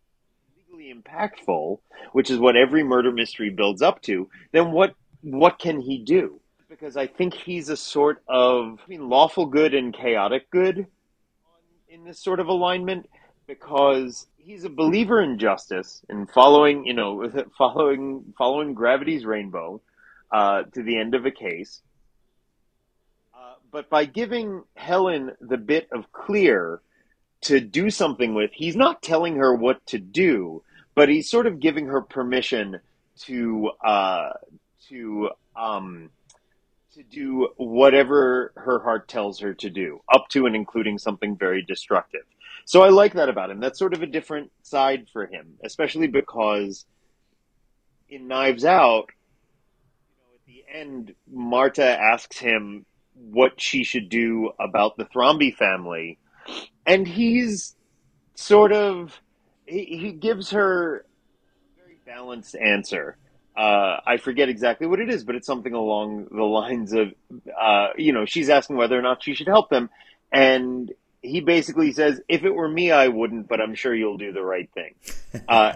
legally 0.57 0.93
impactful, 0.93 1.79
which 2.11 2.29
is 2.29 2.39
what 2.39 2.55
every 2.55 2.83
murder 2.83 3.11
mystery 3.11 3.49
builds 3.49 3.81
up 3.81 4.01
to, 4.03 4.29
then 4.51 4.71
what 4.71 4.95
what 5.21 5.59
can 5.59 5.79
he 5.79 6.03
do? 6.03 6.39
Because 6.79 6.97
I 6.97 7.05
think 7.05 7.35
he's 7.35 7.69
a 7.69 7.77
sort 7.77 8.23
of 8.27 8.79
I 8.83 8.89
mean, 8.89 9.07
lawful 9.07 9.45
good 9.45 9.75
and 9.75 9.93
chaotic 9.93 10.49
good 10.49 10.87
in 11.87 12.03
this 12.03 12.19
sort 12.19 12.39
of 12.39 12.47
alignment 12.47 13.07
because 13.45 14.25
he's 14.37 14.63
a 14.63 14.71
believer 14.71 15.21
in 15.21 15.37
justice 15.37 16.03
and 16.09 16.27
following, 16.27 16.83
you 16.87 16.95
know, 16.95 17.31
following 17.59 18.33
following 18.39 18.73
gravity's 18.73 19.23
rainbow 19.23 19.81
uh, 20.31 20.63
to 20.73 20.81
the 20.81 20.97
end 20.97 21.13
of 21.13 21.27
a 21.27 21.31
case. 21.31 21.83
Uh, 23.35 23.53
but 23.71 23.87
by 23.91 24.05
giving 24.05 24.63
Helen 24.75 25.33
the 25.39 25.57
bit 25.57 25.87
of 25.91 26.11
Klear 26.11 26.79
to 27.41 27.59
do 27.59 27.91
something 27.91 28.33
with, 28.33 28.49
he's 28.51 28.75
not 28.75 29.03
telling 29.03 29.35
her 29.35 29.53
what 29.53 29.85
to 29.85 29.99
do, 29.99 30.63
but 30.95 31.07
he's 31.07 31.29
sort 31.29 31.45
of 31.45 31.59
giving 31.59 31.85
her 31.85 32.01
permission 32.01 32.79
to 33.25 33.69
uh, 33.85 34.31
to 34.89 35.29
um, 35.55 36.02
do 37.13 37.49
whatever 37.57 38.51
her 38.55 38.79
heart 38.79 39.07
tells 39.07 39.39
her 39.39 39.53
to 39.55 39.69
do, 39.69 40.01
up 40.11 40.27
to 40.29 40.45
and 40.45 40.55
including 40.55 40.97
something 40.97 41.37
very 41.37 41.61
destructive. 41.63 42.23
So 42.65 42.83
I 42.83 42.89
like 42.89 43.13
that 43.13 43.29
about 43.29 43.49
him. 43.49 43.59
That's 43.59 43.79
sort 43.79 43.93
of 43.93 44.01
a 44.01 44.07
different 44.07 44.51
side 44.61 45.07
for 45.11 45.25
him, 45.25 45.55
especially 45.63 46.07
because 46.07 46.85
in 48.09 48.27
Knives 48.27 48.65
Out, 48.65 49.09
you 50.07 50.15
know, 50.15 50.33
at 50.35 50.45
the 50.45 50.63
end, 50.73 51.13
Marta 51.31 51.85
asks 51.85 52.37
him 52.37 52.85
what 53.13 53.59
she 53.59 53.83
should 53.83 54.09
do 54.09 54.51
about 54.59 54.97
the 54.97 55.05
Thrombey 55.05 55.55
family, 55.55 56.19
and 56.85 57.07
he's 57.07 57.75
sort 58.35 58.71
of 58.71 59.21
he, 59.65 59.85
he 59.85 60.11
gives 60.11 60.51
her 60.51 61.05
a 61.77 61.81
very 61.81 61.97
balanced 62.05 62.55
answer 62.55 63.17
uh, 63.55 63.97
I 64.05 64.17
forget 64.17 64.49
exactly 64.49 64.87
what 64.87 64.99
it 64.99 65.09
is, 65.09 65.23
but 65.23 65.35
it's 65.35 65.45
something 65.45 65.73
along 65.73 66.27
the 66.31 66.43
lines 66.43 66.93
of, 66.93 67.13
uh, 67.59 67.89
you 67.97 68.11
know, 68.11 68.25
she's 68.25 68.49
asking 68.49 68.77
whether 68.77 68.97
or 68.97 69.01
not 69.01 69.23
she 69.23 69.35
should 69.35 69.47
help 69.47 69.69
them. 69.69 69.89
And 70.31 70.91
he 71.21 71.41
basically 71.41 71.91
says, 71.91 72.19
if 72.27 72.43
it 72.43 72.53
were 72.53 72.67
me, 72.67 72.91
I 72.91 73.07
wouldn't, 73.09 73.47
but 73.47 73.61
I'm 73.61 73.75
sure 73.75 73.93
you'll 73.93 74.17
do 74.17 74.31
the 74.31 74.43
right 74.43 74.69
thing. 74.73 74.95
uh, 75.47 75.73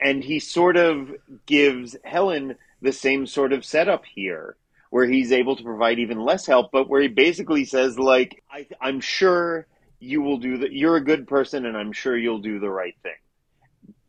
and 0.00 0.24
he 0.24 0.40
sort 0.40 0.76
of 0.76 1.12
gives 1.46 1.96
Helen 2.04 2.56
the 2.82 2.92
same 2.92 3.26
sort 3.26 3.52
of 3.52 3.64
setup 3.64 4.04
here, 4.04 4.56
where 4.90 5.06
he's 5.06 5.30
able 5.30 5.54
to 5.54 5.62
provide 5.62 6.00
even 6.00 6.18
less 6.18 6.46
help, 6.46 6.72
but 6.72 6.88
where 6.88 7.00
he 7.00 7.08
basically 7.08 7.64
says, 7.64 7.98
like, 7.98 8.42
I, 8.50 8.66
I'm 8.80 9.00
sure 9.00 9.66
you 10.00 10.20
will 10.22 10.38
do 10.38 10.58
that. 10.58 10.72
You're 10.72 10.96
a 10.96 11.04
good 11.04 11.28
person, 11.28 11.64
and 11.64 11.76
I'm 11.76 11.92
sure 11.92 12.16
you'll 12.16 12.40
do 12.40 12.58
the 12.58 12.70
right 12.70 12.96
thing. 13.02 13.12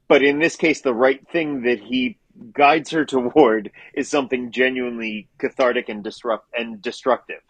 But 0.08 0.24
in 0.24 0.40
this 0.40 0.56
case, 0.56 0.82
the 0.82 0.94
right 0.94 1.26
thing 1.30 1.64
that 1.64 1.80
he 1.80 2.18
guides 2.54 2.92
her 2.92 3.06
toward 3.06 3.72
is 3.94 4.10
something 4.10 4.52
genuinely 4.52 5.28
cathartic 5.38 5.90
and 5.90 6.04
disrupt 6.04 6.48
and 6.58 6.82
destructive. 6.82 7.42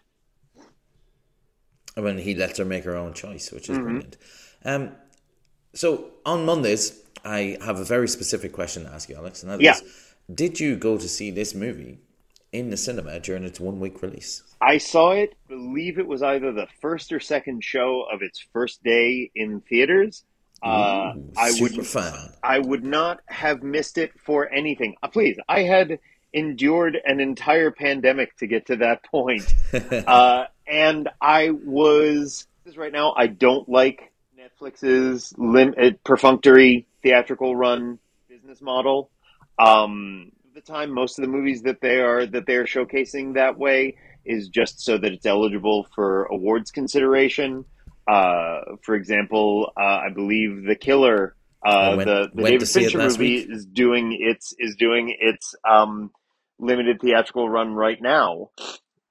When 1.95 2.17
he 2.17 2.35
lets 2.35 2.57
her 2.57 2.65
make 2.65 2.85
her 2.85 2.95
own 2.95 3.13
choice, 3.13 3.51
which 3.51 3.69
is 3.69 3.77
mm-hmm. 3.77 3.83
brilliant. 3.83 4.17
Um, 4.63 4.91
so 5.73 6.11
on 6.25 6.45
Mondays, 6.45 7.01
I 7.23 7.57
have 7.61 7.79
a 7.79 7.85
very 7.85 8.07
specific 8.07 8.53
question 8.53 8.83
to 8.83 8.93
ask 8.93 9.09
you, 9.09 9.15
Alex, 9.15 9.43
and 9.43 9.51
that 9.51 9.61
yeah. 9.61 9.73
is, 9.73 9.83
did 10.33 10.59
you 10.59 10.75
go 10.75 10.97
to 10.97 11.07
see 11.07 11.31
this 11.31 11.53
movie 11.53 11.99
in 12.51 12.69
the 12.69 12.77
cinema 12.77 13.19
during 13.19 13.43
its 13.43 13.59
one 13.59 13.79
week 13.79 14.01
release? 14.01 14.43
I 14.61 14.77
saw 14.77 15.11
it. 15.11 15.35
Believe 15.47 15.97
it 15.97 16.07
was 16.07 16.21
either 16.21 16.51
the 16.51 16.67
first 16.81 17.11
or 17.11 17.19
second 17.19 17.63
show 17.63 18.05
of 18.11 18.21
its 18.21 18.45
first 18.53 18.83
day 18.83 19.31
in 19.35 19.61
theaters. 19.61 20.23
Uh, 20.63 21.13
Ooh, 21.15 21.31
I 21.37 21.51
would 21.59 21.87
fan. 21.87 22.13
I 22.43 22.59
would 22.59 22.83
not 22.83 23.19
have 23.25 23.63
missed 23.63 23.97
it 23.97 24.11
for 24.19 24.51
anything. 24.51 24.95
Uh, 25.01 25.07
please, 25.07 25.37
I 25.49 25.63
had 25.63 25.99
endured 26.33 26.97
an 27.03 27.19
entire 27.19 27.71
pandemic 27.71 28.37
to 28.37 28.47
get 28.47 28.67
to 28.67 28.77
that 28.77 29.03
point, 29.11 29.43
uh, 29.73 30.45
and 30.67 31.09
I 31.19 31.51
was 31.51 32.47
right 32.77 32.93
now. 32.93 33.13
I 33.15 33.27
don't 33.27 33.67
like 33.67 34.11
Netflix's 34.39 35.33
lim- 35.37 35.75
uh, 35.81 35.91
perfunctory 36.03 36.87
theatrical 37.03 37.55
run 37.55 37.99
business 38.29 38.61
model. 38.61 39.09
Um, 39.59 40.31
the 40.53 40.61
time, 40.61 40.91
most 40.91 41.17
of 41.19 41.23
the 41.23 41.29
movies 41.29 41.63
that 41.63 41.81
they 41.81 41.99
are 41.99 42.25
that 42.25 42.45
they 42.45 42.55
are 42.55 42.65
showcasing 42.65 43.35
that 43.35 43.57
way 43.57 43.97
is 44.25 44.49
just 44.49 44.81
so 44.81 44.97
that 44.97 45.11
it's 45.11 45.25
eligible 45.25 45.87
for 45.95 46.25
awards 46.25 46.71
consideration. 46.71 47.65
Uh, 48.07 48.61
for 48.81 48.95
example, 48.95 49.71
uh, 49.79 49.99
I 50.05 50.09
believe 50.13 50.63
The 50.65 50.75
Killer, 50.75 51.35
uh, 51.63 51.93
went, 51.95 52.07
the, 52.07 52.29
the 52.33 52.43
David 52.43 52.69
Fincher 52.69 52.97
movie, 52.97 53.45
week. 53.45 53.47
is 53.49 53.65
doing 53.65 54.17
its 54.19 54.53
is 54.57 54.75
doing 54.75 55.15
its 55.19 55.53
um, 55.69 56.11
limited 56.59 56.99
theatrical 57.01 57.47
run 57.47 57.73
right 57.73 58.01
now, 58.01 58.49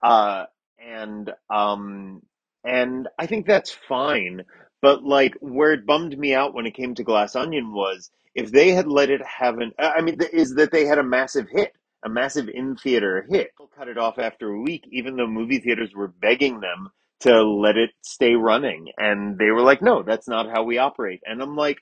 uh, 0.02 0.46
and 0.78 1.30
um, 1.48 2.22
and 2.64 3.08
I 3.18 3.26
think 3.26 3.46
that's 3.46 3.70
fine. 3.70 4.42
But 4.82 5.04
like 5.04 5.34
where 5.40 5.72
it 5.72 5.86
bummed 5.86 6.18
me 6.18 6.34
out 6.34 6.54
when 6.54 6.66
it 6.66 6.74
came 6.74 6.94
to 6.96 7.04
Glass 7.04 7.36
Onion 7.36 7.72
was 7.72 8.10
if 8.34 8.50
they 8.50 8.70
had 8.70 8.88
let 8.88 9.10
it 9.10 9.20
have 9.24 9.58
an 9.58 9.72
I 9.78 10.00
mean 10.00 10.18
is 10.32 10.54
that 10.54 10.72
they 10.72 10.86
had 10.86 10.98
a 10.98 11.04
massive 11.04 11.48
hit, 11.48 11.72
a 12.04 12.08
massive 12.08 12.48
in 12.48 12.76
theater 12.76 13.26
hit. 13.28 13.50
Cut 13.76 13.88
it 13.88 13.98
off 13.98 14.18
after 14.18 14.48
a 14.48 14.60
week, 14.60 14.88
even 14.90 15.16
though 15.16 15.26
movie 15.26 15.60
theaters 15.60 15.92
were 15.94 16.08
begging 16.08 16.60
them 16.60 16.90
to 17.20 17.42
let 17.42 17.76
it 17.76 17.90
stay 18.02 18.34
running. 18.34 18.88
And 18.96 19.38
they 19.38 19.50
were 19.50 19.62
like, 19.62 19.82
no, 19.82 20.02
that's 20.02 20.28
not 20.28 20.48
how 20.48 20.64
we 20.64 20.78
operate. 20.78 21.20
And 21.24 21.42
I'm 21.42 21.56
like, 21.56 21.78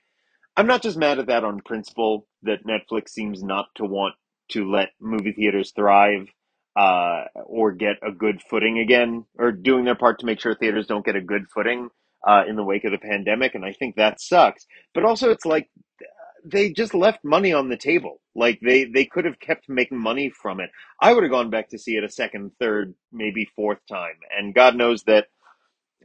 I'm 0.57 0.67
not 0.67 0.81
just 0.81 0.97
mad 0.97 1.19
at 1.19 1.27
that 1.27 1.43
on 1.43 1.61
principle 1.61 2.27
that 2.43 2.65
Netflix 2.65 3.09
seems 3.09 3.41
not 3.41 3.67
to 3.75 3.85
want 3.85 4.15
to 4.51 4.69
let 4.69 4.89
movie 4.99 5.31
theaters 5.31 5.71
thrive 5.75 6.27
uh, 6.75 7.25
or 7.45 7.71
get 7.71 7.95
a 8.05 8.11
good 8.11 8.41
footing 8.49 8.79
again, 8.79 9.25
or 9.37 9.51
doing 9.51 9.85
their 9.85 9.95
part 9.95 10.19
to 10.19 10.25
make 10.25 10.39
sure 10.39 10.55
theaters 10.55 10.87
don't 10.87 11.05
get 11.05 11.15
a 11.15 11.21
good 11.21 11.43
footing 11.53 11.89
uh, 12.27 12.43
in 12.47 12.55
the 12.55 12.63
wake 12.63 12.83
of 12.83 12.91
the 12.91 12.97
pandemic. 12.97 13.55
And 13.55 13.65
I 13.65 13.73
think 13.73 13.95
that 13.95 14.21
sucks. 14.21 14.65
But 14.93 15.03
also, 15.05 15.29
it's 15.29 15.45
like 15.45 15.69
they 16.43 16.71
just 16.71 16.93
left 16.93 17.23
money 17.23 17.53
on 17.53 17.69
the 17.69 17.77
table. 17.77 18.21
Like 18.35 18.59
they 18.61 18.85
they 18.85 19.05
could 19.05 19.25
have 19.25 19.39
kept 19.39 19.69
making 19.69 19.97
money 19.97 20.29
from 20.29 20.59
it. 20.59 20.69
I 21.01 21.13
would 21.13 21.23
have 21.23 21.31
gone 21.31 21.49
back 21.49 21.69
to 21.69 21.77
see 21.77 21.95
it 21.95 22.03
a 22.03 22.09
second, 22.09 22.51
third, 22.59 22.93
maybe 23.11 23.49
fourth 23.55 23.79
time. 23.87 24.15
And 24.37 24.53
God 24.53 24.75
knows 24.75 25.03
that 25.03 25.27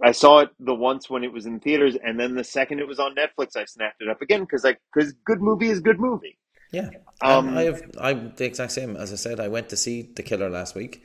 I 0.02 0.12
saw 0.12 0.40
it 0.40 0.50
the 0.58 0.74
once 0.74 1.08
when 1.08 1.22
it 1.22 1.32
was 1.32 1.46
in 1.46 1.60
theaters, 1.60 1.96
and 2.02 2.18
then 2.18 2.34
the 2.34 2.44
second 2.44 2.80
it 2.80 2.88
was 2.88 2.98
on 2.98 3.14
Netflix, 3.14 3.56
I 3.56 3.64
snapped 3.64 4.02
it 4.02 4.08
up 4.08 4.22
again 4.22 4.40
because 4.40 4.64
I 4.64 4.76
because 4.92 5.12
good 5.24 5.40
movie 5.40 5.68
is 5.68 5.80
good 5.80 6.00
movie. 6.00 6.38
Yeah, 6.72 6.90
um, 7.22 7.56
I 7.56 7.62
have 7.62 7.82
I'm 8.00 8.32
the 8.34 8.46
exact 8.46 8.72
same. 8.72 8.96
As 8.96 9.12
I 9.12 9.16
said, 9.16 9.38
I 9.38 9.48
went 9.48 9.68
to 9.68 9.76
see 9.76 10.02
The 10.02 10.22
Killer 10.22 10.50
last 10.50 10.74
week. 10.74 11.04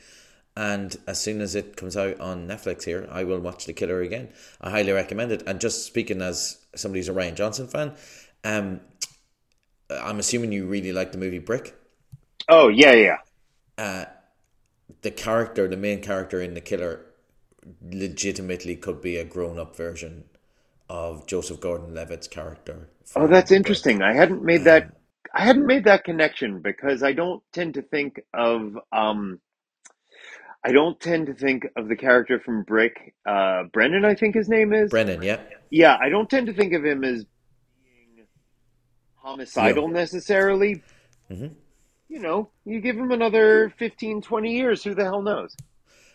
And 0.58 0.98
as 1.08 1.22
soon 1.22 1.40
as 1.40 1.56
it 1.56 1.78
comes 1.78 1.96
out 1.96 2.20
on 2.20 2.48
Netflix 2.48 2.84
here, 2.84 3.08
I 3.10 3.24
will 3.24 3.40
watch 3.40 3.66
The 3.66 3.72
Killer 3.72 4.02
again. 4.02 4.30
I 4.60 4.72
highly 4.72 4.92
recommend 4.92 5.32
it. 5.32 5.44
And 5.48 5.62
just 5.62 5.86
speaking 5.86 6.22
as 6.22 6.58
somebody 6.76 7.00
who's 7.00 7.08
a 7.08 7.14
Rian 7.14 7.36
Johnson 7.36 7.68
fan, 7.68 7.94
um, 8.44 8.82
I'm 9.90 10.20
assuming 10.20 10.52
you 10.52 10.66
really 10.66 10.94
like 10.94 11.12
the 11.12 11.18
movie 11.18 11.40
Brick. 11.40 11.76
Oh 12.48 12.68
yeah, 12.68 12.94
yeah. 12.94 13.18
Uh, 13.78 14.06
the 15.02 15.12
character, 15.12 15.68
the 15.68 15.78
main 15.78 16.02
character 16.02 16.42
in 16.42 16.54
the 16.54 16.62
killer, 16.62 17.06
legitimately 17.82 18.76
could 18.76 19.02
be 19.02 19.18
a 19.18 19.24
grown-up 19.24 19.76
version 19.76 20.26
of 20.90 21.28
Joseph 21.28 21.62
Gordon-Levitt's 21.62 22.28
character. 22.28 22.90
Oh, 23.16 23.28
that's 23.28 23.50
Brick. 23.50 23.58
interesting. 23.58 24.02
I 24.02 24.14
hadn't 24.14 24.44
made 24.44 24.60
um, 24.60 24.64
that. 24.66 24.96
I 25.34 25.44
hadn't 25.44 25.68
made 25.68 25.84
that 25.84 26.04
connection 26.04 26.62
because 26.62 27.04
I 27.04 27.14
don't 27.14 27.44
tend 27.54 27.76
to 27.76 27.82
think 27.82 28.22
of. 28.34 28.78
Um, 28.92 29.40
I 30.64 30.72
don't 30.72 31.00
tend 31.00 31.28
to 31.28 31.34
think 31.34 31.68
of 31.78 31.88
the 31.88 31.96
character 31.96 32.40
from 32.40 32.64
Brick. 32.64 33.14
Uh, 33.26 33.64
Brennan, 33.72 34.04
I 34.04 34.16
think 34.16 34.36
his 34.36 34.50
name 34.50 34.74
is. 34.74 34.90
Brennan, 34.90 35.22
yeah. 35.22 35.40
Yeah, 35.70 35.98
I 36.02 36.10
don't 36.10 36.30
tend 36.30 36.48
to 36.48 36.54
think 36.54 36.74
of 36.74 36.84
him 36.84 37.04
as 37.04 37.26
homicidal 39.22 39.88
yeah. 39.88 39.94
necessarily. 39.94 40.84
Mm-hmm. 41.30 41.54
You 42.08 42.20
know, 42.20 42.50
you 42.66 42.82
give 42.82 42.98
him 42.98 43.12
another 43.12 43.72
15, 43.78 44.22
20 44.22 44.52
years, 44.52 44.84
who 44.84 44.96
the 44.96 45.04
hell 45.04 45.22
knows? 45.22 45.56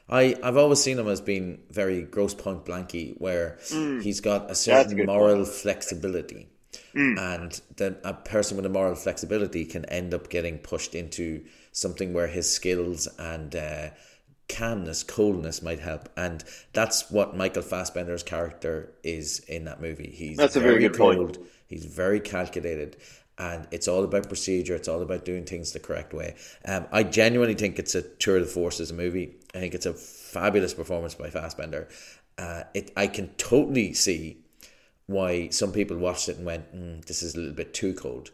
I, 0.09 0.37
I've 0.43 0.57
always 0.57 0.83
seen 0.83 0.99
him 0.99 1.09
as 1.09 1.21
being 1.21 1.61
very 1.71 2.03
Grosse 2.03 2.35
Pointe 2.35 2.65
Blanky, 2.65 3.15
where 3.19 3.59
he's 4.03 4.21
got 4.21 4.43
a 4.43 4.47
Mm. 4.47 4.51
a 4.51 4.55
certain 4.55 4.97
good 4.97 5.07
moral 5.07 5.45
flexibility. 5.45 6.49
Mm. 6.95 7.19
And 7.19 7.61
that 7.77 8.01
a 8.05 8.13
person 8.15 8.57
with 8.57 8.67
a 8.67 8.69
moral 8.69 8.97
flexibility 8.97 9.65
can 9.65 9.85
end 9.87 10.13
up 10.13 10.29
getting 10.29 10.59
pushed 10.59 10.95
into 10.95 11.45
something 11.73 12.13
where 12.13 12.27
his 12.27 12.51
skills 12.53 13.09
and 13.19 13.55
uh, 13.55 13.91
calmness, 14.49 15.03
coldness 15.03 15.63
might 15.63 15.81
help. 15.81 16.09
And 16.17 16.45
that's 16.73 17.11
what 17.11 17.37
Michael 17.37 17.63
Fassbender's 17.63 18.23
character 18.23 18.93
is 19.03 19.41
in 19.41 19.65
that 19.65 19.81
movie. 19.81 20.11
He's 20.15 20.37
That's 20.37 20.57
a 20.57 20.61
very 20.61 20.81
good 20.81 20.95
point. 20.95 21.39
He's 21.67 21.85
very 21.85 22.21
calculated, 22.21 22.97
and 23.39 23.67
it's 23.71 23.89
all 23.89 24.05
about 24.05 24.29
procedure. 24.29 24.75
It's 24.75 24.89
all 24.89 25.03
about 25.03 25.25
doing 25.25 25.45
things 25.45 25.73
the 25.73 25.81
correct 25.81 26.13
way. 26.13 26.37
Um, 26.65 26.87
I 26.93 27.03
genuinely 27.03 27.55
think 27.55 27.79
it's 27.79 27.95
a 27.95 28.03
tour 28.03 28.39
de 28.39 28.45
force 28.45 28.81
as 28.81 28.91
a 28.91 28.95
movie. 28.95 29.37
I 29.55 29.59
think 29.59 29.75
it's 29.75 29.87
a 29.87 29.95
fabulous 29.95 30.75
performance 30.75 31.15
by 31.15 31.31
Fassbender. 31.31 31.89
Uh, 32.37 32.65
it 32.75 32.93
I 32.97 33.07
can 33.07 33.29
totally 33.37 33.95
see 33.95 34.39
why 35.07 35.49
some 35.51 35.73
people 35.73 35.97
watched 35.97 36.29
it 36.29 36.37
and 36.37 36.47
went, 36.47 36.75
mm, 36.75 37.05
"This 37.05 37.23
is 37.23 37.35
a 37.35 37.39
little 37.39 37.55
bit 37.55 37.75
too 37.75 37.95
cold," 37.95 38.31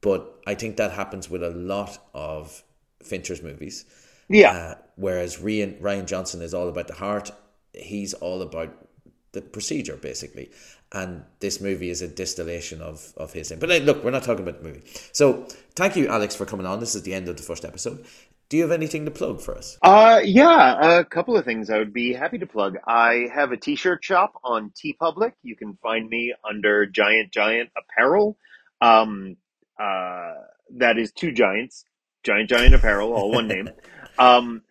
but 0.00 0.40
I 0.46 0.54
think 0.54 0.76
that 0.76 0.92
happens 0.92 1.30
with 1.30 1.42
a 1.42 1.50
lot 1.50 1.98
of 2.14 2.62
Fincher's 3.02 3.42
movies. 3.42 3.84
Yeah. 4.28 4.52
Uh, 4.52 4.74
whereas 4.96 5.38
Rian, 5.38 5.80
Rian 5.80 6.06
Johnson 6.06 6.42
is 6.42 6.52
all 6.54 6.68
about 6.68 6.88
the 6.88 6.94
heart. 6.94 7.30
He's 7.72 8.14
all 8.14 8.42
about 8.42 8.87
the 9.32 9.40
procedure, 9.40 9.96
basically. 9.96 10.50
And 10.92 11.24
this 11.40 11.60
movie 11.60 11.90
is 11.90 12.00
a 12.00 12.08
distillation 12.08 12.80
of, 12.80 13.12
of 13.16 13.32
his. 13.32 13.52
But 13.52 13.70
uh, 13.70 13.76
look, 13.78 14.02
we're 14.02 14.10
not 14.10 14.22
talking 14.22 14.42
about 14.46 14.62
the 14.62 14.68
movie. 14.68 14.82
So 15.12 15.46
thank 15.74 15.96
you, 15.96 16.08
Alex, 16.08 16.34
for 16.34 16.46
coming 16.46 16.66
on. 16.66 16.80
This 16.80 16.94
is 16.94 17.02
the 17.02 17.12
end 17.12 17.28
of 17.28 17.36
the 17.36 17.42
first 17.42 17.64
episode. 17.64 18.06
Do 18.48 18.56
you 18.56 18.62
have 18.62 18.72
anything 18.72 19.04
to 19.04 19.10
plug 19.10 19.42
for 19.42 19.54
us? 19.54 19.76
Uh, 19.82 20.20
yeah, 20.24 21.00
a 21.00 21.04
couple 21.04 21.36
of 21.36 21.44
things 21.44 21.68
I 21.68 21.76
would 21.76 21.92
be 21.92 22.14
happy 22.14 22.38
to 22.38 22.46
plug. 22.46 22.78
I 22.86 23.26
have 23.34 23.52
a 23.52 23.58
t-shirt 23.58 24.02
shop 24.02 24.40
on 24.42 24.70
TeePublic. 24.70 25.32
You 25.42 25.54
can 25.54 25.76
find 25.82 26.08
me 26.08 26.32
under 26.48 26.86
Giant 26.86 27.30
Giant 27.30 27.68
Apparel. 27.76 28.38
Um, 28.80 29.36
uh, 29.78 30.34
that 30.76 30.96
is 30.96 31.12
two 31.12 31.32
giants, 31.32 31.84
Giant 32.22 32.48
Giant 32.48 32.74
Apparel, 32.74 33.12
all 33.12 33.30
one 33.30 33.48
name. 33.48 33.70
Um, 34.20 34.62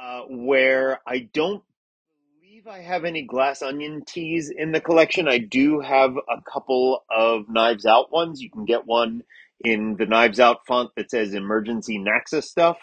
uh, 0.00 0.20
where 0.28 1.00
I 1.04 1.28
don't 1.32 1.64
believe 2.62 2.80
I 2.80 2.82
have 2.82 3.04
any 3.04 3.22
glass 3.22 3.62
onion 3.62 4.02
teas 4.06 4.52
in 4.54 4.72
the 4.72 4.80
collection. 4.80 5.28
I 5.28 5.38
do 5.38 5.80
have 5.80 6.16
a 6.16 6.40
couple 6.50 7.04
of 7.10 7.48
Knives 7.48 7.86
Out 7.86 8.12
ones. 8.12 8.40
You 8.40 8.50
can 8.50 8.64
get 8.64 8.86
one 8.86 9.22
in 9.64 9.96
the 9.96 10.06
Knives 10.06 10.40
Out 10.40 10.66
font 10.66 10.90
that 10.96 11.10
says 11.10 11.34
Emergency 11.34 11.98
Naxa 11.98 12.42
stuff. 12.42 12.78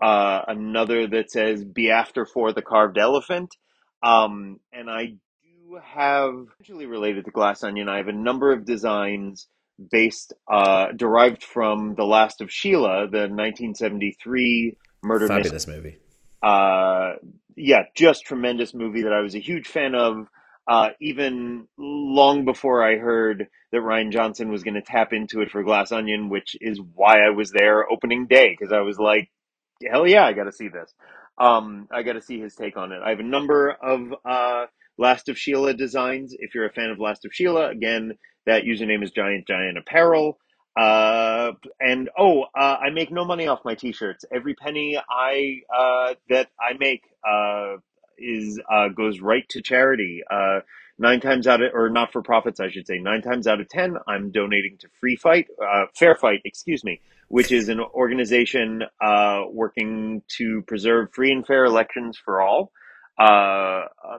Uh, 0.00 0.42
another 0.48 1.06
that 1.06 1.30
says 1.30 1.64
"Be 1.64 1.90
after 1.90 2.26
for 2.26 2.52
the 2.52 2.62
carved 2.62 2.98
elephant," 2.98 3.54
um, 4.02 4.58
and 4.72 4.90
I 4.90 5.06
do 5.06 5.78
have 5.82 6.46
actually 6.60 6.86
related 6.86 7.24
to 7.26 7.30
Glass 7.30 7.62
Onion. 7.62 7.88
I 7.88 7.98
have 7.98 8.08
a 8.08 8.12
number 8.12 8.52
of 8.52 8.64
designs 8.64 9.46
based 9.90 10.32
uh, 10.50 10.92
derived 10.92 11.44
from 11.44 11.94
The 11.94 12.04
Last 12.04 12.40
of 12.40 12.50
Sheila, 12.50 13.08
the 13.08 13.28
1973 13.28 14.76
murder 15.02 15.28
mystery 15.28 15.76
movie. 15.76 15.98
Uh, 16.42 17.14
yeah, 17.56 17.82
just 17.94 18.24
tremendous 18.24 18.74
movie 18.74 19.02
that 19.02 19.12
I 19.12 19.20
was 19.20 19.34
a 19.34 19.40
huge 19.40 19.68
fan 19.68 19.94
of. 19.94 20.26
Uh, 20.68 20.90
even 21.00 21.66
long 21.76 22.44
before 22.44 22.84
I 22.84 22.96
heard 22.96 23.48
that 23.72 23.78
Rian 23.78 24.12
Johnson 24.12 24.48
was 24.48 24.62
going 24.62 24.74
to 24.74 24.82
tap 24.82 25.12
into 25.12 25.40
it 25.40 25.50
for 25.50 25.64
Glass 25.64 25.90
Onion, 25.90 26.28
which 26.28 26.56
is 26.60 26.80
why 26.94 27.20
I 27.26 27.30
was 27.30 27.50
there 27.50 27.90
opening 27.90 28.26
day 28.28 28.50
because 28.56 28.72
I 28.72 28.80
was 28.80 28.96
like, 28.98 29.28
hell 29.90 30.06
yeah, 30.06 30.24
I 30.24 30.32
got 30.32 30.44
to 30.44 30.52
see 30.52 30.68
this. 30.68 30.94
Um, 31.38 31.88
I 31.90 32.02
got 32.02 32.12
to 32.12 32.22
see 32.22 32.38
his 32.40 32.54
take 32.54 32.76
on 32.76 32.92
it. 32.92 33.00
I 33.04 33.10
have 33.10 33.18
a 33.18 33.24
number 33.24 33.70
of 33.70 34.14
uh, 34.24 34.66
Last 34.98 35.28
of 35.28 35.38
Sheila 35.38 35.74
designs. 35.74 36.34
If 36.38 36.54
you're 36.54 36.66
a 36.66 36.72
fan 36.72 36.90
of 36.90 37.00
Last 37.00 37.24
of 37.24 37.32
Sheila, 37.34 37.70
again, 37.70 38.12
that 38.46 38.62
username 38.62 39.02
is 39.02 39.10
Giant 39.10 39.46
Giant 39.48 39.78
Apparel. 39.78 40.38
Uh, 40.76 41.52
and 41.80 42.08
oh, 42.18 42.44
uh, 42.54 42.76
I 42.80 42.90
make 42.90 43.10
no 43.10 43.24
money 43.24 43.46
off 43.46 43.60
my 43.64 43.74
t-shirts. 43.74 44.24
Every 44.32 44.54
penny 44.54 44.96
I 44.96 45.60
uh, 45.74 46.14
that 46.30 46.48
I 46.58 46.74
make 46.78 47.02
uh, 47.28 47.76
is 48.18 48.60
uh, 48.70 48.88
goes 48.88 49.20
right 49.20 49.46
to 49.50 49.60
charity. 49.60 50.22
Uh, 50.30 50.60
nine 50.98 51.20
times 51.20 51.46
out 51.46 51.62
of 51.62 51.72
or 51.74 51.90
not 51.90 52.12
for 52.12 52.22
profits, 52.22 52.58
I 52.60 52.70
should 52.70 52.86
say. 52.86 52.98
Nine 52.98 53.20
times 53.22 53.46
out 53.46 53.60
of 53.60 53.68
ten, 53.68 53.96
I'm 54.06 54.30
donating 54.30 54.78
to 54.78 54.88
Free 55.00 55.16
Fight, 55.16 55.48
uh, 55.62 55.86
Fair 55.94 56.14
Fight, 56.14 56.40
excuse 56.44 56.84
me, 56.84 57.00
which 57.28 57.52
is 57.52 57.68
an 57.68 57.80
organization 57.80 58.82
uh, 59.00 59.42
working 59.50 60.22
to 60.38 60.62
preserve 60.62 61.12
free 61.12 61.32
and 61.32 61.46
fair 61.46 61.64
elections 61.64 62.18
for 62.22 62.40
all. 62.40 62.72
Uh, 63.18 63.22
uh, 64.02 64.18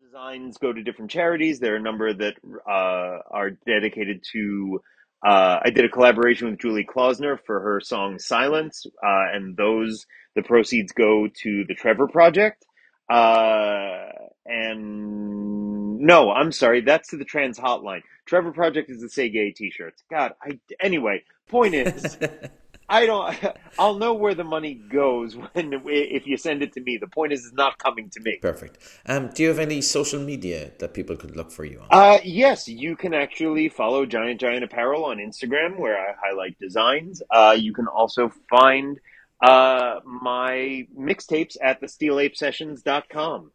designs 0.00 0.58
go 0.58 0.72
to 0.72 0.82
different 0.82 1.10
charities. 1.10 1.58
There 1.58 1.74
are 1.74 1.78
a 1.78 1.82
number 1.82 2.12
that 2.12 2.34
uh, 2.68 3.18
are 3.30 3.50
dedicated 3.66 4.22
to. 4.32 4.80
Uh, 5.26 5.58
I 5.64 5.70
did 5.70 5.84
a 5.84 5.88
collaboration 5.88 6.50
with 6.50 6.60
Julie 6.60 6.86
Klausner 6.88 7.38
for 7.44 7.60
her 7.60 7.80
song 7.80 8.18
"Silence," 8.18 8.86
uh, 9.02 9.34
and 9.34 9.56
those 9.56 10.06
the 10.34 10.42
proceeds 10.42 10.92
go 10.92 11.28
to 11.42 11.64
the 11.66 11.74
Trevor 11.74 12.08
Project. 12.08 12.64
Uh, 13.10 14.08
and 14.46 15.98
no, 15.98 16.30
I'm 16.30 16.52
sorry, 16.52 16.80
that's 16.80 17.10
to 17.10 17.16
the 17.16 17.24
Trans 17.24 17.58
Hotline. 17.58 18.02
Trevor 18.26 18.52
Project 18.52 18.88
is 18.90 19.00
the 19.00 19.08
Say 19.08 19.28
Gay 19.28 19.52
T-shirts. 19.52 20.02
God, 20.10 20.32
I 20.42 20.58
anyway. 20.80 21.22
Point 21.48 21.74
is, 21.74 22.16
I 22.90 23.06
don't. 23.06 23.34
I'll 23.78 23.94
know 23.94 24.14
where 24.14 24.34
the 24.34 24.44
money 24.44 24.74
goes 24.74 25.36
when 25.52 25.80
if 25.86 26.26
you 26.26 26.36
send 26.36 26.62
it 26.62 26.72
to 26.74 26.80
me. 26.80 26.98
The 26.98 27.06
point 27.06 27.32
is, 27.32 27.44
it's 27.46 27.54
not 27.54 27.78
coming 27.78 28.10
to 28.10 28.20
me. 28.20 28.38
Perfect. 28.42 28.78
Um, 29.06 29.28
do 29.28 29.44
you 29.44 29.48
have 29.48 29.60
any 29.60 29.80
social 29.80 30.20
media 30.20 30.72
that 30.80 30.92
people 30.92 31.16
could 31.16 31.36
look 31.36 31.52
for 31.52 31.64
you 31.64 31.80
on? 31.80 31.86
Uh, 31.90 32.18
yes, 32.24 32.68
you 32.68 32.96
can 32.96 33.14
actually 33.14 33.68
follow 33.68 34.04
Giant 34.04 34.40
Giant 34.40 34.64
Apparel 34.64 35.04
on 35.04 35.18
Instagram, 35.18 35.78
where 35.78 35.96
I 35.96 36.14
highlight 36.20 36.58
designs. 36.58 37.22
Uh, 37.30 37.56
you 37.56 37.72
can 37.72 37.86
also 37.86 38.32
find 38.50 38.98
uh, 39.40 40.00
my 40.04 40.86
mixtapes 40.98 41.56
at 41.62 41.80
the 41.80 41.86
steelapesessions.com. 41.86 43.52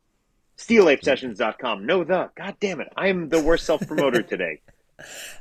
Steelapesessions.com. 0.58 1.86
No, 1.86 2.06
the. 2.06 2.30
God 2.38 2.56
damn 2.62 2.80
it. 2.80 2.88
I 2.96 3.10
am 3.10 3.28
the 3.28 3.44
worst 3.44 3.66
self 3.66 3.86
promoter 3.86 4.22
today. 4.34 4.62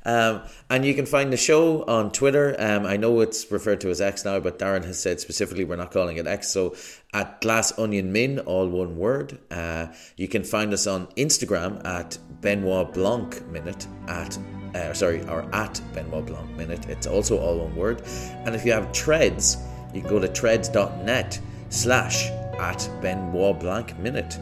Um, 0.05 0.42
and 0.68 0.84
you 0.84 0.94
can 0.94 1.07
find 1.07 1.32
the 1.32 1.36
show 1.36 1.84
on 1.84 2.11
Twitter. 2.11 2.57
Um, 2.59 2.86
I 2.86 2.96
know 2.96 3.20
it's 3.20 3.50
referred 3.50 3.80
to 3.82 3.90
as 3.90 4.00
X 4.00 4.24
now, 4.24 4.40
but 4.40 4.59
Darren 4.59 4.84
has 4.84 5.00
said 5.00 5.20
specifically 5.20 5.64
we're 5.64 5.76
not 5.76 5.92
calling 5.92 6.16
it 6.16 6.26
X. 6.26 6.50
So 6.50 6.74
at 7.12 7.40
Glass 7.40 7.78
Onion 7.78 8.12
Min, 8.12 8.40
all 8.40 8.68
one 8.68 8.96
word. 8.96 9.38
Uh, 9.50 9.88
you 10.16 10.28
can 10.28 10.44
find 10.44 10.72
us 10.72 10.86
on 10.86 11.07
Instagram 11.16 11.84
at 11.86 12.18
Benoit 12.40 12.92
Blanc 12.92 13.46
Minute 13.48 13.86
at. 14.09 14.38
Uh, 14.74 14.92
sorry, 14.92 15.22
or 15.28 15.48
at 15.55 15.80
Benoit 15.92 16.26
Blanc 16.26 16.50
Minute. 16.57 16.88
It's 16.88 17.07
also 17.07 17.38
all 17.38 17.61
one 17.61 17.76
word. 17.76 18.02
And 18.44 18.57
if 18.57 18.64
you 18.64 18.72
have 18.72 18.92
Threads, 18.92 19.57
you 19.94 20.00
can 20.00 20.11
go 20.11 20.18
to 20.18 20.26
threads.net 20.26 21.40
slash 21.68 22.28
at 22.59 22.90
Benoit 23.00 23.61
Blanc 23.61 23.96
Minute. 24.00 24.36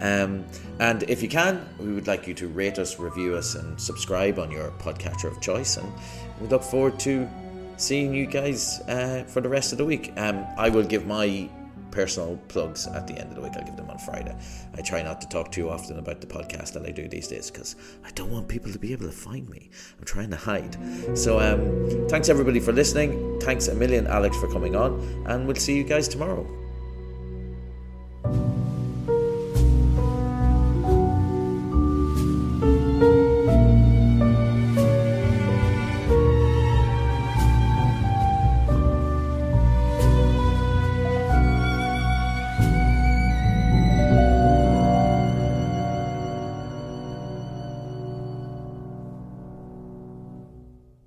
Um, 0.00 0.44
and 0.78 1.02
if 1.04 1.22
you 1.22 1.28
can, 1.28 1.66
we 1.78 1.92
would 1.92 2.06
like 2.06 2.26
you 2.26 2.34
to 2.34 2.48
rate 2.48 2.78
us, 2.78 2.98
review 2.98 3.34
us, 3.34 3.54
and 3.54 3.80
subscribe 3.80 4.38
on 4.38 4.50
your 4.50 4.70
podcatcher 4.72 5.30
of 5.30 5.40
choice. 5.40 5.76
And 5.76 5.90
we 6.40 6.48
look 6.48 6.62
forward 6.62 6.98
to 7.00 7.28
seeing 7.76 8.14
you 8.14 8.26
guys 8.26 8.80
uh, 8.88 9.24
for 9.26 9.40
the 9.40 9.48
rest 9.48 9.72
of 9.72 9.78
the 9.78 9.84
week. 9.84 10.12
Um, 10.16 10.46
I 10.56 10.68
will 10.68 10.84
give 10.84 11.06
my 11.06 11.48
personal 11.90 12.38
plugs 12.48 12.86
at 12.86 13.06
the 13.06 13.14
end 13.18 13.30
of 13.30 13.36
the 13.36 13.40
week. 13.40 13.52
I'll 13.56 13.64
give 13.64 13.76
them 13.76 13.88
on 13.88 13.98
Friday. 13.98 14.36
I 14.76 14.82
try 14.82 15.02
not 15.02 15.20
to 15.22 15.28
talk 15.28 15.50
too 15.50 15.70
often 15.70 15.98
about 15.98 16.20
the 16.20 16.26
podcast 16.26 16.74
that 16.74 16.84
I 16.84 16.90
do 16.90 17.08
these 17.08 17.26
days 17.26 17.50
because 17.50 17.74
I 18.04 18.10
don't 18.10 18.30
want 18.30 18.48
people 18.48 18.70
to 18.70 18.78
be 18.78 18.92
able 18.92 19.06
to 19.06 19.12
find 19.12 19.48
me. 19.48 19.70
I'm 19.98 20.04
trying 20.04 20.30
to 20.30 20.36
hide. 20.36 20.76
So 21.16 21.40
um, 21.40 22.08
thanks 22.08 22.28
everybody 22.28 22.60
for 22.60 22.72
listening. 22.72 23.40
Thanks 23.40 23.68
a 23.68 23.74
million, 23.74 24.06
Alex, 24.06 24.36
for 24.38 24.52
coming 24.52 24.76
on, 24.76 25.00
and 25.26 25.46
we'll 25.46 25.56
see 25.56 25.74
you 25.74 25.84
guys 25.84 26.06
tomorrow. 26.06 26.46